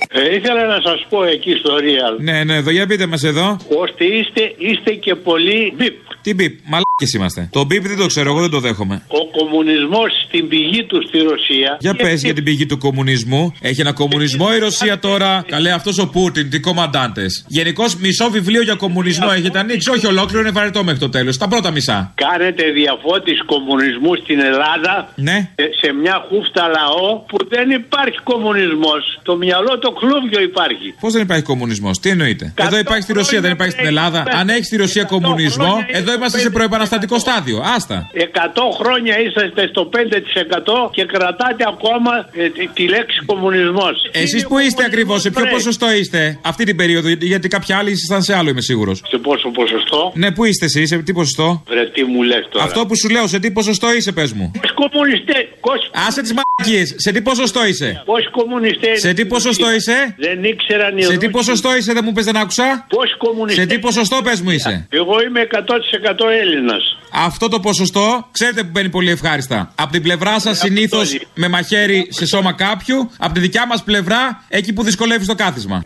Ε, 0.10 0.36
ήθελα 0.36 0.66
να 0.66 0.82
σας 0.84 1.06
πω 1.10 1.24
εκεί 1.24 1.52
στο 1.60 1.76
Real 1.76 2.20
Ναι, 2.20 2.44
ναι, 2.44 2.56
εδώ 2.56 2.72
για 2.72 2.88
πείτε 2.88 3.06
μας 3.06 3.24
εδώ. 3.24 3.58
ότι 3.82 4.06
είστε, 4.06 4.54
είστε 4.58 4.92
και 4.94 5.16
πολύ 5.16 5.74
μπιπ. 5.78 5.94
Τι 6.22 6.34
μπιπ, 6.34 6.60
μαλάκες 7.00 7.14
είμαστε; 7.14 7.48
Το 7.52 7.64
μπιπ 7.66 7.88
δεν 7.88 7.98
το 7.98 8.06
ξέρω, 8.06 8.30
εγώ 8.30 8.40
δεν 8.40 8.50
το 8.50 8.60
δέχομαι. 8.60 9.02
Ο 9.08 9.38
κομμουνισμός 9.38 10.12
στην 10.28 10.48
πηγή 10.48 10.84
του 10.84 11.08
στη 11.08 11.18
Ρωσία 11.18 11.78
Για 11.80 11.94
πες 11.96 12.22
για 12.24 12.34
την 12.34 12.44
πηγή 12.44 12.66
του 12.66 12.78
κομμουνισμού. 12.78 13.54
Έχει 13.62 13.82
ένα 13.82 13.94
κομμουνισμό 13.94 14.48
η 14.56 14.60
Ρωσία 14.60 15.00
τώρα. 15.00 15.44
Καλέ, 15.48 15.72
αυτός 15.72 15.98
ο 15.98 16.08
Πούτιν, 16.10 16.50
τι 16.50 16.60
κομμαντάντες. 16.60 17.46
Γενικώς 17.48 17.96
μισό 17.96 18.30
βιβλίο 18.30 18.62
για 18.62 18.76
κομμουνισμό 18.76 19.28
έχετε 19.38 19.60
ανοίξει. 19.60 19.90
Όχι 19.90 20.06
ολόκληρο, 20.08 20.42
είναι 20.42 20.52
βαρετό 20.52 20.84
μέχρι 20.84 21.00
το 21.00 21.10
τέλος. 21.10 21.38
Τα 21.38 21.48
πρώτα 21.48 21.72
μισά. 21.72 22.14
κάνετε 22.16 22.64
διαφώτιση 22.72 23.42
κομμουνισμού 23.46 24.16
στην 24.24 24.40
Ελλάδα 24.40 25.12
Ναι. 25.16 25.50
ε, 25.56 25.64
σε 25.82 25.94
μια 26.02 26.26
χούφτα 26.30 26.68
λαό 26.68 27.18
που 27.28 27.38
δεν 27.50 27.70
υπάρχει 27.70 28.20
κομμουνισμός. 28.24 29.20
Το 29.24 29.36
μυαλό 29.38 29.80
το 29.80 29.92
κλούβιο 29.92 30.42
υπάρχει. 30.42 30.94
Πώς 31.00 31.14
δεν 31.14 31.22
υπάρχει 31.22 31.44
κομμουνισμός, 31.44 32.00
τι 32.00 32.10
εννοείται. 32.10 32.54
Εδώ 32.56 32.78
υπάρχει 32.78 33.02
στη 33.04 33.14
Ρωσία, 33.14 33.42
δεν 33.42 33.52
υπάρχει 33.52 33.74
στην 33.74 33.86
Ελλάδα. 33.86 34.24
Αν 34.40 34.50
έχει 34.50 34.64
στη 34.64 34.76
Ρωσία 34.78 35.04
κομμουνισμό, 35.04 35.86
εδώ 35.88 36.14
είμαστε 36.14 36.40
σε 36.40 36.50
προεπαναστατικό 36.88 37.20
στάδιο. 37.20 37.58
Άστα. 37.76 38.10
100 38.14 38.62
χρόνια 38.80 39.20
είσαστε 39.20 39.68
στο 39.68 39.90
5% 39.94 40.92
και 40.92 41.06
κρατάτε 41.06 41.64
ακόμα 41.68 42.12
ε, 42.34 42.50
τη- 42.50 42.68
τη 42.68 42.88
λέξη 42.88 43.20
κομμουνισμός. 43.26 43.96
Εσείς 44.12 44.48
που 44.48 44.58
είστε 44.60 44.84
ακριβώς, 44.84 45.22
σε 45.22 45.30
ποιο 45.32 45.42
Βρε, 45.42 45.52
ποσοστό 45.52 45.92
είστε 45.94 46.40
αυτή 46.42 46.64
την 46.64 46.76
περίοδο, 46.76 47.10
γιατί 47.10 47.48
κάποιοι 47.48 47.74
άλλοι 47.76 47.92
ήσασταν 47.92 48.22
σε 48.24 48.36
άλλο, 48.36 48.50
είμαι 48.50 48.62
σίγουρος. 48.62 49.02
Σε 49.10 49.18
πόσο 49.18 49.50
ποσοστό; 49.50 50.12
Ναι, 50.16 50.32
πού 50.32 50.46
είστε 50.46 50.66
εσείς, 50.66 50.88
σε 50.90 50.98
τι 50.98 51.14
ποσοστό; 51.14 51.64
Βρε 51.68 51.86
τι 51.86 52.04
μου 52.04 52.22
λες 52.24 52.48
τώρα. 52.50 52.66
Αυτό 52.66 52.86
που 52.86 52.96
σου 52.98 53.10
λέω, 53.10 53.28
σε 53.28 53.40
τι 53.40 53.52
ποσοστό 53.52 53.94
είσαι, 53.94 54.12
πες 54.12 54.32
μου. 54.34 54.52
Πόσοι 54.62 54.74
κομμουνιστές, 54.74 55.44
πόσοι- 55.62 55.90
Άσε 56.08 56.22
τις 56.22 56.34
μαλακίες, 56.38 56.94
σε 56.98 57.12
τι 57.12 57.22
ποσοστό 57.22 57.66
είσαι; 57.66 58.02
πόσοι 58.06 58.30
κομμουνιστές... 58.30 59.00
Σε 59.00 59.14
τι 59.14 59.26
ποσοστό 59.26 59.72
είσαι; 59.74 60.16
Δεν 60.18 60.44
ήξεραν 60.44 60.98
οι 60.98 61.02
Σε 61.04 61.08
τι 61.10 61.16
Ρώσοι. 61.16 61.30
ποσοστό 61.30 61.76
είσαι, 61.78 61.94
δεν 61.94 62.04
μου 62.06 62.12
πες, 62.12 62.26
δεν 62.26 62.36
άκουσα; 62.38 62.86
Πόσοι 62.90 63.18
κομμουνιστές... 63.18 63.64
Σε 63.64 63.70
τι 63.70 63.80
ποσοστό 63.80 64.18
πες 64.24 64.42
μου 64.42 64.52
είσαι; 64.52 64.88
Εγώ 64.90 65.16
είμαι 65.28 65.48
100% 65.52 66.26
Έλληνας. 66.42 66.77
Αυτό 67.12 67.48
το 67.48 67.60
ποσοστό, 67.60 68.28
ξέρετε 68.32 68.64
που 68.64 68.70
μπαίνει 68.72 68.90
πολύ 68.90 69.10
ευχάριστα. 69.10 69.72
Από 69.76 69.92
την 69.92 70.02
πλευρά 70.02 70.40
σας 70.40 70.58
συνήθως 70.58 71.20
με 71.34 71.48
μαχαίρι 71.48 72.08
σε 72.10 72.26
σώμα 72.26 72.54
κάποιου, 72.54 73.10
από 73.18 73.34
τη 73.34 73.40
δικιά 73.40 73.68
μας 73.68 73.84
πλευρά 73.84 74.44
εκεί 74.48 74.74
που 74.74 74.84
δυσκολεύει 74.84 75.26
το 75.26 75.36
κάθισμα. 75.36 75.84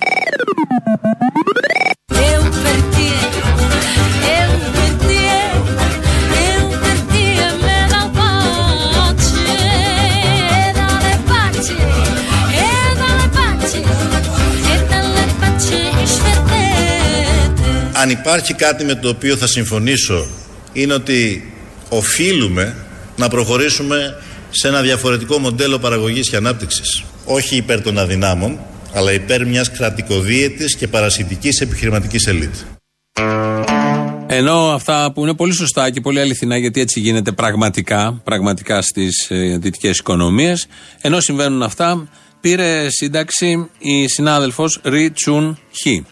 Eu 2.33 2.41
perdi, 2.63 3.09
eu 4.37 4.51
perdi, 4.75 5.21
eu 6.47 6.61
perdi 6.83 7.27
me 7.63 7.77
la 7.93 8.03
pace, 8.17 9.47
dalle 10.77 11.13
pace, 11.31 11.77
e 12.63 12.71
dalle 13.01 13.25
pace, 13.37 13.79
e 14.71 14.75
dalle 14.91 15.25
pace 15.39 15.79
svedete. 16.15 17.69
Αν 17.93 18.09
υπάρχει 18.09 18.53
κάτι 18.53 18.83
με 18.85 18.95
το 18.95 19.09
οποίο 19.09 19.37
θα 19.37 19.47
συμφωνήσω 19.47 20.27
είναι 20.73 20.93
ότι 20.93 21.51
οφείλουμε 21.89 22.75
να 23.15 23.27
προχωρήσουμε 23.27 24.21
σε 24.49 24.67
ένα 24.67 24.81
διαφορετικό 24.81 25.37
μοντέλο 25.37 25.79
παραγωγής 25.79 26.29
και 26.29 26.35
ανάπτυξης. 26.35 27.03
Όχι 27.25 27.55
υπέρ 27.55 27.81
των 27.81 27.99
αδυνάμων, 27.99 28.59
αλλά 28.93 29.13
υπέρ 29.13 29.47
μιας 29.47 29.71
κρατικοδίαιτης 29.71 30.75
και 30.75 30.87
παρασυντικής 30.87 31.61
επιχειρηματικής 31.61 32.27
ελίτ. 32.27 32.55
Ενώ 34.27 34.71
αυτά 34.71 35.11
που 35.13 35.21
είναι 35.21 35.33
πολύ 35.33 35.53
σωστά 35.53 35.89
και 35.89 36.01
πολύ 36.01 36.19
αληθινά, 36.19 36.57
γιατί 36.57 36.81
έτσι 36.81 36.99
γίνεται 36.99 37.31
πραγματικά, 37.31 38.21
πραγματικά 38.23 38.81
στις 38.81 39.27
ε, 39.29 39.57
δυτικές 39.57 39.97
οικονομίες, 39.97 40.67
ενώ 41.01 41.19
συμβαίνουν 41.19 41.63
αυτά, 41.63 42.09
πήρε 42.41 42.89
σύνταξη 42.89 43.69
η 43.79 44.07
συνάδελφος 44.07 44.79
Ρι 44.83 45.11
Τσουν 45.11 45.59
Χι. 45.81 46.05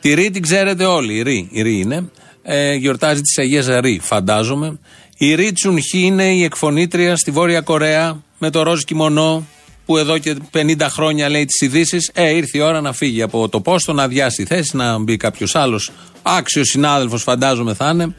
Τη 0.00 0.14
Ρι 0.14 0.30
την 0.30 0.42
ξέρετε 0.42 0.84
όλοι, 0.84 1.14
η 1.50 1.62
Ρι, 1.62 1.78
είναι 1.78 2.10
ε, 2.50 2.74
γιορτάζει 2.74 3.20
τη 3.20 3.42
Αγία 3.42 3.80
Ρή, 3.80 4.00
φαντάζομαι. 4.02 4.78
Η 5.18 5.34
Ρή 5.34 5.52
Τσουνχή 5.52 5.98
είναι 5.98 6.24
η 6.24 6.42
εκφωνήτρια 6.42 7.16
στη 7.16 7.30
Βόρεια 7.30 7.60
Κορέα 7.60 8.22
με 8.38 8.50
το 8.50 8.62
ροζ 8.62 8.82
κιμονό 8.82 9.46
που 9.86 9.96
εδώ 9.96 10.18
και 10.18 10.36
50 10.52 10.76
χρόνια 10.80 11.28
λέει 11.28 11.44
τις 11.44 11.60
ειδήσεις. 11.60 12.10
Ε, 12.14 12.28
ήρθε 12.28 12.58
η 12.58 12.60
ώρα 12.60 12.80
να 12.80 12.92
φύγει 12.92 13.22
από 13.22 13.48
το 13.48 13.60
πόστο, 13.60 13.92
να 13.92 14.02
αδειάσει 14.02 14.44
θέση, 14.44 14.76
να 14.76 14.98
μπει 14.98 15.16
κάποιος 15.16 15.54
άλλος. 15.54 15.90
Άξιος 16.22 16.68
συνάδελφος, 16.68 17.22
φαντάζομαι 17.22 17.74
θα 17.74 17.90
είναι. 17.90 18.14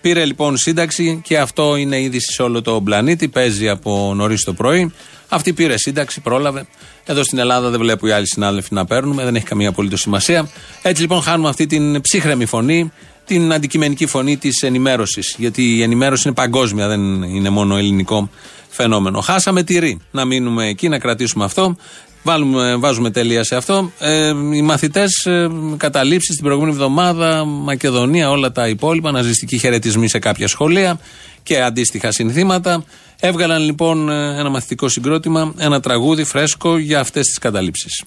Πήρε 0.00 0.24
λοιπόν 0.24 0.56
σύνταξη 0.56 1.20
και 1.24 1.38
αυτό 1.38 1.76
είναι 1.76 2.00
είδηση 2.00 2.32
σε 2.32 2.42
όλο 2.42 2.62
τον 2.62 2.84
πλανήτη. 2.84 3.28
Παίζει 3.28 3.68
από 3.68 4.12
νωρίς 4.14 4.44
το 4.44 4.52
πρωί. 4.52 4.92
Αυτή 5.28 5.52
πήρε 5.52 5.78
σύνταξη, 5.78 6.20
πρόλαβε. 6.20 6.66
Εδώ 7.04 7.22
στην 7.24 7.38
Ελλάδα 7.38 7.70
δεν 7.70 7.80
βλέπω 7.80 8.06
οι 8.06 8.10
άλλοι 8.10 8.26
συνάδελφοι 8.26 8.74
να 8.74 8.84
παίρνουμε, 8.84 9.24
δεν 9.24 9.36
έχει 9.36 9.44
καμία 9.44 9.68
απολύτως 9.68 10.00
σημασία. 10.00 10.48
Έτσι 10.82 11.02
λοιπόν 11.02 11.22
χάνουμε 11.22 11.48
αυτή 11.48 11.66
την 11.66 12.00
ψύχρεμη 12.00 12.46
φωνή 12.46 12.92
την 13.26 13.52
αντικειμενική 13.52 14.06
φωνή 14.06 14.36
της 14.36 14.62
ενημέρωσης. 14.62 15.34
Γιατί 15.38 15.76
η 15.76 15.82
ενημέρωση 15.82 16.22
είναι 16.26 16.36
παγκόσμια, 16.36 16.88
δεν 16.88 17.22
είναι 17.22 17.48
μόνο 17.48 17.76
ελληνικό 17.76 18.30
φαινόμενο. 18.68 19.20
Χάσαμε 19.20 19.62
τη 19.62 19.78
ρή. 19.78 20.00
Να 20.10 20.24
μείνουμε 20.24 20.66
εκεί, 20.66 20.88
να 20.88 20.98
κρατήσουμε 20.98 21.44
αυτό. 21.44 21.76
Βάλουμε, 22.22 22.76
βάζουμε 22.76 23.10
τέλεια 23.10 23.44
σε 23.44 23.56
αυτό. 23.56 23.92
Ε, 23.98 24.28
οι 24.28 24.62
μαθητές 24.62 25.24
ε, 25.24 25.50
καταλήψεις 25.76 26.34
την 26.34 26.44
προηγούμενη 26.44 26.74
εβδομάδα, 26.74 27.44
Μακεδονία, 27.44 28.30
όλα 28.30 28.52
τα 28.52 28.68
υπόλοιπα, 28.68 29.10
ναζιστικοί 29.10 29.58
χαιρετισμοί 29.58 30.08
σε 30.08 30.18
κάποια 30.18 30.48
σχολεία 30.48 31.00
και 31.42 31.62
αντίστοιχα 31.62 32.12
συνθήματα. 32.12 32.84
Έβγαλαν 33.20 33.62
λοιπόν 33.62 34.08
ε, 34.08 34.38
ένα 34.38 34.48
μαθητικό 34.48 34.88
συγκρότημα, 34.88 35.54
ένα 35.58 35.80
τραγούδι 35.80 36.24
φρέσκο 36.24 36.78
για 36.78 37.00
αυτές 37.00 37.26
τις 37.26 37.38
καταλήψεις. 37.38 38.04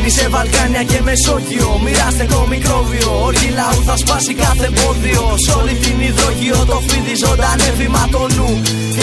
Στριμωγμένοι 0.00 0.20
σε 0.20 0.28
Βαλκάνια 0.28 0.82
και 0.82 1.00
Μεσόγειο. 1.02 1.80
Μοιράστε 1.84 2.24
το 2.24 2.46
μικρόβιο. 2.52 3.08
Όργη 3.28 3.48
λαού 3.58 3.82
θα 3.88 3.96
σπάσει 3.96 4.32
κάθε 4.34 4.66
εμπόδιο 4.70 5.22
Σ' 5.44 5.54
όλη 5.56 5.74
την 5.84 6.00
υδρογείο 6.08 6.58
το 6.70 6.82
φίδι 6.86 7.14
ζωντανεύει 7.24 7.88
μα 7.94 8.08
το 8.14 8.22
νου. 8.36 8.50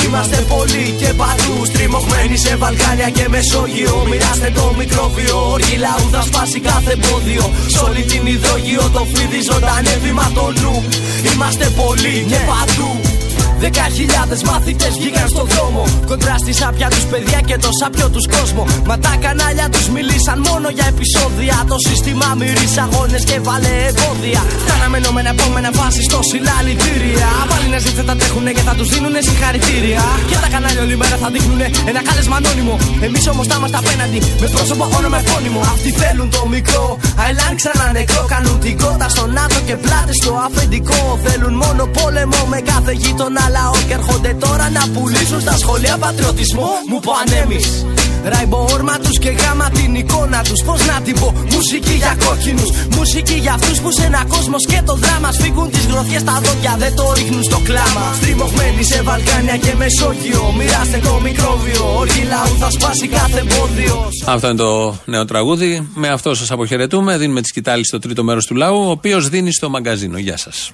Είμαστε 0.03 0.37
πολλοί 0.51 0.85
και 0.99 1.09
παντού. 1.19 1.55
Στριμωγμένοι 1.65 2.37
σε 2.37 2.55
Βαλκάνια 2.61 3.09
και 3.09 3.25
Μεσόγειο. 3.33 3.95
Μοιράστε 4.09 4.49
το 4.57 4.73
μικρόβιο. 4.77 5.37
Όργη 5.55 5.75
λαού 5.85 6.05
θα 6.13 6.21
σπάσει 6.29 6.59
κάθε 6.59 6.91
εμπόδιο 6.97 7.43
Σ' 7.73 7.81
όλη 7.87 8.01
την 8.11 8.25
υδρογείο 8.25 8.83
το 8.95 9.01
φίδι 9.11 9.41
ζωντανεύει 9.49 10.11
μα 10.19 10.27
το 10.37 10.45
νου. 10.61 10.75
Είμαστε 11.31 11.65
πολλοί 11.79 12.15
και 12.29 12.39
παντού 12.49 13.06
Δέκα 13.63 13.85
χιλιάδε 13.97 14.35
μαθητές 14.49 14.93
βγήκαν 14.99 15.27
στον 15.33 15.45
δρόμο. 15.53 15.83
Κοντρά 16.05 16.35
στη 16.43 16.53
σάπια 16.59 16.87
τους 16.93 17.05
παιδιά 17.11 17.39
και 17.49 17.57
το 17.57 17.69
σάπιο 17.79 18.09
τους 18.09 18.25
κόσμο. 18.35 18.63
Μα 18.89 18.95
τα 19.05 19.13
κανάλια 19.23 19.67
τους 19.73 19.87
μιλήσαν 19.95 20.37
μόνο 20.49 20.67
για 20.77 20.85
επεισόδια. 20.93 21.55
Το 21.71 21.77
σύστημα 21.87 22.27
μυρίσει 22.39 22.79
αγώνες 22.85 23.23
και 23.29 23.37
βάλε 23.47 23.73
εμπόδια. 23.89 24.41
Τα 24.67 24.73
αναμενόμενα 24.77 25.29
επόμενα 25.35 25.69
βάση 25.79 26.01
στο 26.09 26.19
συλλαλητήρια. 26.29 27.29
Πάλι 27.51 27.67
να 27.73 27.77
δεν 27.97 28.05
τα 28.09 28.15
τρέχουνε 28.19 28.51
και 28.57 28.63
θα 28.67 28.73
τους 28.77 28.87
δίνουνε 28.93 29.19
συγχαρητήρια. 29.27 30.03
Και 30.29 30.37
τα 30.43 30.49
κανάλια 30.53 30.81
όλη 30.85 30.95
μέρα 31.01 31.17
θα 31.23 31.29
δείχνουνε 31.33 31.67
ένα 31.91 32.01
κάλεσμα 32.07 32.35
ανώνυμο. 32.41 32.75
Εμείς 33.07 33.23
όμως 33.33 33.45
θα 33.49 33.55
είμαστε 33.57 33.77
απέναντι 33.83 34.19
με 34.41 34.47
πρόσωπο 34.53 34.85
όνομα 34.97 35.17
επώνυμο. 35.23 35.59
Αυτοί 35.73 35.89
θέλουν 36.01 36.27
το 36.35 36.41
μικρό, 36.55 36.85
αελάν 37.23 37.53
ξανά 37.59 37.85
νεκρό. 37.97 38.23
Κάνουν 38.33 38.59
την 38.65 38.75
κότα 38.81 39.07
στο 39.13 39.23
ΝΑΤΟ 39.37 39.59
και 39.67 39.75
πλάτες 39.83 40.15
στο 40.21 40.31
αφεντικό. 40.45 41.01
Θέλουν 41.25 41.53
μόνο 41.63 41.83
πόλεμο 41.97 42.39
με 42.53 42.59
κάθε 42.71 42.91
γείτονα 43.01 43.43
λαό. 43.49 43.75
Και 43.87 43.93
έρχονται 43.93 44.33
τώρα 44.33 44.69
να 44.69 44.83
πουλήσουν 44.93 45.41
στα 45.41 45.57
σχολεία 45.57 45.97
πατριωτισμό. 45.97 46.69
Μου 46.89 46.99
πω 46.99 47.11
ανέμει. 47.21 47.59
Ράιμπο 48.31 48.59
όρμα 48.73 48.95
τους 49.03 49.19
και 49.19 49.29
γάμα 49.29 49.69
την 49.69 49.95
εικόνα 49.95 50.41
τους. 50.43 50.63
Πώς 50.65 50.85
να 50.85 51.01
την 51.01 51.19
πω, 51.19 51.33
μουσική 51.51 51.93
για 52.03 52.17
κόκκινους. 52.25 52.69
Μουσική 52.97 53.33
για 53.33 53.53
αυτούς 53.53 53.79
που 53.79 53.91
σε 53.91 54.03
ένα 54.05 54.25
κόσμος 54.27 54.65
και 54.65 54.81
το 54.85 54.93
δράμα 54.95 55.31
σφίγγουν 55.31 55.69
τις 55.71 55.85
γροθιές 55.85 56.21
στα 56.21 56.41
δόντια, 56.43 56.75
δεν 56.77 56.95
το 56.95 57.13
ρίχνουν 57.15 57.43
στο 57.43 57.59
κλάμα. 57.59 58.13
Στριμωγμένοι 58.15 58.83
σε 58.83 59.01
Βαλκάνια 59.01 59.57
και 59.57 59.73
Μεσόγειο. 59.75 60.53
Μοιράστε 60.57 60.97
το 60.97 61.19
μικρόβιο. 61.23 61.97
Όργη 61.97 62.23
λαού 62.33 62.57
θα 62.59 62.69
σπάσει 62.69 63.07
κάθε 63.07 63.39
εμπόδιο. 63.39 64.09
Αυτό 64.25 64.47
είναι 64.47 64.57
το 64.57 64.95
νέο 65.05 65.25
τραγούδι. 65.25 65.89
Με 65.93 66.07
αυτό 66.07 66.35
σας 66.35 66.51
αποχαιρετούμε. 66.51 67.17
Δίνουμε 67.17 67.41
τη 67.41 67.47
σκητάλη 67.47 67.85
στο 67.85 67.99
τρίτο 67.99 68.23
μέρος 68.23 68.45
του 68.45 68.55
λαού, 68.55 68.87
ο 68.87 68.89
οποίος 68.89 69.29
δίνει 69.29 69.53
στο 69.53 69.69
μαγκαζίνο. 69.69 70.17
Γεια 70.17 70.37
σας. 70.37 70.71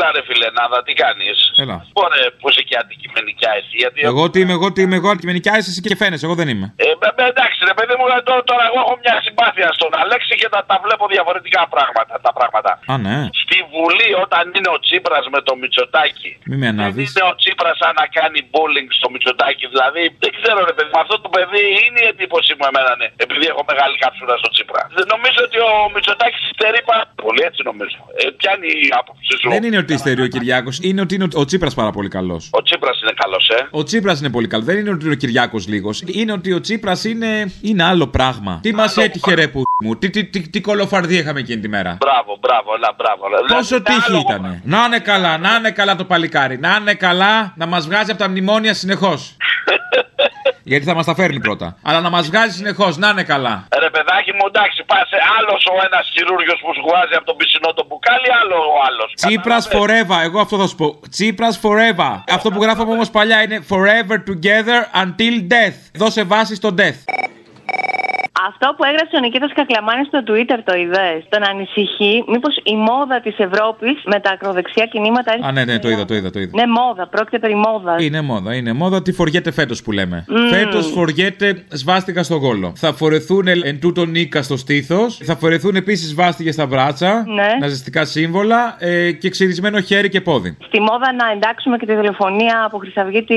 Έλα 0.00 0.10
ρε 0.16 0.22
φιλενάδα, 0.28 0.78
τι 0.86 0.92
κάνεις. 1.02 1.36
Έλα. 1.64 1.76
Μπορεί 1.96 2.20
που 2.38 2.46
είσαι 2.50 2.62
και 2.68 2.76
αντικειμενικά 2.82 3.50
εσύ. 3.58 3.74
Γιατί 3.82 3.98
Εγώ 4.10 4.22
τι 4.30 4.38
είμαι, 4.42 4.54
εγώ 4.58 4.66
τι 4.74 4.80
είμαι, 4.84 4.96
εγώ 5.00 5.08
αντικειμενικά 5.12 5.50
είσαι 5.58 5.70
εσύ 5.72 5.80
και 5.86 5.96
φαίνεσαι, 6.02 6.24
εγώ 6.28 6.36
δεν 6.40 6.48
είμαι. 6.52 6.66
Ε, 6.84 6.86
με- 7.00 7.12
με- 7.16 7.28
εντάξει 7.32 7.58
ρε 7.70 7.74
παιδί 7.78 7.94
μου, 7.98 8.04
τώρα, 8.28 8.42
τώρα 8.50 8.62
εγώ 8.70 8.78
έχω 8.84 8.94
μια 9.04 9.16
συμπάθεια 9.24 9.68
στον 9.78 9.90
Αλέξη 10.02 10.32
και 10.40 10.48
τα, 10.54 10.60
τα 10.70 10.76
βλέπω 10.84 11.04
διαφορετικά 11.14 11.60
πράγματα. 11.74 12.14
Τα 12.26 12.32
πράγματα. 12.38 12.70
Α, 12.92 12.94
ναι. 13.06 13.16
Στη 13.42 13.58
Βουλή 13.72 14.10
όταν 14.24 14.42
είναι 14.56 14.70
ο 14.76 14.78
Τσίπρας 14.84 15.24
με 15.34 15.40
το 15.46 15.52
Μητσοτάκι. 15.60 16.30
Μη 16.50 16.56
με 16.62 16.66
ανάβεις. 16.72 17.06
Είναι 17.10 17.24
ο 17.30 17.34
Τσίπρας 17.40 17.74
σαν 17.82 17.92
να 18.00 18.06
κάνει 18.18 18.38
bullying 18.54 18.88
στο 18.98 19.06
Μητσοτάκι. 19.12 19.64
Δηλαδή 19.74 20.02
δεν 20.22 20.30
ξέρω 20.38 20.58
ρε 20.70 20.74
παιδί 20.76 20.90
μου, 20.92 21.00
αυτό 21.04 21.14
το 21.24 21.28
παιδί 21.34 21.62
είναι 21.84 22.00
η 22.04 22.08
εντύπωση 22.12 22.50
μου 22.58 22.64
εμένα 22.70 22.92
ναι. 23.00 23.08
Επειδή 23.24 23.44
έχω 23.52 23.62
μεγάλη 23.70 23.94
κάψουλα 24.04 24.34
στο 24.42 24.48
Τσίπρα. 24.54 24.82
Δεν 24.98 25.06
νομίζω 25.14 25.40
ότι 25.48 25.58
ο 25.68 25.70
Μητσοτάκης 25.94 26.42
στερεί 26.54 26.79
πάρα 26.79 26.79
πολύ 27.40 27.46
έτσι 27.48 27.62
νομίζω. 27.64 27.96
Ε, 28.16 28.30
ποια 28.36 28.52
είναι 28.56 28.66
η 28.66 28.88
άποψη 28.98 29.36
σου; 29.40 29.48
Δεν 29.50 29.62
είναι 29.64 29.76
ότι 29.78 29.98
στερεί 29.98 30.22
ο 30.22 30.26
Κυριάκος, 30.26 30.78
είναι 30.82 31.00
ότι 31.00 31.14
είναι 31.14 31.26
ο 31.34 31.44
Τσίπρας 31.44 31.74
πάρα 31.74 31.90
πολύ 31.90 32.08
καλός. 32.08 32.48
Ο 32.52 32.62
Τσίπρας 32.62 33.00
είναι 33.02 33.12
καλός 33.16 33.48
ε. 33.48 33.68
Ο 33.70 33.82
Τσίπρας 33.82 34.20
είναι 34.20 34.30
πολύ 34.30 34.46
καλός. 34.46 34.66
Δεν 34.66 34.78
είναι 34.78 34.90
ότι 34.90 35.04
είναι 35.04 35.12
ο 35.12 35.16
Κυριάκος 35.16 35.66
λίγος. 35.68 36.02
Είναι 36.06 36.32
ότι 36.32 36.52
ο 36.52 36.60
Τσίπρας 36.60 37.04
είναι, 37.04 37.52
είναι 37.62 37.82
άλλο 37.84 38.06
πράγμα. 38.06 38.58
Τι 38.62 38.74
μας 38.74 38.96
έτυχε, 38.96 39.34
ρε 39.34 39.48
που 39.48 39.62
μου, 39.84 39.96
τι, 39.96 40.10
τι, 40.10 40.24
τι, 40.24 40.48
τι 40.48 40.60
κολοφαρδί 40.60 41.16
είχαμε 41.16 41.40
εκείνη 41.40 41.60
τη 41.60 41.68
μέρα; 41.68 41.96
Μπράβο, 42.00 42.38
μπράβο, 42.40 42.74
έλα, 42.74 42.94
μπράβο. 42.96 43.22
Πόσο 43.54 43.76
Δηλαδή, 43.76 43.84
τύχη 43.84 44.10
άλλο- 44.10 44.24
ήταν. 44.28 44.60
Να 44.64 44.84
είναι 44.86 44.98
καλά, 44.98 45.38
να 45.38 45.54
είναι 45.58 45.70
καλά 45.70 45.96
το 45.96 46.04
παλικάρι. 46.04 46.58
Να 46.58 46.76
είναι 46.80 46.94
καλά 46.94 47.52
να 47.56 47.66
μας 47.66 47.86
βγάζει 47.86 48.10
από 48.10 48.20
τα 48.20 48.28
μνημόνια 48.28 48.74
συνεχώς. 48.74 49.36
Γιατί 50.70 50.84
θα 50.84 50.94
μας 50.94 51.06
τα 51.06 51.14
φέρνει 51.14 51.40
πρώτα. 51.40 51.76
Αλλά 51.82 52.00
να 52.00 52.10
μας 52.10 52.26
βγάζει 52.30 52.54
συνεχώς, 52.56 52.96
να 52.96 53.08
είναι 53.08 53.22
καλά. 53.22 53.54
Ρε 53.84 53.90
παιδάκι 53.90 54.32
μου, 54.32 54.44
εντάξει, 54.52 54.84
πάσε 54.86 55.18
άλλος 55.38 55.62
ο 55.72 55.74
ένας 55.86 56.04
χειρούργιος 56.12 56.58
που 56.62 56.70
σου 56.74 56.82
βγάζει 56.88 57.14
από 57.18 57.26
τον 57.30 57.36
πισινό 57.36 57.72
το 57.78 57.84
μπουκάλι, 57.88 58.28
άλλο 58.40 58.56
ο 58.74 58.76
άλλος. 58.88 59.08
Τσίπρας 59.14 59.64
forever, 59.74 60.18
εγώ 60.28 60.40
αυτό 60.40 60.56
θα 60.60 60.66
σου 60.66 60.76
πω. 60.80 61.00
Τσίπρας 61.10 61.60
forever. 61.64 62.12
Αυτό 62.36 62.50
που 62.50 62.62
γράφαμε 62.62 62.92
όμως 62.92 63.10
παλιά 63.10 63.42
είναι 63.42 63.58
forever 63.70 64.16
together 64.30 64.80
until 65.02 65.34
death. 65.52 65.78
Δώσε 65.94 66.22
βάση 66.22 66.54
στο 66.54 66.74
death. 66.78 67.00
Αυτό 68.48 68.66
που 68.76 68.84
έγραψε 68.90 69.16
ο 69.16 69.20
Νικήτας 69.20 69.52
Κακλαμάνης 69.58 70.06
στο 70.06 70.20
Twitter 70.28 70.58
το 70.64 70.74
είδες. 70.82 71.18
Τον 71.28 71.42
ανησυχεί 71.52 72.24
μήπως 72.32 72.54
η 72.62 72.76
μόδα 72.76 73.20
της 73.20 73.38
Ευρώπης 73.38 73.96
με 74.12 74.20
τα 74.20 74.30
ακροδεξιά 74.34 74.86
κινήματα 74.86 75.28
έρχεται 75.32 75.48
Α, 75.48 75.52
ναι, 75.52 75.64
ναι, 75.64 75.70
στην 75.70 75.82
το 75.84 75.88
είδα, 75.88 75.96
Ελλάδα. 75.96 76.06
το 76.10 76.14
είδα, 76.14 76.30
το 76.30 76.40
είδα. 76.40 76.52
Ναι, 76.60 76.66
μόδα. 76.78 77.06
Πρόκειται 77.14 77.38
περί 77.38 77.54
μόδας. 77.54 78.02
Είναι 78.04 78.20
μόδα, 78.20 78.54
είναι 78.54 78.72
μόδα. 78.72 79.02
Τι 79.02 79.12
φοριέται 79.12 79.50
φέτος 79.52 79.82
που 79.82 79.92
λέμε. 79.92 80.24
Μμμ. 80.28 80.48
Φέτος 80.48 80.86
φοριέται 80.96 81.64
σβάστηκα 81.68 82.22
στο 82.22 82.36
γόλο. 82.36 82.72
Θα 82.76 82.92
φορεθούν 82.92 83.46
εν 83.48 83.80
τούτο 83.80 84.04
νίκα 84.04 84.42
στο 84.42 84.56
στήθος. 84.56 85.20
Θα 85.24 85.36
φορεθούν 85.36 85.74
επίσης 85.76 86.08
σβάστηκες 86.10 86.54
στα 86.54 86.66
μπράτσα. 86.66 87.24
Ναι. 87.26 87.48
Ναζιστικά 87.60 88.04
σύμβολα 88.04 88.76
ε, 88.78 89.12
και 89.12 89.28
ξυρισμένο 89.28 89.80
χέρι 89.80 90.08
και 90.08 90.20
πόδι. 90.20 90.56
Στη 90.66 90.80
μόδα 90.80 91.12
να 91.12 91.30
εντάξουμε 91.34 91.76
και 91.76 91.86
τη 91.86 91.94
δολοφονία 91.94 92.62
από 92.66 92.78
Χρυσαυγήτη 92.78 93.34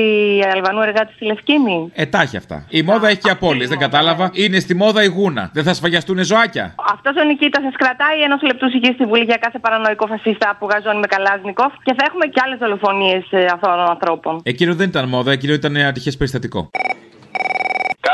Αλβανού 0.54 0.82
εργάτη 0.82 1.12
στη 1.12 1.24
Λευκήμη; 1.24 1.90
Ε, 1.94 2.06
τα 2.06 2.20
έχει 2.20 2.36
αυτά. 2.36 2.66
Η 2.68 2.82
μόδα 2.82 3.08
έχει 3.08 3.18
και 3.18 3.30
απώλειε, 3.30 3.66
δεν 3.66 3.78
κατάλαβα. 3.78 4.30
Είναι 4.32 4.58
στη 4.58 4.74
μόδα 4.74 4.93
η 5.02 5.06
γούνα. 5.06 5.50
Δεν 5.52 5.64
θα 5.64 5.74
σφαγιαστούν 5.74 6.24
ζωάκια. 6.24 6.74
Αυτός 6.92 7.14
ο 7.22 7.24
Νικήτας 7.24 7.62
σας 7.62 7.74
κρατάει 7.76 8.20
ενός 8.22 8.42
λεπτού 8.42 8.70
σιγή 8.70 8.90
στη 8.92 9.04
Βουλή 9.04 9.24
για 9.24 9.36
κάθε 9.36 9.58
παρανοϊκό 9.58 10.06
φασίστα 10.06 10.56
που 10.58 10.66
γαζώνει 10.70 10.98
με 10.98 11.06
Καλάζνικοφ 11.06 11.72
και 11.82 11.94
θα 11.96 12.04
έχουμε 12.08 12.26
και 12.26 12.40
άλλες 12.44 12.58
δολοφονίες 12.58 13.24
αυτών 13.54 13.70
των 13.70 13.88
ανθρώπων. 13.94 14.40
Εκείνο 14.42 14.74
δεν 14.74 14.88
ήταν 14.88 15.08
μόδα, 15.08 15.32
εκείνο 15.32 15.52
ήταν 15.52 15.76
ατυχές 15.76 16.16
περιστατικό. 16.16 16.70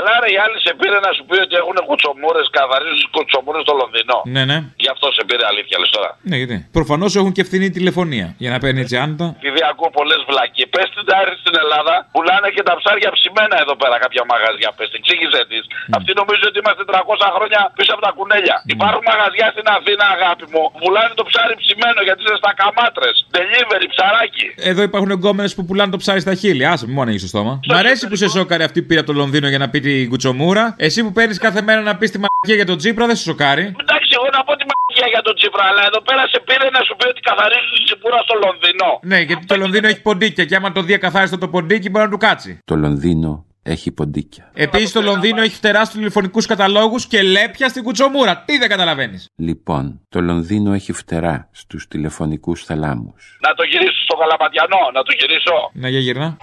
Καλά, 0.01 0.14
ρε, 0.22 0.28
η 0.36 0.38
άλλη 0.44 0.59
σε 0.66 0.72
πήρε 0.80 0.98
να 1.07 1.11
σου 1.16 1.22
πει 1.28 1.36
ότι 1.46 1.55
έχουν 1.62 1.76
κουτσομούρες, 1.88 2.46
καθαρίζουν 2.59 3.09
κουτσομούρες 3.16 3.62
στο 3.66 3.74
Λονδίνο. 3.80 4.16
Ναι, 4.34 4.42
ναι. 4.51 4.59
Γι' 4.84 4.90
αυτό 4.94 5.07
σε 5.16 5.22
πήρε 5.28 5.44
αλήθεια, 5.51 5.76
λες 5.82 5.90
τώρα. 5.96 6.11
Ναι, 6.30 6.36
γιατί. 6.40 6.57
Προφανώς 6.78 7.11
έχουν 7.18 7.32
και 7.36 7.42
φθηνή 7.48 7.68
τηλεφωνία. 7.78 8.26
Για 8.42 8.51
να 8.55 8.59
παίρνει 8.62 8.80
έτσι 8.84 8.96
άνετα. 9.05 9.26
Επειδή 9.40 9.61
ακούω 9.70 9.90
πολλές 9.98 10.20
βλακίες. 10.28 10.68
Πες 10.74 10.86
την 10.94 11.05
να 11.11 11.16
έρθει 11.22 11.38
στην 11.44 11.55
Ελλάδα, 11.62 11.94
πουλάνε 12.14 12.48
και 12.57 12.62
τα 12.68 12.74
ψάρια 12.80 13.11
ψημένα 13.16 13.57
εδώ 13.64 13.74
πέρα 13.80 13.96
κάποια 14.05 14.22
μαγαζιά. 14.32 14.68
Πες 14.76 14.88
την, 14.92 14.98
εξήγησε 15.01 15.40
της. 15.51 15.62
Αυτοί 15.98 16.11
νομίζουν 16.20 16.46
ότι 16.51 16.59
είμαστε 16.62 16.82
300 16.92 17.28
χρόνια 17.36 17.61
πίσω 17.78 17.90
από 17.96 18.03
τα 18.07 18.11
κουνέλια. 18.16 18.57
Υπάρχουν 18.76 19.03
μαγαζιά 19.12 19.46
στην 19.55 19.66
Αθήνα, 19.76 20.05
αγάπη 20.16 20.44
μου, 20.53 20.62
που 20.72 20.78
πουλάνε 20.84 21.12
το 21.20 21.24
ψάρι 21.30 21.55
ψημένο 21.62 22.01
γιατί 22.07 22.20
είναι 22.24 22.38
στα 22.42 22.53
καμάτρες. 22.61 23.14
Delivery, 23.36 23.86
ψαράκι. 23.94 24.46
Εδώ 24.70 24.82
υπάρχουν 24.88 25.11
εγκόμενες 25.16 25.53
που 25.57 25.62
πουλάνε 25.68 25.90
το 25.94 25.98
ψάρι 26.03 26.20
στα 26.26 26.34
χείλη. 26.40 26.62
Άσε, 26.72 26.84
μην 26.86 26.94
μόνο 26.98 27.09
έχει 27.12 27.22
στο 27.24 27.30
στόμα. 27.34 27.53
Μ' 27.70 27.76
αρέσει 27.82 28.03
που 28.09 28.16
σε 28.22 28.26
σόκαρε 28.36 28.64
αυτή 28.68 28.78
που 28.80 28.88
πήρε 28.90 29.01
από 29.03 29.11
το 29.12 29.16
Λονδίνο 29.20 29.48
για 29.53 29.61
να 29.62 29.68
πει 29.72 29.78
την 29.91 30.09
κουτσομούρα. 30.09 30.64
Εσύ 30.86 30.99
που 31.05 31.12
παίρνεις 31.12 31.38
κάθε 31.47 31.62
μέρα 31.62 31.80
να 31.80 31.97
πεις 31.99 32.11
τη 32.14 32.18
μαγεία 32.24 32.57
για 32.61 32.66
τον 32.70 32.76
Τσίπρα 32.80 33.07
δεν 33.07 33.16
σε 33.16 33.22
σοκάρει; 33.22 33.64
Εντάξει, 33.84 34.11
εγώ 34.18 34.28
να 34.36 34.41
πω 34.47 34.53
τη 34.61 34.64
μαγεία 34.72 35.07
για 35.14 35.22
τον 35.26 35.34
Τσίπρα, 35.38 35.64
αλλά 35.70 35.82
εδώ 35.91 36.01
πέρα 36.09 36.22
σε 36.32 36.38
πήρε 36.47 36.66
να 36.76 36.80
σου 36.86 36.95
πει 36.99 37.07
ότι 37.12 37.20
καθαρίζουν 37.28 37.74
τη 37.76 37.82
τσιπούρα 37.86 38.18
στο 38.26 38.34
Λονδίνο. 38.45 38.88
Ναι, 39.11 39.18
γιατί 39.28 39.45
το 39.47 39.57
Λονδίνο 39.62 39.86
έχει 39.93 40.03
ποντίκια 40.09 40.45
και 40.49 40.57
άμα 40.59 40.72
το 40.72 40.80
δει 40.86 40.95
ακαθάριστο 40.95 41.38
το 41.38 41.49
ποντίκι 41.55 41.91
μπορεί 41.91 42.05
να 42.05 42.11
του 42.11 42.22
κάτσει. 42.26 42.51
Το 42.64 42.74
Λονδίνο 42.84 43.30
έχει 43.62 43.91
ποντίκια. 43.99 44.51
Επίσης 44.55 44.93
το 44.93 45.03
Λονδίνο 45.03 45.41
έχει 45.47 45.55
φτερά 45.55 45.84
στους 45.84 45.97
τηλεφωνικούς 45.99 46.47
καταλόγους 46.47 47.07
και 47.07 47.22
λέπια 47.22 47.68
στην 47.68 47.82
κουτσομούρα. 47.82 48.43
Τι 48.47 48.59
δεν 48.59 48.68
καταλαβαίνεις; 48.68 49.20
Λοιπόν, 49.36 49.84
το 50.09 50.20
Λονδίνο 50.20 50.72
έχει 50.72 50.93
φτερά 50.93 51.49
στους 51.53 51.88
τηλεφωνικούς 51.88 52.64
θαλάμους. 52.64 53.38
Να 53.47 53.55
το 53.55 53.62
γυρίσω 53.70 54.01
στο 54.07 54.16
Γαλαματιανό, 54.20 54.82
να 54.97 55.03
το 55.03 55.12
γυρίσω. 55.18 55.57
Να 55.72 55.88
για 55.88 55.99
γυρνά. 56.07 56.36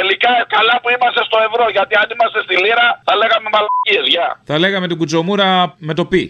Τελικά 0.00 0.32
καλά 0.56 0.74
που 0.82 0.88
είμαστε 0.94 1.20
στο 1.28 1.38
ευρώ, 1.48 1.64
γιατί 1.76 1.94
αν 2.00 2.06
είμαστε 2.14 2.38
στη 2.46 2.54
λίρα 2.64 2.86
θα 3.06 3.14
λέγαμε 3.20 3.48
μαλακίες, 3.54 4.04
γεια. 4.14 4.28
Θα 4.50 4.56
λέγαμε 4.58 4.86
την 4.90 4.96
κουτσομούρα 5.00 5.48
με 5.88 5.94
το 5.98 6.04
πι. 6.10 6.22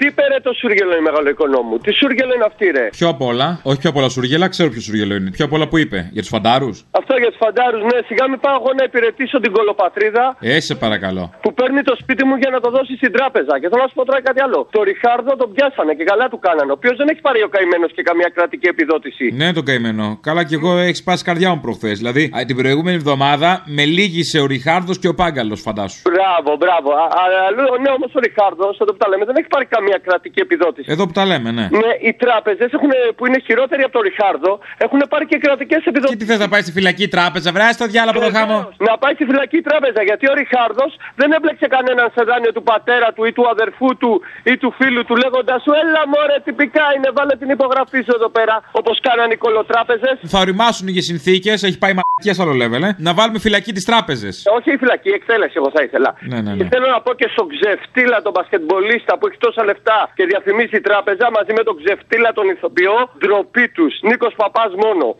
Τι 0.00 0.06
πήρε 0.18 0.36
το 0.46 0.52
σούργελο 0.60 0.92
η 1.00 1.02
μεγαλοοικονόμου, 1.08 1.74
τι 1.84 1.90
σούργελο 2.00 2.32
είναι 2.36 2.46
αυτή, 2.52 2.66
ρε; 2.76 2.86
Πιο 2.98 3.08
απ' 3.14 3.22
όλα, 3.30 3.48
όχι 3.70 3.78
πιο 3.82 3.88
απ' 3.92 3.96
όλα 4.00 4.08
σούργελα, 4.16 4.46
ξέρω 4.54 4.68
ποιο 4.74 4.80
σούργελο 4.86 5.14
είναι. 5.18 5.30
Πιο 5.36 5.44
απ' 5.44 5.52
όλα 5.56 5.66
που 5.70 5.76
είπε, 5.82 5.98
για 6.14 6.22
τους 6.24 6.32
φαντάρους. 6.36 6.76
Αυτό 7.00 7.12
για 7.22 7.28
τους 7.32 7.40
φαντάρους, 7.44 7.82
ναι, 7.90 7.98
σιγά 8.08 8.24
μην 8.30 8.38
πάω 8.44 8.56
εγώ 8.60 8.70
να 8.78 8.84
υπηρετήσω 8.90 9.36
την 9.44 9.52
κολοπατρίδα 9.56 10.24
Ε, 10.40 10.60
σε 10.60 10.74
παρακαλώ. 10.84 11.24
που 11.42 11.50
παίρνει 11.58 11.82
το 11.90 11.94
σπίτι 12.02 12.22
μου 12.28 12.34
για 12.42 12.50
να 12.54 12.60
το 12.64 12.68
δώσει 12.76 12.92
στην 13.00 13.12
τράπεζα. 13.16 13.54
Και 13.60 13.68
θέλω 13.70 13.82
να 13.82 13.88
σου 13.90 13.96
πω 13.98 14.04
τώρα 14.08 14.20
κάτι 14.28 14.40
άλλο. 14.46 14.58
Το 14.76 14.82
Ριχάρδο 14.88 15.32
τον 15.42 15.48
πιάσανε 15.54 15.92
και 15.98 16.04
καλά 16.10 16.26
του 16.32 16.38
κάνανε. 16.46 16.70
Ο 16.72 16.76
οποίος 16.78 16.96
δεν 17.00 17.08
έχει 17.12 17.20
πάρει 17.28 17.40
ο 17.42 17.48
καημένος 17.54 17.90
και 17.96 18.02
καμία 18.08 18.30
κρατική 18.36 18.66
επιδότηση. 18.74 19.24
Ναι, 19.40 19.48
το 19.58 19.62
καημένο. 19.68 20.04
Καλά 20.28 20.42
και 20.48 20.54
εγώ 20.60 20.70
έχεις 20.86 20.98
σπάσει 21.04 21.22
καρδιά 21.28 21.48
μου 21.54 21.60
προχθές. 21.66 21.96
Δηλαδή, 22.02 22.24
α, 22.36 22.38
την 22.50 22.56
προηγούμενη 22.60 22.96
εβδομάδα 22.96 23.50
με 23.76 23.84
λύγησε 23.96 24.38
ο 24.44 24.46
Ριχάρδος 24.46 24.96
και 25.02 25.08
ο 25.08 25.14
Πάγκαλος, 25.20 25.60
φαντάσου. 25.66 26.00
Μπράβο, 26.10 26.50
μπράβο. 26.62 26.88
Α, 27.02 27.04
α, 27.22 27.24
α, 27.46 27.78
ναι, 27.84 27.90
όμως 27.98 28.10
ο 28.18 28.20
Ριχάρδος, 28.26 28.74
εδώ 28.82 28.90
που 28.94 29.00
τα 29.02 29.08
λέμε, 29.10 29.24
δεν 29.30 29.36
έχει 29.40 29.46
πάρει 29.54 29.66
καμία 29.74 29.82
καμία 29.84 29.98
κρατική 30.06 30.40
επιδότηση. 30.46 30.86
Εδώ 30.94 31.02
που 31.06 31.14
τα 31.18 31.24
λέμε, 31.30 31.50
ναι. 31.58 31.66
Ναι, 31.82 31.92
οι 32.08 32.12
τράπεζες 32.24 32.70
που 33.16 33.22
είναι 33.26 33.38
χειρότεροι 33.46 33.82
από 33.86 33.92
τον 33.98 34.02
Ριχάρδο 34.08 34.52
έχουν 34.84 35.00
πάρει 35.12 35.26
και 35.32 35.38
κρατικές 35.44 35.80
επιδοτήσεις. 35.90 36.16
Και 36.16 36.20
τι 36.24 36.26
θες 36.30 36.40
να 36.44 36.48
πάει 36.52 36.62
στη 36.66 36.72
φυλακή 36.78 37.06
τράπεζα, 37.16 37.48
βρέα 37.56 37.72
το 37.82 37.86
διάλογο 37.92 38.18
από 38.18 38.26
το 38.28 38.32
χάμο. 38.38 38.58
Να 38.88 38.94
πάει 39.02 39.14
στη 39.18 39.24
φυλακή 39.30 39.58
τράπεζα 39.68 40.00
γιατί 40.08 40.24
ο 40.32 40.34
Ριχάρδος 40.40 40.90
δεν 41.20 41.28
έμπλεξε 41.36 41.66
κανέναν 41.76 42.06
σε 42.16 42.22
δάνειο 42.30 42.52
του 42.56 42.62
πατέρα 42.70 43.08
του 43.14 43.22
ή 43.30 43.32
του 43.36 43.44
αδερφού 43.54 43.88
του 44.00 44.10
ή 44.52 44.54
του 44.60 44.68
φίλου 44.78 45.02
του 45.08 45.14
λέγοντας 45.22 45.58
σου 45.64 45.72
Έλα 45.82 46.02
μωρέ, 46.12 46.36
τυπικά 46.48 46.84
είναι, 46.96 47.08
βάλε 47.18 47.34
την 47.42 47.50
υπογραφή 47.56 48.00
σου 48.06 48.12
εδώ 48.18 48.28
πέρα 48.36 48.54
όπως 48.80 48.94
κάνανε 49.08 49.32
οι 49.36 49.40
κολοτράπεζες. 49.44 50.14
Θα 50.34 50.38
οριμάσουν 50.44 50.86
οι 50.88 51.02
συνθήκες, 51.10 51.56
έχει 51.68 51.78
πάει 51.82 51.94
μαλακίας 51.98 52.34
σε 52.36 52.42
άλλο 52.44 52.54
level, 52.62 52.82
ε. 52.88 52.90
Να 53.06 53.12
βάλουμε 53.18 53.38
φυλακή 53.46 53.72
τις 53.78 53.84
τράπεζες. 53.90 54.34
Όχι 54.56 54.68
η 54.76 54.78
φυλακή, 54.82 55.08
η 55.14 55.16
εκτέλεση, 55.20 55.54
εγώ 55.60 55.70
θα 55.76 55.82
ήθελα. 55.86 56.10
Ναι, 56.30 56.38
ναι, 56.44 56.52
Και 56.58 56.62
ναι. 56.62 56.68
θέλω 56.72 56.86
να 56.96 57.00
πω 57.04 57.10
και 57.20 57.28
στον 57.34 57.46
ξεφτύλα 57.54 58.16
τον 58.26 58.32
μπασκετμπολίστα 58.34 59.12
που 59.18 59.26
έχει 59.28 59.38
τόσα 59.46 59.62
λεφτά 59.74 60.12
και 60.14 60.24
διαφημίσει 60.26 60.76
η 60.76 60.80
τράπεζα 60.80 61.30
μαζί 61.30 61.52
με 61.52 61.62
τον 61.62 61.76
ξεφτύλα 61.82 62.32
τον 62.32 62.48
ηθοποιό, 62.48 62.96
ντροπή 63.18 63.68
τους. 63.68 63.94
Νίκος 64.02 64.34
Παπάς 64.36 64.72
μόνο. 64.84 65.16